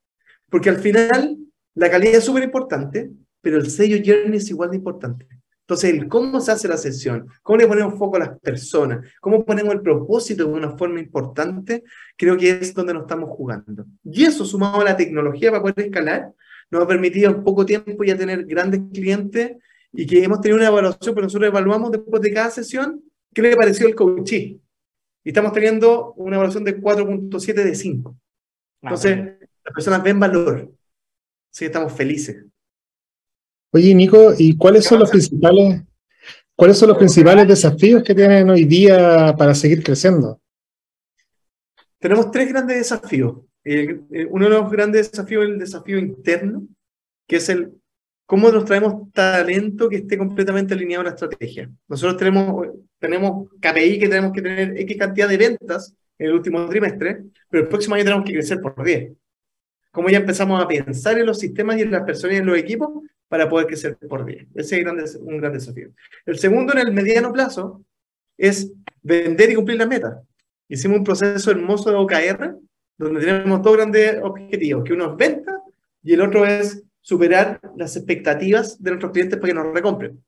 porque 0.50 0.68
al 0.68 0.76
final 0.76 1.38
la 1.74 1.90
calidad 1.90 2.16
es 2.16 2.24
súper 2.24 2.42
importante, 2.42 3.10
pero 3.40 3.56
el 3.56 3.70
sello 3.70 3.96
Journey 4.04 4.36
es 4.36 4.50
igual 4.50 4.70
de 4.70 4.76
importante. 4.76 5.26
Entonces, 5.66 5.94
el 5.94 6.08
cómo 6.08 6.42
se 6.42 6.52
hace 6.52 6.68
la 6.68 6.76
sesión, 6.76 7.26
cómo 7.42 7.56
le 7.56 7.66
ponemos 7.66 7.98
foco 7.98 8.16
a 8.16 8.18
las 8.18 8.38
personas, 8.38 9.10
cómo 9.18 9.46
ponemos 9.46 9.72
el 9.72 9.80
propósito 9.80 10.44
de 10.44 10.52
una 10.52 10.76
forma 10.76 11.00
importante, 11.00 11.84
creo 12.18 12.36
que 12.36 12.50
es 12.50 12.74
donde 12.74 12.92
nos 12.92 13.04
estamos 13.04 13.30
jugando. 13.30 13.86
Y 14.04 14.24
eso, 14.24 14.44
sumado 14.44 14.82
a 14.82 14.84
la 14.84 14.96
tecnología 14.96 15.50
para 15.50 15.62
poder 15.62 15.80
escalar, 15.86 16.32
nos 16.70 16.82
ha 16.82 16.86
permitido 16.86 17.30
en 17.30 17.42
poco 17.42 17.64
tiempo 17.64 18.04
ya 18.04 18.14
tener 18.14 18.44
grandes 18.44 18.82
clientes 18.92 19.56
y 19.90 20.06
que 20.06 20.22
hemos 20.22 20.42
tenido 20.42 20.58
una 20.58 20.68
evaluación, 20.68 21.14
pero 21.14 21.26
nosotros 21.26 21.48
evaluamos 21.48 21.92
después 21.92 22.20
de 22.20 22.32
cada 22.34 22.50
sesión 22.50 23.02
qué 23.32 23.40
le 23.40 23.56
pareció 23.56 23.86
el 23.86 23.94
coaching. 23.94 24.58
Y 25.24 25.28
estamos 25.30 25.52
teniendo 25.54 26.12
una 26.14 26.36
evaluación 26.36 26.64
de 26.64 26.78
4.7 26.78 27.54
de 27.54 27.74
5. 27.74 28.14
Ah, 28.14 28.78
Entonces, 28.82 29.16
las 29.64 29.74
personas 29.74 30.02
ven 30.02 30.20
valor. 30.20 30.70
Que 31.56 31.66
estamos 31.66 31.92
felices. 31.92 32.44
Oye, 33.74 33.92
Nico, 33.92 34.32
¿y 34.38 34.56
cuáles 34.56 34.84
son 34.84 35.00
los 35.00 35.10
principales, 35.10 35.82
cuáles 36.54 36.78
son 36.78 36.90
los 36.90 36.96
principales 36.96 37.48
desafíos 37.48 38.04
que 38.04 38.14
tienen 38.14 38.48
hoy 38.48 38.66
día 38.66 39.34
para 39.36 39.52
seguir 39.52 39.82
creciendo? 39.82 40.40
Tenemos 41.98 42.30
tres 42.30 42.50
grandes 42.50 42.76
desafíos. 42.76 43.38
uno 44.30 44.44
de 44.44 44.50
los 44.50 44.70
grandes 44.70 45.10
desafíos 45.10 45.42
es 45.42 45.50
el 45.50 45.58
desafío 45.58 45.98
interno, 45.98 46.68
que 47.26 47.36
es 47.36 47.48
el 47.48 47.72
¿Cómo 48.26 48.50
nos 48.50 48.64
traemos 48.64 49.12
talento 49.12 49.88
que 49.88 49.96
esté 49.96 50.16
completamente 50.16 50.72
alineado 50.72 51.02
a 51.02 51.04
la 51.04 51.10
estrategia? 51.10 51.68
Nosotros 51.88 52.16
tenemos, 52.16 52.68
tenemos 52.98 53.50
KPI 53.60 53.98
que 53.98 54.08
tenemos 54.08 54.32
que 54.32 54.40
tener 54.40 54.78
X 54.78 54.96
cantidad 54.96 55.28
de 55.28 55.36
ventas 55.36 55.94
en 56.16 56.28
el 56.28 56.32
último 56.34 56.66
trimestre, 56.66 57.24
pero 57.50 57.64
el 57.64 57.68
próximo 57.68 57.96
año 57.96 58.04
tenemos 58.04 58.24
que 58.24 58.32
crecer 58.32 58.60
por 58.60 58.82
10. 58.82 59.12
¿Cómo 59.90 60.08
ya 60.08 60.18
empezamos 60.18 60.62
a 60.62 60.66
pensar 60.66 61.18
en 61.18 61.26
los 61.26 61.38
sistemas 61.38 61.76
y 61.76 61.82
en 61.82 61.90
las 61.90 62.04
personas 62.04 62.36
y 62.36 62.38
en 62.38 62.46
los 62.46 62.56
equipos 62.56 63.02
para 63.34 63.48
poder 63.48 63.66
crecer 63.66 63.96
por 63.96 64.24
10? 64.24 64.46
Ese 64.54 64.80
es 64.80 65.16
un 65.16 65.38
gran 65.38 65.52
desafío. 65.52 65.90
El 66.24 66.38
segundo, 66.38 66.72
en 66.72 66.86
el 66.86 66.92
mediano 66.92 67.32
plazo, 67.32 67.84
es 68.38 68.70
vender 69.02 69.50
y 69.50 69.56
cumplir 69.56 69.76
las 69.76 69.88
metas. 69.88 70.22
Hicimos 70.68 70.98
un 70.98 71.04
proceso 71.04 71.50
hermoso 71.50 71.90
de 71.90 71.96
OKR, 71.96 72.56
donde 72.96 73.20
tenemos 73.20 73.60
dos 73.60 73.76
grandes 73.76 74.20
objetivos, 74.22 74.84
que 74.84 74.92
uno 74.92 75.10
es 75.10 75.16
venta 75.16 75.60
y 76.04 76.12
el 76.12 76.20
otro 76.20 76.46
es 76.46 76.84
superar 77.00 77.60
las 77.74 77.96
expectativas 77.96 78.80
de 78.80 78.90
nuestros 78.92 79.10
clientes 79.10 79.36
para 79.40 79.52
que 79.52 79.58
nos 79.58 79.74
recompren. 79.74 80.22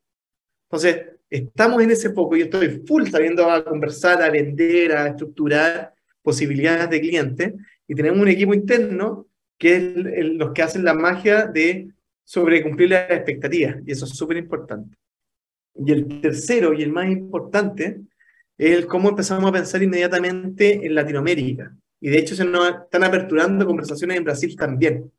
Entonces, 0.68 1.06
estamos 1.30 1.80
en 1.84 1.92
ese 1.92 2.10
foco 2.10 2.34
y 2.34 2.42
estoy 2.42 2.82
full 2.88 3.06
sabiendo 3.06 3.48
a 3.48 3.64
conversar, 3.64 4.20
a 4.20 4.30
vender, 4.30 4.96
a 4.96 5.06
estructurar 5.06 5.94
posibilidades 6.22 6.90
de 6.90 7.00
clientes 7.00 7.54
y 7.86 7.94
tenemos 7.94 8.18
un 8.18 8.28
equipo 8.28 8.52
interno 8.52 9.28
que 9.56 9.76
es 9.76 10.26
los 10.34 10.50
que 10.50 10.62
hacen 10.62 10.84
la 10.84 10.92
magia 10.92 11.46
de 11.46 11.92
sobrecumplir 12.26 12.90
las 12.90 13.10
expectativas 13.10 13.76
y 13.86 13.92
eso 13.92 14.04
es 14.04 14.10
súper 14.10 14.36
importante. 14.36 14.96
Y 15.74 15.92
el 15.92 16.20
tercero 16.20 16.74
y 16.74 16.82
el 16.82 16.90
más 16.90 17.08
importante 17.08 18.00
es 18.58 18.76
el 18.76 18.86
cómo 18.86 19.10
empezamos 19.10 19.48
a 19.48 19.52
pensar 19.52 19.82
inmediatamente 19.82 20.84
en 20.84 20.94
Latinoamérica. 20.94 21.74
Y 22.00 22.10
de 22.10 22.18
hecho 22.18 22.34
se 22.34 22.44
nos 22.44 22.68
están 22.68 23.04
aperturando 23.04 23.64
conversaciones 23.64 24.16
en 24.16 24.24
Brasil 24.24 24.56
también. 24.56 25.10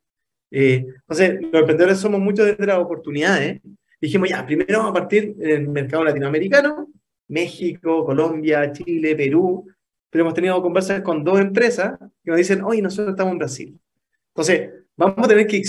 Eh, 0.50 0.86
entonces, 0.86 1.40
los 1.40 1.60
emprendedores 1.60 1.98
somos 1.98 2.20
muchos 2.20 2.46
de 2.46 2.66
las 2.66 2.78
oportunidades. 2.78 3.60
Dijimos, 4.00 4.28
ya, 4.28 4.44
primero 4.44 4.78
vamos 4.78 4.90
a 4.90 5.00
partir 5.00 5.34
en 5.40 5.50
el 5.50 5.68
mercado 5.68 6.04
latinoamericano, 6.04 6.88
México, 7.28 8.04
Colombia, 8.04 8.70
Chile, 8.72 9.16
Perú, 9.16 9.66
pero 10.10 10.24
hemos 10.24 10.34
tenido 10.34 10.60
conversas 10.62 11.02
con 11.02 11.24
dos 11.24 11.40
empresas 11.40 11.98
que 11.98 12.30
nos 12.30 12.36
dicen, 12.36 12.62
oye, 12.62 12.82
nosotros 12.82 13.10
estamos 13.10 13.32
en 13.32 13.38
Brasil. 13.38 13.80
Entonces, 14.28 14.70
vamos 14.98 15.24
a 15.24 15.28
tener 15.28 15.46
que 15.46 15.62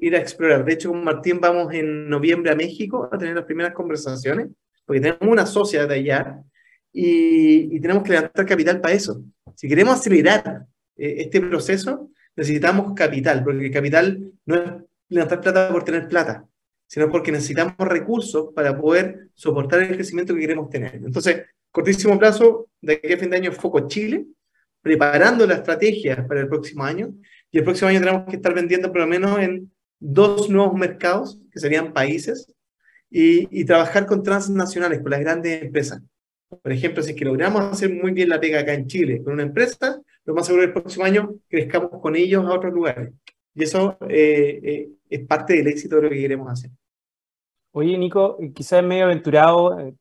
ir 0.00 0.16
a 0.16 0.18
explorar. 0.18 0.64
De 0.64 0.72
hecho, 0.72 0.88
con 0.88 1.04
Martín 1.04 1.38
vamos 1.40 1.72
en 1.74 2.08
noviembre 2.08 2.50
a 2.50 2.56
México 2.56 3.08
a 3.12 3.18
tener 3.18 3.36
las 3.36 3.44
primeras 3.44 3.74
conversaciones, 3.74 4.48
porque 4.86 5.00
tenemos 5.00 5.20
una 5.22 5.46
socia 5.46 5.86
de 5.86 5.94
allá, 5.94 6.42
y, 6.90 7.80
tenemos 7.80 8.02
que 8.02 8.10
levantar 8.10 8.46
capital 8.46 8.80
para 8.80 8.94
eso. 8.94 9.22
Si 9.54 9.68
queremos 9.68 9.94
acelerar 9.94 10.64
eh, 10.96 11.16
este 11.18 11.40
proceso, 11.40 12.10
necesitamos 12.34 12.94
capital, 12.94 13.44
porque 13.44 13.66
el 13.66 13.72
capital 13.72 14.32
no 14.46 14.54
es 14.54 14.70
levantar 15.08 15.40
plata 15.40 15.68
por 15.70 15.84
tener 15.84 16.08
plata, 16.08 16.46
sino 16.86 17.10
porque 17.10 17.30
necesitamos 17.30 17.74
recursos 17.78 18.52
para 18.54 18.78
poder 18.78 19.28
soportar 19.34 19.82
el 19.82 19.94
crecimiento 19.94 20.34
que 20.34 20.40
queremos 20.40 20.70
tener. 20.70 20.94
Entonces, 20.96 21.42
cortísimo 21.70 22.18
plazo, 22.18 22.68
de 22.80 22.94
aquí 22.94 23.12
a 23.12 23.18
fin 23.18 23.30
de 23.30 23.36
año, 23.36 23.52
foco 23.52 23.86
Chile, 23.86 24.26
preparando 24.80 25.46
la 25.46 25.54
estrategia 25.54 26.26
para 26.26 26.40
el 26.40 26.48
próximo 26.48 26.84
año, 26.84 27.14
y 27.52 27.58
el 27.58 27.64
próximo 27.64 27.90
año 27.90 28.00
tenemos 28.00 28.24
que 28.28 28.36
estar 28.36 28.54
vendiendo 28.54 28.90
por 28.90 29.02
lo 29.02 29.06
menos 29.06 29.38
en 29.38 29.70
dos 30.00 30.48
nuevos 30.48 30.74
mercados, 30.74 31.38
que 31.52 31.60
serían 31.60 31.92
países, 31.92 32.52
y, 33.10 33.64
trabajar 33.66 34.06
con 34.06 34.22
transnacionales, 34.22 35.00
con 35.00 35.10
las 35.10 35.20
grandes 35.20 35.62
empresas. 35.62 36.00
Por 36.48 36.72
ejemplo, 36.72 37.02
si 37.02 37.10
es 37.10 37.16
que 37.16 37.26
logramos 37.26 37.60
hacer 37.60 37.92
muy 37.92 38.12
bien 38.12 38.30
la 38.30 38.40
pega 38.40 38.60
acá 38.60 38.72
en 38.72 38.86
Chile 38.86 39.22
con 39.22 39.34
una 39.34 39.42
empresa, 39.42 40.00
lo 40.24 40.34
más 40.34 40.46
seguro 40.46 40.64
es 40.64 40.70
que 40.70 40.78
el 40.78 40.82
próximo 40.82 41.04
año 41.04 41.34
crezcamos 41.46 41.90
con 42.00 42.16
ellos 42.16 42.44
a 42.46 42.54
otros 42.54 42.72
lugares. 42.72 43.12
Y 43.54 43.64
eso 43.64 43.98
eh, 44.08 44.60
eh, 44.62 44.88
es 45.10 45.26
parte 45.26 45.54
del 45.54 45.66
éxito 45.66 45.96
de 45.96 46.02
lo 46.02 46.08
que 46.08 46.20
queremos 46.20 46.50
hacer. 46.50 46.70
Oye, 47.72 47.98
Nico, 47.98 48.38
quizás 48.54 48.80
es 48.80 48.88
medio 48.88 49.04
aventurado, 49.04 49.78
eh, 49.78 49.94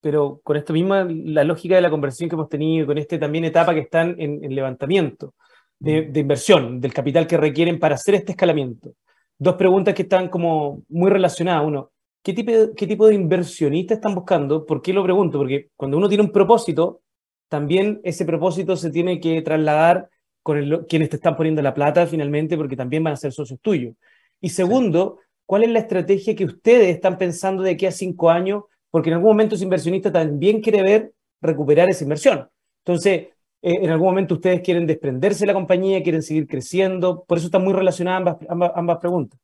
pero 0.00 0.40
con 0.42 0.56
esto 0.56 0.72
mismo, 0.72 0.96
la 0.96 1.44
lógica 1.44 1.76
de 1.76 1.82
la 1.82 1.90
conversación 1.90 2.28
que 2.28 2.34
hemos 2.34 2.48
tenido, 2.48 2.86
con 2.86 2.98
esta 2.98 3.18
también 3.20 3.44
etapa 3.44 3.72
que 3.72 3.80
están 3.80 4.16
en, 4.18 4.42
en 4.42 4.52
levantamiento 4.52 5.34
de, 5.78 6.02
de, 6.02 6.20
inversión, 6.20 6.80
del 6.80 6.92
capital 6.92 7.26
que 7.26 7.36
requieren 7.36 7.78
para 7.78 7.94
hacer 7.94 8.14
este 8.14 8.32
escalamiento. 8.32 8.94
Dos 9.38 9.54
preguntas 9.56 9.94
que 9.94 10.02
están 10.02 10.28
como 10.28 10.82
muy 10.88 11.10
relacionadas. 11.10 11.64
Uno, 11.66 11.90
¿qué 12.22 12.32
tipo, 12.32 12.50
de, 12.50 12.74
qué 12.74 12.86
tipo 12.86 13.06
de 13.06 13.14
inversionista 13.14 13.94
están 13.94 14.14
buscando? 14.14 14.66
¿Por 14.66 14.82
qué 14.82 14.92
lo 14.92 15.04
pregunto? 15.04 15.38
Porque 15.38 15.70
cuando 15.76 15.96
uno 15.96 16.08
tiene 16.08 16.24
un 16.24 16.32
propósito, 16.32 17.02
también 17.48 18.00
ese 18.04 18.24
propósito 18.24 18.76
se 18.76 18.90
tiene 18.90 19.20
que 19.20 19.40
trasladar 19.42 20.08
con 20.42 20.58
el, 20.58 20.86
quienes 20.86 21.10
te 21.10 21.16
están 21.16 21.36
poniendo 21.36 21.62
la 21.62 21.74
plata 21.74 22.06
finalmente, 22.06 22.56
porque 22.56 22.76
también 22.76 23.04
van 23.04 23.14
a 23.14 23.16
ser 23.16 23.32
socios 23.32 23.60
tuyos. 23.60 23.94
Y 24.40 24.50
segundo, 24.50 25.20
¿cuál 25.46 25.64
es 25.64 25.70
la 25.70 25.80
estrategia 25.80 26.34
que 26.34 26.44
ustedes 26.44 26.88
están 26.94 27.18
pensando 27.18 27.62
de 27.62 27.72
aquí 27.72 27.86
a 27.86 27.92
cinco 27.92 28.30
años? 28.30 28.64
Porque 28.90 29.10
en 29.10 29.14
algún 29.14 29.30
momento 29.30 29.54
ese 29.54 29.64
inversionista 29.64 30.12
también 30.12 30.60
quiere 30.60 30.82
ver 30.82 31.12
recuperar 31.40 31.88
esa 31.88 32.04
inversión. 32.04 32.48
Entonces, 32.84 33.28
eh, 33.62 33.78
en 33.82 33.90
algún 33.90 34.08
momento 34.08 34.34
ustedes 34.34 34.60
quieren 34.60 34.86
desprenderse 34.86 35.40
de 35.40 35.46
la 35.46 35.54
compañía, 35.54 36.02
quieren 36.02 36.22
seguir 36.22 36.46
creciendo, 36.46 37.24
por 37.26 37.38
eso 37.38 37.46
están 37.46 37.64
muy 37.64 37.72
relacionadas 37.72 38.20
ambas, 38.20 38.36
ambas, 38.48 38.72
ambas 38.74 38.98
preguntas. 38.98 39.40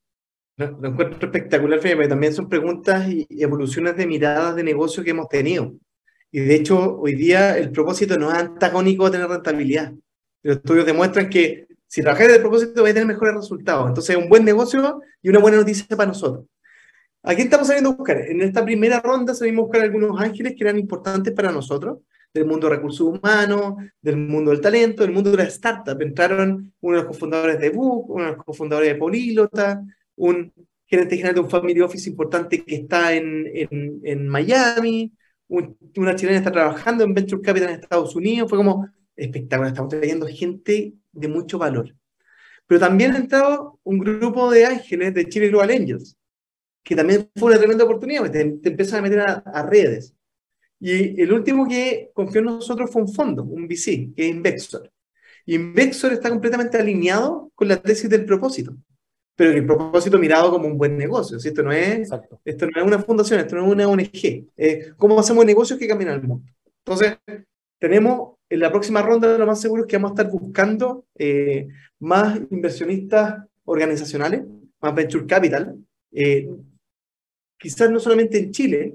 Lo, 0.57 0.67
encuentro 0.87 1.27
espectacular, 1.27 1.81
pero 1.83 2.09
también 2.09 2.33
son 2.33 2.49
preguntas 2.49 3.09
y 3.09 3.27
evoluciones 3.31 3.97
de 3.97 4.07
miradas 4.07 4.55
de 4.55 4.63
negocio 4.63 5.03
que 5.03 5.11
hemos 5.11 5.29
tenido. 5.29 5.75
Y 6.31 6.41
de 6.41 6.55
hecho, 6.55 6.97
hoy 6.99 7.15
día 7.15 7.59
el 7.59 7.73
propósito 7.73 8.17
no 8.19 8.31
es 8.31 8.37
antagónico 8.37 9.07
a 9.07 9.11
tener 9.11 9.29
rentabilidad. 9.29 9.93
Los 10.43 10.59
estudios 10.59 10.87
demuestran 10.87 11.29
que 11.29 11.67
si 11.87 12.03
trabajas 12.03 12.27
desde 12.27 12.37
el 12.37 12.43
propósito 12.43 12.83
vas 12.83 12.91
a 12.91 12.95
tener 12.95 13.07
mejores 13.07 13.35
resultados. 13.35 13.89
Entonces, 13.89 14.17
es 14.17 14.23
un 14.23 14.29
buen 14.29 14.45
negocio 14.45 15.01
y 15.23 15.29
una 15.29 15.41
buena 15.41 15.57
noticia 15.57 15.97
para 15.97 16.09
nosotros. 16.09 16.45
¿A 17.23 17.35
quién 17.35 17.47
estamos 17.47 17.67
saliendo 17.67 17.91
a 17.91 17.95
buscar? 17.95 18.19
En 18.19 18.43
esta 18.43 18.65
primera 18.65 19.01
ronda 19.01 19.35
salimos 19.35 19.63
a 19.63 19.67
buscar 19.67 19.83
algunos 19.83 20.21
ángeles 20.21 20.55
que 20.57 20.63
eran 20.63 20.79
importantes 20.79 21.33
para 21.33 21.51
nosotros, 21.51 21.99
del 22.35 22.47
mundo 22.47 22.69
de 22.69 22.77
recursos 22.77 23.07
humanos, 23.07 23.77
del 24.03 24.17
mundo 24.17 24.51
del 24.51 24.61
talento, 24.61 25.03
del 25.03 25.13
mundo 25.13 25.31
de 25.31 25.37
la 25.37 25.45
startup. 25.45 26.01
Entraron 26.03 26.75
uno 26.81 26.97
de 26.97 27.03
los 27.03 27.13
cofundadores 27.13 27.59
de 27.61 27.71
Book, 27.71 28.11
uno 28.11 28.25
de 28.25 28.33
los 28.33 28.45
cofundadores 28.45 28.93
de 28.93 28.99
Políglota, 28.99 29.83
un 30.17 30.53
gerente 30.87 31.17
general 31.17 31.37
de 31.37 31.41
un 31.41 31.51
family 31.51 31.81
office 31.81 32.11
importante 32.11 32.65
que 32.65 32.75
está 32.75 33.15
en, 33.15 33.47
en, 33.55 34.01
en 34.03 34.29
Miami, 34.29 35.13
una 35.49 36.17
chilena 36.17 36.39
está 36.39 36.51
trabajando 36.51 37.05
en 37.05 37.15
Venture 37.15 37.43
Capital 37.43 37.71
en 37.71 37.81
Estados 37.81 38.17
Unidos, 38.17 38.49
fue 38.49 38.59
como 38.59 38.89
espectacular, 39.17 39.73
estamos 39.73 39.91
trayendo 39.91 40.27
gente 40.27 40.95
de 41.13 41.29
mucho 41.29 41.59
valor. 41.59 41.95
Pero 42.67 42.81
también 42.81 43.13
ha 43.13 43.19
entrado 43.19 43.79
un 43.85 43.99
grupo 43.99 44.51
de 44.51 44.67
ángeles 44.67 45.15
de 45.15 45.29
Chile 45.29 45.49
Global 45.49 45.71
Angels, 45.71 46.17
que 46.83 46.97
también 46.97 47.31
fue 47.37 47.51
una 47.51 47.59
tremenda 47.59 47.85
oportunidad, 47.85 48.31
te, 48.31 48.45
te 48.45 48.69
empiezan 48.71 49.01
a 49.01 49.03
meter 49.03 49.21
a, 49.21 49.33
a, 49.33 49.63
redes. 49.67 50.15
Y 50.85 51.21
el 51.23 51.33
último 51.33 51.67
que 51.67 52.11
confió 52.13 52.41
en 52.41 52.47
nosotros 52.47 52.91
fue 52.91 53.01
un 53.01 53.09
fondo, 53.09 53.43
un 53.43 53.67
VC, 53.67 54.13
que 54.15 54.29
es 54.29 54.35
Invexor. 54.35 54.93
Y 55.47 55.55
Invexor 55.55 56.13
está 56.13 56.29
completamente 56.29 56.77
alineado 56.77 57.51
con 57.55 57.69
la 57.69 57.81
tesis 57.81 58.11
del 58.11 58.27
propósito 58.27 58.77
pero 59.37 59.51
el 59.51 59.67
propósito 59.67 60.19
mirado 60.19 60.51
como 60.51 60.69
un 60.69 60.79
buen 60.79 60.97
negocio. 60.97 61.37
Esto, 61.37 61.63
no 61.63 61.73
es, 61.73 62.09
esto 62.45 62.67
no 62.67 62.81
es 62.81 62.87
una 62.87 62.99
fundación, 63.01 63.41
esto 63.41 63.57
no 63.57 63.67
es 63.67 63.73
una 63.73 63.89
ONG. 63.89 64.47
Eh, 64.57 64.93
¿Cómo 64.97 65.19
hacemos 65.19 65.45
negocios 65.45 65.79
que 65.79 65.89
caminan 65.89 66.21
el 66.21 66.23
mundo? 66.23 66.47
Entonces, 66.85 67.19
tenemos 67.79 68.37
en 68.49 68.61
la 68.61 68.71
próxima 68.71 69.03
ronda, 69.03 69.37
lo 69.37 69.47
más 69.47 69.61
seguro 69.61 69.83
es 69.83 69.89
que 69.89 69.97
vamos 69.97 70.13
a 70.13 70.23
estar 70.23 70.31
buscando 70.31 71.07
eh, 71.17 71.67
más 71.99 72.41
inversionistas 72.51 73.45
organizacionales, 73.65 74.43
más 74.81 74.95
venture 74.95 75.27
capital, 75.27 75.77
eh, 76.13 76.49
quizás 77.59 77.91
no 77.91 77.99
solamente 77.99 78.39
en 78.39 78.53
Chile, 78.53 78.95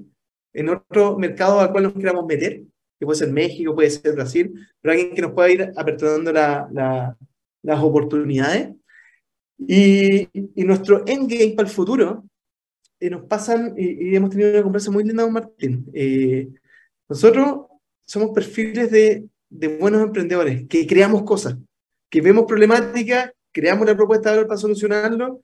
en 0.54 0.70
otro 0.70 1.18
mercado 1.18 1.60
al 1.60 1.72
cual 1.72 1.84
nos 1.84 1.94
queramos 1.94 2.26
meter, 2.26 2.64
que 3.00 3.06
puede 3.06 3.20
ser 3.20 3.32
México, 3.32 3.76
puede 3.76 3.90
ser 3.90 4.14
Brasil, 4.14 4.54
pero 4.82 4.94
alguien 4.94 5.16
que 5.16 5.22
nos 5.22 5.32
pueda 5.32 5.50
ir 5.50 5.72
aperturando 5.76 6.34
la, 6.34 6.68
la, 6.72 7.18
las 7.62 7.80
oportunidades 7.82 8.76
y, 9.58 10.30
y 10.34 10.64
nuestro 10.64 11.06
endgame 11.06 11.54
para 11.56 11.68
el 11.68 11.74
futuro, 11.74 12.26
eh, 13.00 13.10
nos 13.10 13.26
pasan, 13.26 13.74
y, 13.78 14.10
y, 14.10 14.16
hemos 14.16 14.30
tenido 14.30 14.52
una 14.52 14.64
conversa 14.64 14.92
muy 14.92 15.04
linda 15.04 15.24
con 15.24 15.34
Martín. 15.34 15.86
Eh, 15.94 16.50
nosotros 17.08 17.68
somos 18.06 18.32
perfiles 18.32 18.92
de, 18.92 19.28
de 19.50 19.78
buenos 19.78 20.02
emprendedores, 20.02 20.68
que 20.68 20.86
creamos 20.86 21.24
cosas, 21.24 21.58
que 22.10 22.22
vemos 22.22 22.46
problemáticas, 22.46 23.32
creamos 23.52 23.84
una 23.84 23.96
propuesta 23.96 24.30
de 24.30 24.36
valor 24.38 24.48
para 24.48 24.60
solucionarlo 24.60 25.42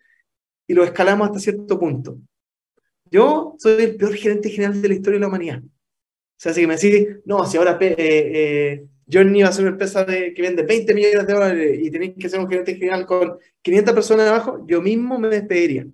y 0.67 0.73
lo 0.73 0.83
escalamos 0.83 1.27
hasta 1.27 1.39
cierto 1.39 1.79
punto. 1.79 2.17
Yo 3.09 3.55
soy 3.59 3.83
el 3.83 3.95
peor 3.95 4.15
gerente 4.15 4.49
general 4.49 4.81
de 4.81 4.87
la 4.87 4.93
historia 4.95 5.17
de 5.17 5.21
la 5.21 5.27
humanidad. 5.27 5.61
O 5.63 6.37
sea, 6.37 6.53
si 6.53 6.67
me 6.67 6.75
decís, 6.75 7.07
no, 7.25 7.45
si 7.45 7.57
ahora 7.57 7.77
eh, 7.79 7.95
eh, 7.97 8.87
Johnny 9.11 9.43
va 9.43 9.49
a 9.49 9.51
ser 9.51 9.63
una 9.63 9.71
empresa 9.71 10.03
de, 10.03 10.33
que 10.33 10.41
vende 10.41 10.63
20 10.63 10.93
millones 10.93 11.27
de 11.27 11.33
dólares 11.33 11.79
y 11.81 11.91
tenéis 11.91 12.13
que 12.19 12.29
ser 12.29 12.39
un 12.39 12.49
gerente 12.49 12.75
general 12.75 13.05
con 13.05 13.37
500 13.61 13.93
personas 13.93 14.27
abajo, 14.27 14.65
yo 14.67 14.81
mismo 14.81 15.17
me 15.19 15.29
despediría. 15.29 15.87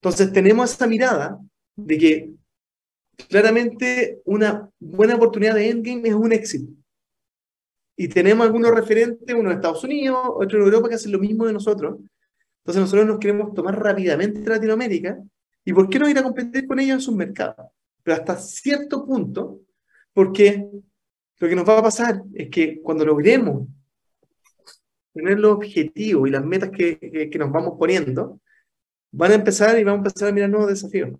Entonces 0.00 0.32
tenemos 0.32 0.72
esa 0.72 0.86
mirada 0.86 1.40
de 1.76 1.98
que 1.98 2.30
claramente 3.28 4.20
una 4.24 4.70
buena 4.78 5.16
oportunidad 5.16 5.54
de 5.54 5.70
endgame 5.70 6.08
es 6.08 6.14
un 6.14 6.32
éxito. 6.32 6.72
Y 7.96 8.08
tenemos 8.08 8.44
algunos 8.44 8.72
referentes, 8.72 9.34
uno 9.34 9.50
en 9.50 9.56
Estados 9.56 9.84
Unidos, 9.84 10.18
otro 10.34 10.58
en 10.58 10.64
Europa, 10.64 10.88
que 10.88 10.96
hacen 10.96 11.12
lo 11.12 11.18
mismo 11.18 11.46
de 11.46 11.52
nosotros. 11.52 11.98
Entonces 12.58 12.80
nosotros 12.80 13.06
nos 13.06 13.18
queremos 13.18 13.54
tomar 13.54 13.80
rápidamente 13.80 14.48
Latinoamérica. 14.48 15.22
¿Y 15.64 15.72
por 15.72 15.88
qué 15.88 15.98
no 15.98 16.08
ir 16.08 16.18
a 16.18 16.22
competir 16.22 16.66
con 16.66 16.78
ellos 16.78 16.94
en 16.94 17.00
sus 17.00 17.14
mercados? 17.14 17.66
Pero 18.02 18.16
hasta 18.16 18.36
cierto 18.36 19.04
punto, 19.06 19.60
porque 20.12 20.68
lo 21.38 21.48
que 21.48 21.56
nos 21.56 21.68
va 21.68 21.78
a 21.78 21.82
pasar 21.82 22.22
es 22.34 22.50
que 22.50 22.80
cuando 22.82 23.04
logremos 23.04 23.66
tener 25.12 25.38
los 25.38 25.56
objetivos 25.56 26.28
y 26.28 26.32
las 26.32 26.44
metas 26.44 26.70
que, 26.70 26.98
que, 26.98 27.30
que, 27.30 27.38
nos 27.38 27.50
vamos 27.50 27.74
poniendo, 27.78 28.40
van 29.12 29.32
a 29.32 29.34
empezar 29.36 29.78
y 29.78 29.84
vamos 29.84 30.04
a 30.04 30.08
empezar 30.08 30.28
a 30.28 30.32
mirar 30.32 30.50
nuevos 30.50 30.68
desafíos. 30.68 31.10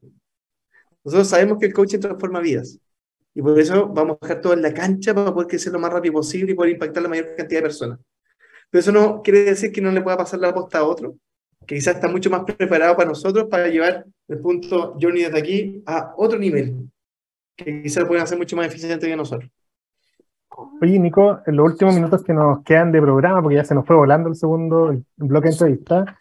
Nosotros 1.04 1.28
sabemos 1.28 1.58
que 1.58 1.66
el 1.66 1.74
coaching 1.74 2.00
transforma 2.00 2.40
vidas 2.40 2.78
y 3.34 3.42
por 3.42 3.58
eso 3.58 3.88
vamos 3.88 4.18
a 4.20 4.26
dejar 4.26 4.40
todo 4.40 4.52
en 4.52 4.62
la 4.62 4.72
cancha 4.72 5.14
para 5.14 5.32
poder 5.32 5.48
crecer 5.48 5.72
lo 5.72 5.78
más 5.78 5.92
rápido 5.92 6.14
posible 6.14 6.52
y 6.52 6.54
poder 6.54 6.72
impactar 6.72 7.02
la 7.02 7.08
mayor 7.08 7.34
cantidad 7.36 7.58
de 7.58 7.62
personas. 7.62 7.98
Pero 8.70 8.80
eso 8.80 8.92
no 8.92 9.22
quiere 9.22 9.44
decir 9.44 9.72
que 9.72 9.80
no 9.80 9.90
le 9.90 10.02
pueda 10.02 10.16
pasar 10.16 10.40
la 10.40 10.48
aposta 10.48 10.78
a 10.78 10.84
otro, 10.84 11.16
que 11.66 11.76
quizás 11.76 11.96
está 11.96 12.08
mucho 12.08 12.30
más 12.30 12.44
preparado 12.44 12.96
para 12.96 13.08
nosotros 13.08 13.46
para 13.50 13.68
llevar 13.68 14.04
el 14.28 14.38
punto 14.38 14.96
Journey 15.00 15.24
desde 15.24 15.38
aquí 15.38 15.82
a 15.86 16.12
otro 16.16 16.38
nivel, 16.38 16.88
que 17.56 17.82
quizás 17.82 18.04
pueden 18.04 18.22
hacer 18.22 18.38
mucho 18.38 18.56
más 18.56 18.66
eficiente 18.66 19.06
que 19.06 19.16
nosotros. 19.16 19.50
Oye, 20.80 20.98
Nico, 20.98 21.40
en 21.46 21.56
los 21.56 21.72
últimos 21.72 21.94
minutos 21.94 22.22
que 22.22 22.32
nos 22.32 22.62
quedan 22.62 22.92
de 22.92 23.00
programa, 23.00 23.42
porque 23.42 23.56
ya 23.56 23.64
se 23.64 23.74
nos 23.74 23.86
fue 23.86 23.96
volando 23.96 24.28
el 24.28 24.36
segundo 24.36 24.94
bloque 25.16 25.48
de 25.48 25.54
entrevista, 25.54 26.16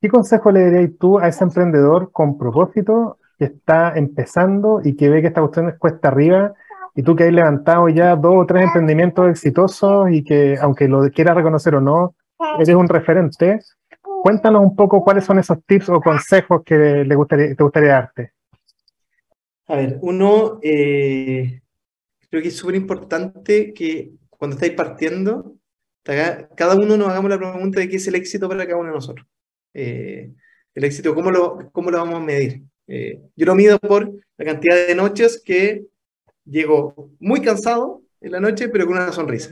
¿qué 0.00 0.08
consejo 0.08 0.50
le 0.50 0.70
darías 0.70 0.90
tú 0.98 1.18
a 1.18 1.28
ese 1.28 1.44
emprendedor 1.44 2.10
con 2.10 2.36
propósito 2.36 3.18
que 3.38 3.46
está 3.46 3.96
empezando 3.96 4.80
y 4.82 4.96
que 4.96 5.08
ve 5.08 5.20
que 5.20 5.28
esta 5.28 5.40
cuestión 5.40 5.68
es 5.68 5.78
cuesta 5.78 6.08
arriba 6.08 6.54
y 6.96 7.02
tú 7.02 7.14
que 7.14 7.24
has 7.24 7.32
levantado 7.32 7.88
ya 7.88 8.16
dos 8.16 8.34
o 8.36 8.46
tres 8.46 8.64
emprendimientos 8.64 9.28
exitosos 9.28 10.10
y 10.10 10.24
que, 10.24 10.56
aunque 10.60 10.88
lo 10.88 11.08
quieras 11.10 11.36
reconocer 11.36 11.74
o 11.76 11.80
no, 11.80 12.14
eres 12.58 12.74
un 12.74 12.88
referente? 12.88 13.60
Cuéntanos 14.24 14.62
un 14.62 14.74
poco 14.74 15.04
cuáles 15.04 15.22
son 15.26 15.38
esos 15.38 15.58
tips 15.66 15.90
o 15.90 16.00
consejos 16.00 16.62
que 16.64 17.04
le 17.04 17.14
gustaría, 17.14 17.54
te 17.54 17.62
gustaría 17.62 17.90
darte. 17.90 18.32
A 19.66 19.76
ver, 19.76 19.98
uno, 20.00 20.60
eh, 20.62 21.60
creo 22.30 22.40
que 22.40 22.48
es 22.48 22.56
súper 22.56 22.74
importante 22.74 23.74
que 23.74 24.12
cuando 24.30 24.54
estáis 24.54 24.72
partiendo, 24.72 25.56
cada 26.02 26.74
uno 26.74 26.96
nos 26.96 27.08
hagamos 27.10 27.28
la 27.28 27.36
pregunta 27.36 27.80
de 27.80 27.88
qué 27.90 27.96
es 27.96 28.08
el 28.08 28.14
éxito 28.14 28.48
para 28.48 28.64
cada 28.64 28.78
uno 28.78 28.88
de 28.88 28.94
nosotros. 28.94 29.26
Eh, 29.74 30.32
el 30.74 30.84
éxito, 30.84 31.14
¿cómo 31.14 31.30
lo, 31.30 31.70
cómo 31.70 31.90
lo 31.90 31.98
vamos 31.98 32.14
a 32.14 32.20
medir? 32.20 32.62
Eh, 32.86 33.20
yo 33.36 33.44
lo 33.44 33.54
mido 33.54 33.78
por 33.78 34.10
la 34.38 34.44
cantidad 34.46 34.86
de 34.86 34.94
noches 34.94 35.42
que 35.44 35.84
llego 36.46 37.10
muy 37.20 37.42
cansado 37.42 38.00
en 38.22 38.32
la 38.32 38.40
noche, 38.40 38.70
pero 38.70 38.86
con 38.86 38.96
una 38.96 39.12
sonrisa. 39.12 39.50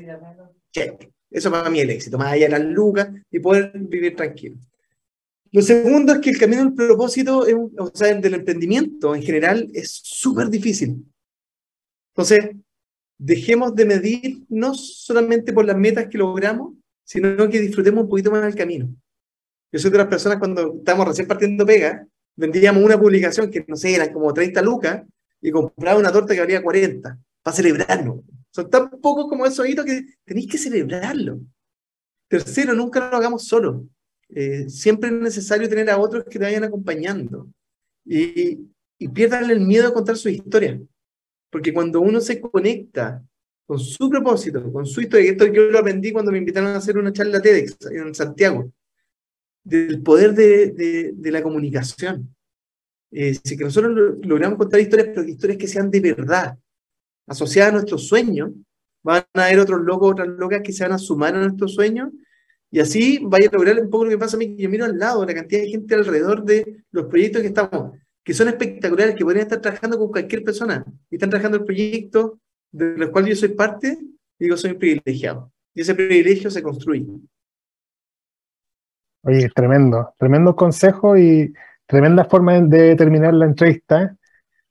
Check. 0.71 1.12
Eso 1.33 1.51
para 1.51 1.71
mí 1.71 1.79
es 1.79 1.85
el 1.85 1.91
éxito, 1.91 2.19
más 2.19 2.33
allá 2.33 2.47
de 2.47 2.59
las 2.59 2.65
lucas 2.65 3.09
y 3.31 3.41
poder 3.41 3.73
vivir 3.75 4.15
tranquilo. 4.15 4.57
Lo 5.51 5.63
segundo 5.63 6.15
es 6.15 6.21
que 6.21 6.31
el 6.31 6.39
camino 6.39 6.65
del 6.65 6.75
propósito, 6.75 7.45
o 7.79 7.91
sea, 7.95 8.15
del 8.15 8.35
emprendimiento 8.35 9.15
en 9.15 9.23
general, 9.23 9.69
es 9.75 10.01
súper 10.03 10.49
difícil. 10.49 11.05
Entonces, 12.15 12.51
dejemos 13.19 13.75
de 13.75 13.85
medir 13.85 14.43
no 14.49 14.75
solamente 14.75 15.53
por 15.53 15.65
las 15.65 15.77
metas 15.77 16.09
que 16.09 16.19
logramos, 16.19 16.75
sino 17.05 17.49
que 17.49 17.61
disfrutemos 17.61 18.05
un 18.05 18.11
poquito 18.11 18.31
más 18.31 18.43
del 18.43 18.55
camino. 18.55 18.95
Yo 19.71 19.79
soy 19.79 19.91
de 19.91 19.99
las 19.99 20.09
personas 20.09 20.39
cuando 20.39 20.77
estamos 20.79 21.07
recién 21.07 21.27
partiendo 21.27 21.65
pega, 21.65 22.07
vendíamos 22.37 22.83
una 22.83 22.99
publicación 22.99 23.51
que, 23.51 23.65
no 23.67 23.77
sé, 23.77 23.95
eran 23.95 24.13
como 24.13 24.33
30 24.33 24.61
lucas 24.63 25.03
y 25.41 25.51
compraba 25.51 25.99
una 25.99 26.13
torta 26.13 26.35
que 26.35 26.41
valía 26.41 26.63
40 26.63 27.19
para 27.43 27.57
celebrarlo. 27.57 28.23
Son 28.53 28.69
tan 28.69 28.91
pocos 29.01 29.29
como 29.29 29.47
esos 29.47 29.67
hitos 29.67 29.85
que 29.85 30.05
tenéis 30.25 30.47
que 30.47 30.59
celebrarlo. 30.59 31.41
Tercero, 32.29 32.75
nunca 32.75 33.11
lo 33.11 33.17
hagamos 33.17 33.45
solo. 33.45 33.87
Eh, 34.29 34.69
siempre 34.69 35.09
es 35.11 35.17
necesario 35.17 35.69
tener 35.69 35.91
a 35.91 35.99
otros 35.99 36.25
que 36.25 36.39
te 36.39 36.45
vayan 36.45 36.65
acompañando. 36.65 37.49
Y, 38.05 38.59
y 38.99 39.09
pierdan 39.09 39.51
el 39.51 39.61
miedo 39.61 39.89
a 39.89 39.95
contar 39.95 40.17
su 40.17 40.29
historia. 40.29 40.81
Porque 41.51 41.73
cuando 41.73 42.01
uno 42.01 42.21
se 42.21 42.41
conecta 42.41 43.25
con 43.67 43.79
su 43.79 44.11
propósito, 44.11 44.71
con 44.71 44.85
su 44.87 45.01
historia, 45.01 45.27
y 45.27 45.29
esto 45.31 45.47
yo 45.47 45.65
lo 45.71 45.79
aprendí 45.79 46.13
cuando 46.13 46.31
me 46.31 46.39
invitaron 46.39 46.71
a 46.71 46.77
hacer 46.77 46.99
una 46.99 47.13
charla 47.13 47.41
TEDx 47.41 47.87
en 47.91 48.15
Santiago, 48.15 48.71
del 49.65 50.03
poder 50.03 50.35
de, 50.35 51.13
de, 51.15 51.31
la 51.31 51.43
comunicación. 51.43 52.35
Eh, 53.11 53.35
si 53.43 53.57
que 53.57 53.65
nosotros 53.65 54.19
logramos 54.23 54.59
contar 54.59 54.81
historias, 54.81 55.09
pero 55.15 55.27
historias 55.27 55.59
que 55.59 55.69
sean 55.69 55.91
de 55.91 56.01
verdad, 56.01 56.59
asociadas 57.27 57.71
a 57.71 57.77
nuestros 57.77 58.09
sueños, 58.09 58.51
van 59.03 59.25
a 59.35 59.45
haber 59.45 59.61
otros 59.61 59.81
locos, 59.81 60.13
otras 60.13 60.29
locas 60.29 60.63
que 60.63 60.73
se 60.73 60.85
van 60.85 60.93
a 60.93 60.99
sumar 60.99 61.35
a 61.35 61.41
nuestros 61.41 61.75
sueños, 61.75 62.11
y 62.71 62.81
así 62.81 63.19
vaya 63.23 63.49
a 63.49 63.57
lograr 63.57 63.79
un 63.79 63.91
poco 63.91 64.05
lo 64.05 64.11
que 64.11 64.19
pasa 64.19 64.37
a 64.37 64.39
mí, 64.39 64.57
que 64.57 64.63
yo 64.63 64.71
miro 64.71 64.85
al 64.85 64.99
lado, 64.99 65.27
la 65.27 65.35
cantidad 65.35 65.61
de 65.61 65.69
gente 65.69 65.95
alrededor 65.95 66.45
de 66.45 66.85
los 66.91 67.07
proyectos 67.07 67.43
que 67.43 67.49
estamos, 67.49 67.99
que 68.25 68.33
son 68.33 68.49
espectaculares, 68.49 69.15
que 69.15 69.25
podrían 69.25 69.45
estar 69.45 69.61
trabajando 69.61 69.99
con 69.99 70.09
cualquier 70.09 70.43
persona, 70.43 70.85
y 71.11 71.17
están 71.17 71.31
trabajando 71.31 71.59
el 71.59 71.65
proyecto 71.65 72.41
de 72.71 72.97
los 72.97 73.11
cuales 73.11 73.31
yo 73.31 73.37
soy 73.47 73.55
parte, 73.55 73.99
digo, 74.39 74.57
soy 74.57 74.75
privilegiado. 74.75 75.53
Y 75.75 75.83
ese 75.83 75.95
privilegio 75.95 76.51
se 76.51 76.63
construye. 76.63 77.07
Oye, 79.25 79.49
tremendo, 79.55 80.15
tremendo 80.19 80.57
consejo 80.57 81.17
y 81.17 81.53
tremenda 81.87 82.25
forma 82.25 82.61
de 82.61 82.97
terminar 82.97 83.35
la 83.35 83.47
entrevista. 83.47 84.17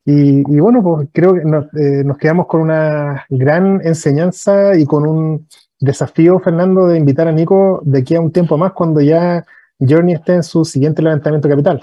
Y, 0.04 0.44
bueno, 0.60 0.82
pues 0.82 1.10
creo 1.14 1.36
que 1.36 1.42
eh, 1.42 2.04
nos, 2.04 2.18
quedamos 2.18 2.48
con 2.48 2.62
una 2.62 3.26
gran 3.30 3.82
enseñanza 3.86 4.76
y 4.76 4.86
con 4.86 5.06
un 5.06 5.48
desafío, 5.80 6.40
Fernando, 6.40 6.88
de 6.88 6.98
invitar 6.98 7.28
a 7.28 7.32
Nico 7.32 7.82
de 7.84 8.00
aquí 8.00 8.16
a 8.16 8.22
un 8.22 8.32
tiempo 8.32 8.58
más 8.58 8.74
cuando 8.74 9.00
ya 9.02 9.46
Journey 9.80 10.16
esté 10.16 10.34
en 10.34 10.44
su 10.44 10.66
siguiente 10.66 11.02
levantamiento 11.02 11.48
capital. 11.48 11.82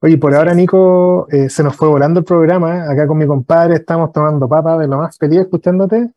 Oye, 0.00 0.18
por 0.18 0.34
ahora, 0.34 0.54
Nico, 0.54 1.26
eh, 1.30 1.48
se 1.48 1.62
nos 1.62 1.74
fue 1.74 1.88
volando 1.88 2.20
el 2.20 2.26
programa. 2.26 2.90
Acá 2.90 3.06
con 3.06 3.18
mi 3.18 3.26
compadre 3.26 3.76
estamos 3.76 4.12
tomando 4.12 4.48
papa 4.48 4.78
de 4.78 4.86
lo 4.86 4.98
más 4.98 5.16
feliz 5.18 5.40
escuchándote. 5.40 6.10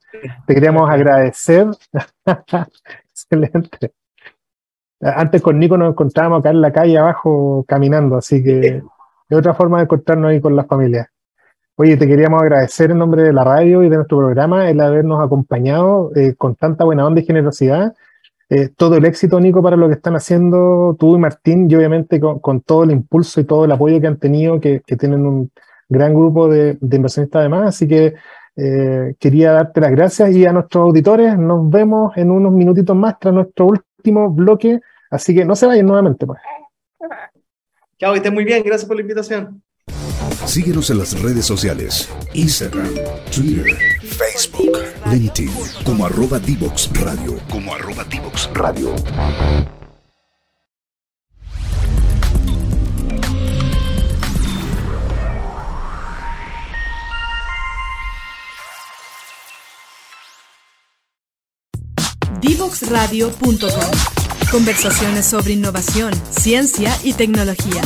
Te 0.46 0.54
queríamos 0.54 0.90
agradecer. 0.90 1.68
Excelente. 3.10 3.94
Antes 5.02 5.42
con 5.42 5.58
Nico 5.58 5.78
nos 5.78 5.92
encontrábamos 5.92 6.40
acá 6.40 6.50
en 6.50 6.62
la 6.62 6.74
calle 6.74 6.98
abajo 6.98 7.64
caminando, 7.68 8.18
así 8.18 8.44
que 8.44 8.84
es 9.30 9.38
otra 9.38 9.54
forma 9.54 9.78
de 9.78 9.84
encontrarnos 9.84 10.32
ahí 10.32 10.42
con 10.42 10.56
las 10.56 10.68
familias. 10.68 11.08
Oye, 11.76 11.96
te 11.96 12.08
queríamos 12.08 12.42
agradecer 12.42 12.92
en 12.92 12.98
nombre 12.98 13.24
de 13.24 13.32
la 13.32 13.44
radio 13.44 13.84
y 13.84 13.90
de 13.90 13.96
nuestro 13.96 14.18
programa 14.18 14.70
el 14.70 14.82
habernos 14.82 15.24
acompañado 15.24 16.12
eh, 16.16 16.36
con 16.36 16.56
tanta 16.56 16.84
buena 16.84 17.06
onda 17.06 17.22
y 17.22 17.26
generosidad. 17.26 17.94
Eh, 18.50 18.70
todo 18.76 18.98
el 18.98 19.06
éxito, 19.06 19.40
Nico, 19.40 19.62
para 19.62 19.78
lo 19.78 19.88
que 19.88 19.94
están 19.94 20.16
haciendo 20.16 20.96
tú 21.00 21.16
y 21.16 21.20
Martín, 21.20 21.70
y 21.70 21.76
obviamente 21.76 22.20
con, 22.20 22.62
todo 22.62 22.84
el 22.84 22.92
impulso 22.92 23.40
y 23.40 23.46
todo 23.46 23.66
el 23.66 23.72
apoyo 23.72 24.02
que 24.02 24.08
han 24.08 24.18
tenido, 24.18 24.60
que, 24.60 24.82
tienen 24.82 25.26
un 25.26 25.52
gran 25.88 26.14
grupo 26.14 26.50
de, 26.50 26.78
inversionistas 26.82 27.40
además. 27.40 27.70
Así 27.70 27.88
que 27.88 28.16
eh, 28.58 29.16
quería 29.20 29.54
darte 29.54 29.80
las 29.80 29.92
gracias 29.92 30.32
y 30.32 30.46
a 30.46 30.52
nuestros 30.52 30.84
auditores 30.84 31.38
nos 31.38 31.70
vemos 31.70 32.18
en 32.18 32.32
unos 32.32 32.52
minutitos 32.52 32.96
más 32.96 33.18
tras 33.20 33.34
nuestro 33.34 33.68
último 33.68 34.30
bloque 34.32 34.82
Así 35.10 35.34
que 35.34 35.46
no 35.46 35.56
se 35.56 35.66
vayan 35.66 35.88
nuevamente. 35.88 36.26
Pues. 36.26 36.40
Chao, 38.00 38.14
que 38.14 38.18
estén 38.18 38.34
muy 38.34 38.46
bien. 38.46 38.64
Gracias 38.64 38.88
por 38.88 38.96
la 38.96 39.02
invitación. 39.02 39.62
Síguenos 40.46 40.90
en 40.90 41.00
las 41.00 41.22
redes 41.22 41.46
sociales. 41.46 42.10
Instagram, 42.34 42.94
Twitter, 43.30 43.78
Facebook, 44.02 44.80
LinkedIn, 45.12 45.52
como 45.84 46.06
arroba 46.06 46.40
Divox 46.40 46.90
Radio. 46.94 47.38
Como 47.50 47.76
arroba 47.76 48.06
Divox 48.06 48.50
Radio. 48.54 48.96
Divoxradio.com 62.42 64.19
Conversaciones 64.52 65.28
sobre 65.30 65.54
innovación, 65.54 66.12
ciencia 66.32 66.90
y 67.04 67.14
tecnología. 67.14 67.84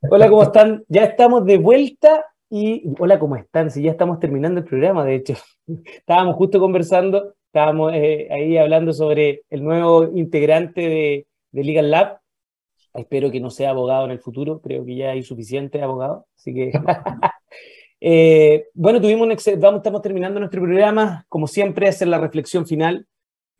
Hola, 0.00 0.30
¿cómo 0.30 0.44
están? 0.44 0.82
Ya 0.88 1.04
estamos 1.04 1.44
de 1.44 1.58
vuelta 1.58 2.24
y 2.48 2.82
hola, 2.98 3.18
¿cómo 3.18 3.36
están? 3.36 3.70
Si 3.70 3.82
ya 3.82 3.90
estamos 3.90 4.18
terminando 4.18 4.60
el 4.60 4.66
programa, 4.66 5.04
de 5.04 5.16
hecho. 5.16 5.34
Estábamos 5.84 6.36
justo 6.36 6.58
conversando, 6.58 7.34
estábamos 7.48 7.92
eh, 7.92 8.28
ahí 8.30 8.56
hablando 8.56 8.94
sobre 8.94 9.42
el 9.50 9.62
nuevo 9.62 10.04
integrante 10.16 10.80
de, 10.80 11.26
Legal 11.52 11.90
Lab. 11.90 12.20
Espero 12.94 13.30
que 13.30 13.40
no 13.40 13.50
sea 13.50 13.70
abogado 13.70 14.06
en 14.06 14.12
el 14.12 14.20
futuro, 14.20 14.62
creo 14.62 14.86
que 14.86 14.96
ya 14.96 15.10
hay 15.10 15.22
suficiente 15.22 15.82
abogado, 15.82 16.26
así 16.36 16.54
que... 16.54 16.72
Eh, 18.04 18.66
bueno, 18.74 19.00
tuvimos 19.00 19.28
un 19.28 19.60
vamos, 19.60 19.78
estamos 19.78 20.02
terminando 20.02 20.40
nuestro 20.40 20.60
programa, 20.60 21.24
como 21.28 21.46
siempre, 21.46 21.86
hacer 21.86 22.08
la 22.08 22.18
reflexión 22.18 22.66
final 22.66 23.06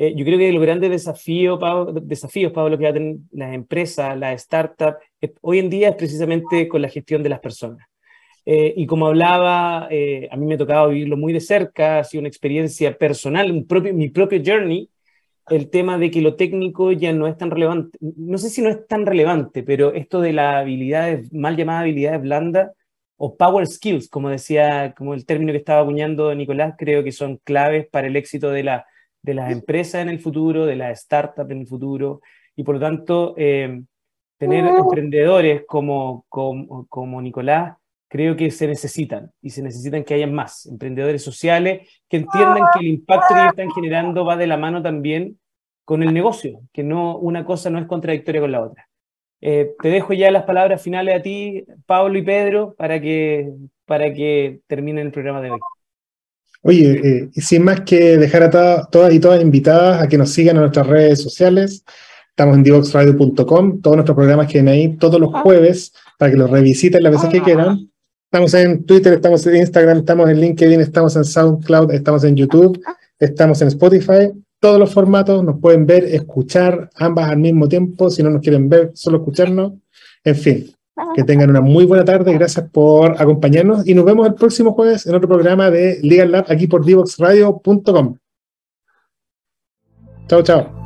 eh, 0.03 0.15
yo 0.17 0.25
creo 0.25 0.37
que 0.37 0.51
los 0.51 0.61
grandes 0.61 0.91
desafíos, 0.91 1.61
Pablo, 1.61 1.93
desafíos, 1.93 2.51
Pablo, 2.53 2.77
que 2.77 2.93
tener 2.93 3.17
las 3.31 3.55
empresas, 3.55 4.19
las 4.19 4.43
startups, 4.43 4.99
eh, 5.21 5.33
hoy 5.43 5.61
en 5.61 5.71
día 5.71 5.91
es 5.91 5.95
precisamente 5.95 6.67
con 6.67 6.83
la 6.83 6.89
gestión 6.89 7.23
de 7.23 7.29
las 7.29 7.39
personas. 7.39 7.87
Eh, 8.45 8.75
y 8.77 8.85
como 8.85 9.07
hablaba, 9.07 9.85
a 9.85 10.37
mí 10.37 10.47
me 10.47 10.55
ha 10.55 10.59
tocado 10.59 10.89
vivirlo 10.89 11.17
muy 11.17 11.33
de 11.33 11.39
cerca, 11.39 12.01
ha 12.01 12.05
sido 12.05 12.21
una 12.21 12.29
experiencia 12.29 12.99
personal, 12.99 13.53
un 13.53 13.65
propio, 13.65 13.95
mi 13.95 14.11
propio 14.11 14.43
journey, 14.45 14.91
el 15.49 15.71
tema 15.71 15.99
de 15.99 16.11
que 16.11 16.21
lo 16.21 16.35
técnico 16.35 16.91
ya 16.91 17.13
no 17.13 17.29
es 17.29 17.37
tan 17.37 17.53
relevante. 17.53 17.97
No 18.01 18.39
sé 18.39 18.51
si 18.51 18.61
no 18.61 18.71
es 18.71 18.85
tan 18.89 19.07
relevante, 19.07 19.63
pero 19.63 19.95
esto 19.95 20.21
de 20.21 20.33
las 20.33 20.57
habilidades, 20.57 21.33
mal 21.33 21.57
llamadas 21.57 21.83
habilidades 21.83 22.23
blandas, 22.23 22.73
o 23.17 23.37
power 23.37 23.69
skills, 23.69 24.09
como 24.09 24.31
decía, 24.31 24.95
como 24.99 25.15
el 25.15 25.27
término 25.27 25.53
que 25.53 25.59
estaba 25.59 25.83
acuñando 25.83 26.35
Nicolás, 26.35 26.75
creo 26.77 27.05
que 27.05 27.13
son 27.13 27.37
claves 27.45 27.87
para 27.89 28.09
el 28.09 28.17
éxito 28.17 28.51
de 28.51 28.65
la 28.65 28.87
de 29.23 29.35
las 29.35 29.53
empresas 29.53 30.03
en 30.03 30.09
el 30.09 30.21
futuro, 30.21 30.67
de 30.67 30.77
las 30.77 31.03
startups 31.03 31.51
en 31.51 31.61
el 31.61 31.67
futuro, 31.67 32.21
y 32.57 32.65
por 32.65 32.75
lo 32.77 32.81
tanto, 32.81 33.35
eh, 33.37 33.83
tener 34.37 34.67
emprendedores 34.67 35.63
como, 35.67 36.27
como, 36.29 36.87
como, 36.89 37.23
Nicolás, 37.23 37.77
creo 38.09 38.37
que 38.37 38.51
se 38.51 38.67
necesitan, 38.67 39.31
y 39.41 39.51
se 39.51 39.63
necesitan 39.63 40.05
que 40.05 40.15
haya 40.15 40.27
más 40.27 40.67
emprendedores 40.67 41.23
sociales 41.23 41.89
que 42.09 42.19
entiendan 42.19 42.65
que 42.75 42.81
el 42.81 42.89
impacto 42.89 43.35
que 43.35 43.41
ellos 43.41 43.53
están 43.53 43.71
generando 43.71 44.25
va 44.25 44.37
de 44.37 44.49
la 44.49 44.57
mano 44.57 44.83
también 44.83 45.39
con 45.85 46.03
el 46.03 46.13
negocio, 46.13 46.61
que 46.73 46.83
no, 46.83 47.17
una 47.19 47.45
cosa 47.45 47.71
no 47.71 47.79
es 47.79 47.87
contradictoria 47.87 48.41
con 48.41 48.53
la 48.53 48.63
otra. 48.63 48.89
Eh, 49.41 49.75
te 49.81 49.89
dejo 49.89 50.13
ya 50.13 50.31
las 50.31 50.45
palabras 50.45 50.83
finales 50.83 51.17
a 51.17 51.23
ti, 51.23 51.65
Pablo 51.87 52.19
y 52.19 52.23
Pedro, 52.23 52.75
para 52.77 53.01
que, 53.01 53.51
para 53.87 54.13
que 54.13 54.61
terminen 54.69 55.07
el 55.07 55.13
programa 55.13 55.41
de 55.41 55.51
hoy. 55.51 55.61
Oye, 56.63 57.01
eh, 57.03 57.31
y 57.35 57.41
sin 57.41 57.65
más 57.65 57.81
que 57.81 58.17
dejar 58.19 58.45
a 58.45 58.87
todas 58.87 59.13
y 59.13 59.19
todas 59.19 59.43
invitadas 59.43 60.01
a 60.01 60.09
que 60.09 60.17
nos 60.17 60.31
sigan 60.31 60.57
en 60.57 60.63
nuestras 60.63 60.87
redes 60.87 61.21
sociales. 61.21 61.85
Estamos 62.29 62.57
en 62.57 62.63
divoxradio.com, 62.63 63.81
todos 63.83 63.97
nuestros 63.97 64.17
programas 64.17 64.47
quedan 64.47 64.69
ahí 64.69 64.97
todos 64.97 65.21
los 65.21 65.31
jueves 65.43 65.93
para 66.19 66.31
que 66.31 66.39
los 66.39 66.49
revisiten 66.49 67.03
las 67.03 67.13
veces 67.13 67.31
que 67.31 67.43
quieran. 67.43 67.91
Estamos 68.33 68.55
en 68.55 68.85
Twitter, 68.85 69.13
estamos 69.13 69.47
en 69.47 69.57
Instagram, 69.57 69.99
estamos 69.99 70.31
en 70.31 70.41
LinkedIn, 70.41 70.81
estamos 70.81 71.17
en 71.17 71.25
SoundCloud, 71.25 71.93
estamos 71.93 72.25
en 72.25 72.37
YouTube, 72.37 72.81
estamos 73.19 73.61
en 73.61 73.69
Spotify. 73.69 74.31
Todos 74.59 74.79
los 74.79 74.95
formatos 74.95 75.45
nos 75.45 75.61
pueden 75.61 75.85
ver, 75.85 76.05
escuchar, 76.05 76.89
ambas 76.95 77.29
al 77.29 77.39
mismo 77.39 77.69
tiempo. 77.69 78.09
Si 78.09 78.23
no 78.23 78.31
nos 78.31 78.41
quieren 78.41 78.69
ver, 78.69 78.93
solo 78.95 79.19
escucharnos. 79.19 79.73
En 80.25 80.37
fin, 80.37 80.73
que 81.15 81.25
tengan 81.25 81.51
una 81.51 81.61
muy 81.61 81.87
buena 81.87 82.05
tarde, 82.05 82.33
gracias 82.35 82.69
por 82.71 83.21
acompañarnos 83.21 83.87
y 83.87 83.95
nos 83.95 84.05
vemos 84.05 84.27
el 84.27 84.35
próximo 84.35 84.73
jueves 84.73 85.07
en 85.07 85.15
otro 85.15 85.29
programa 85.29 85.71
de 85.71 85.99
Legal 86.03 86.33
Lab 86.33 86.47
aquí 86.49 86.67
por 86.67 86.85
divoxradio.com. 86.85 88.17
Chao, 90.29 90.43
chao. 90.43 90.82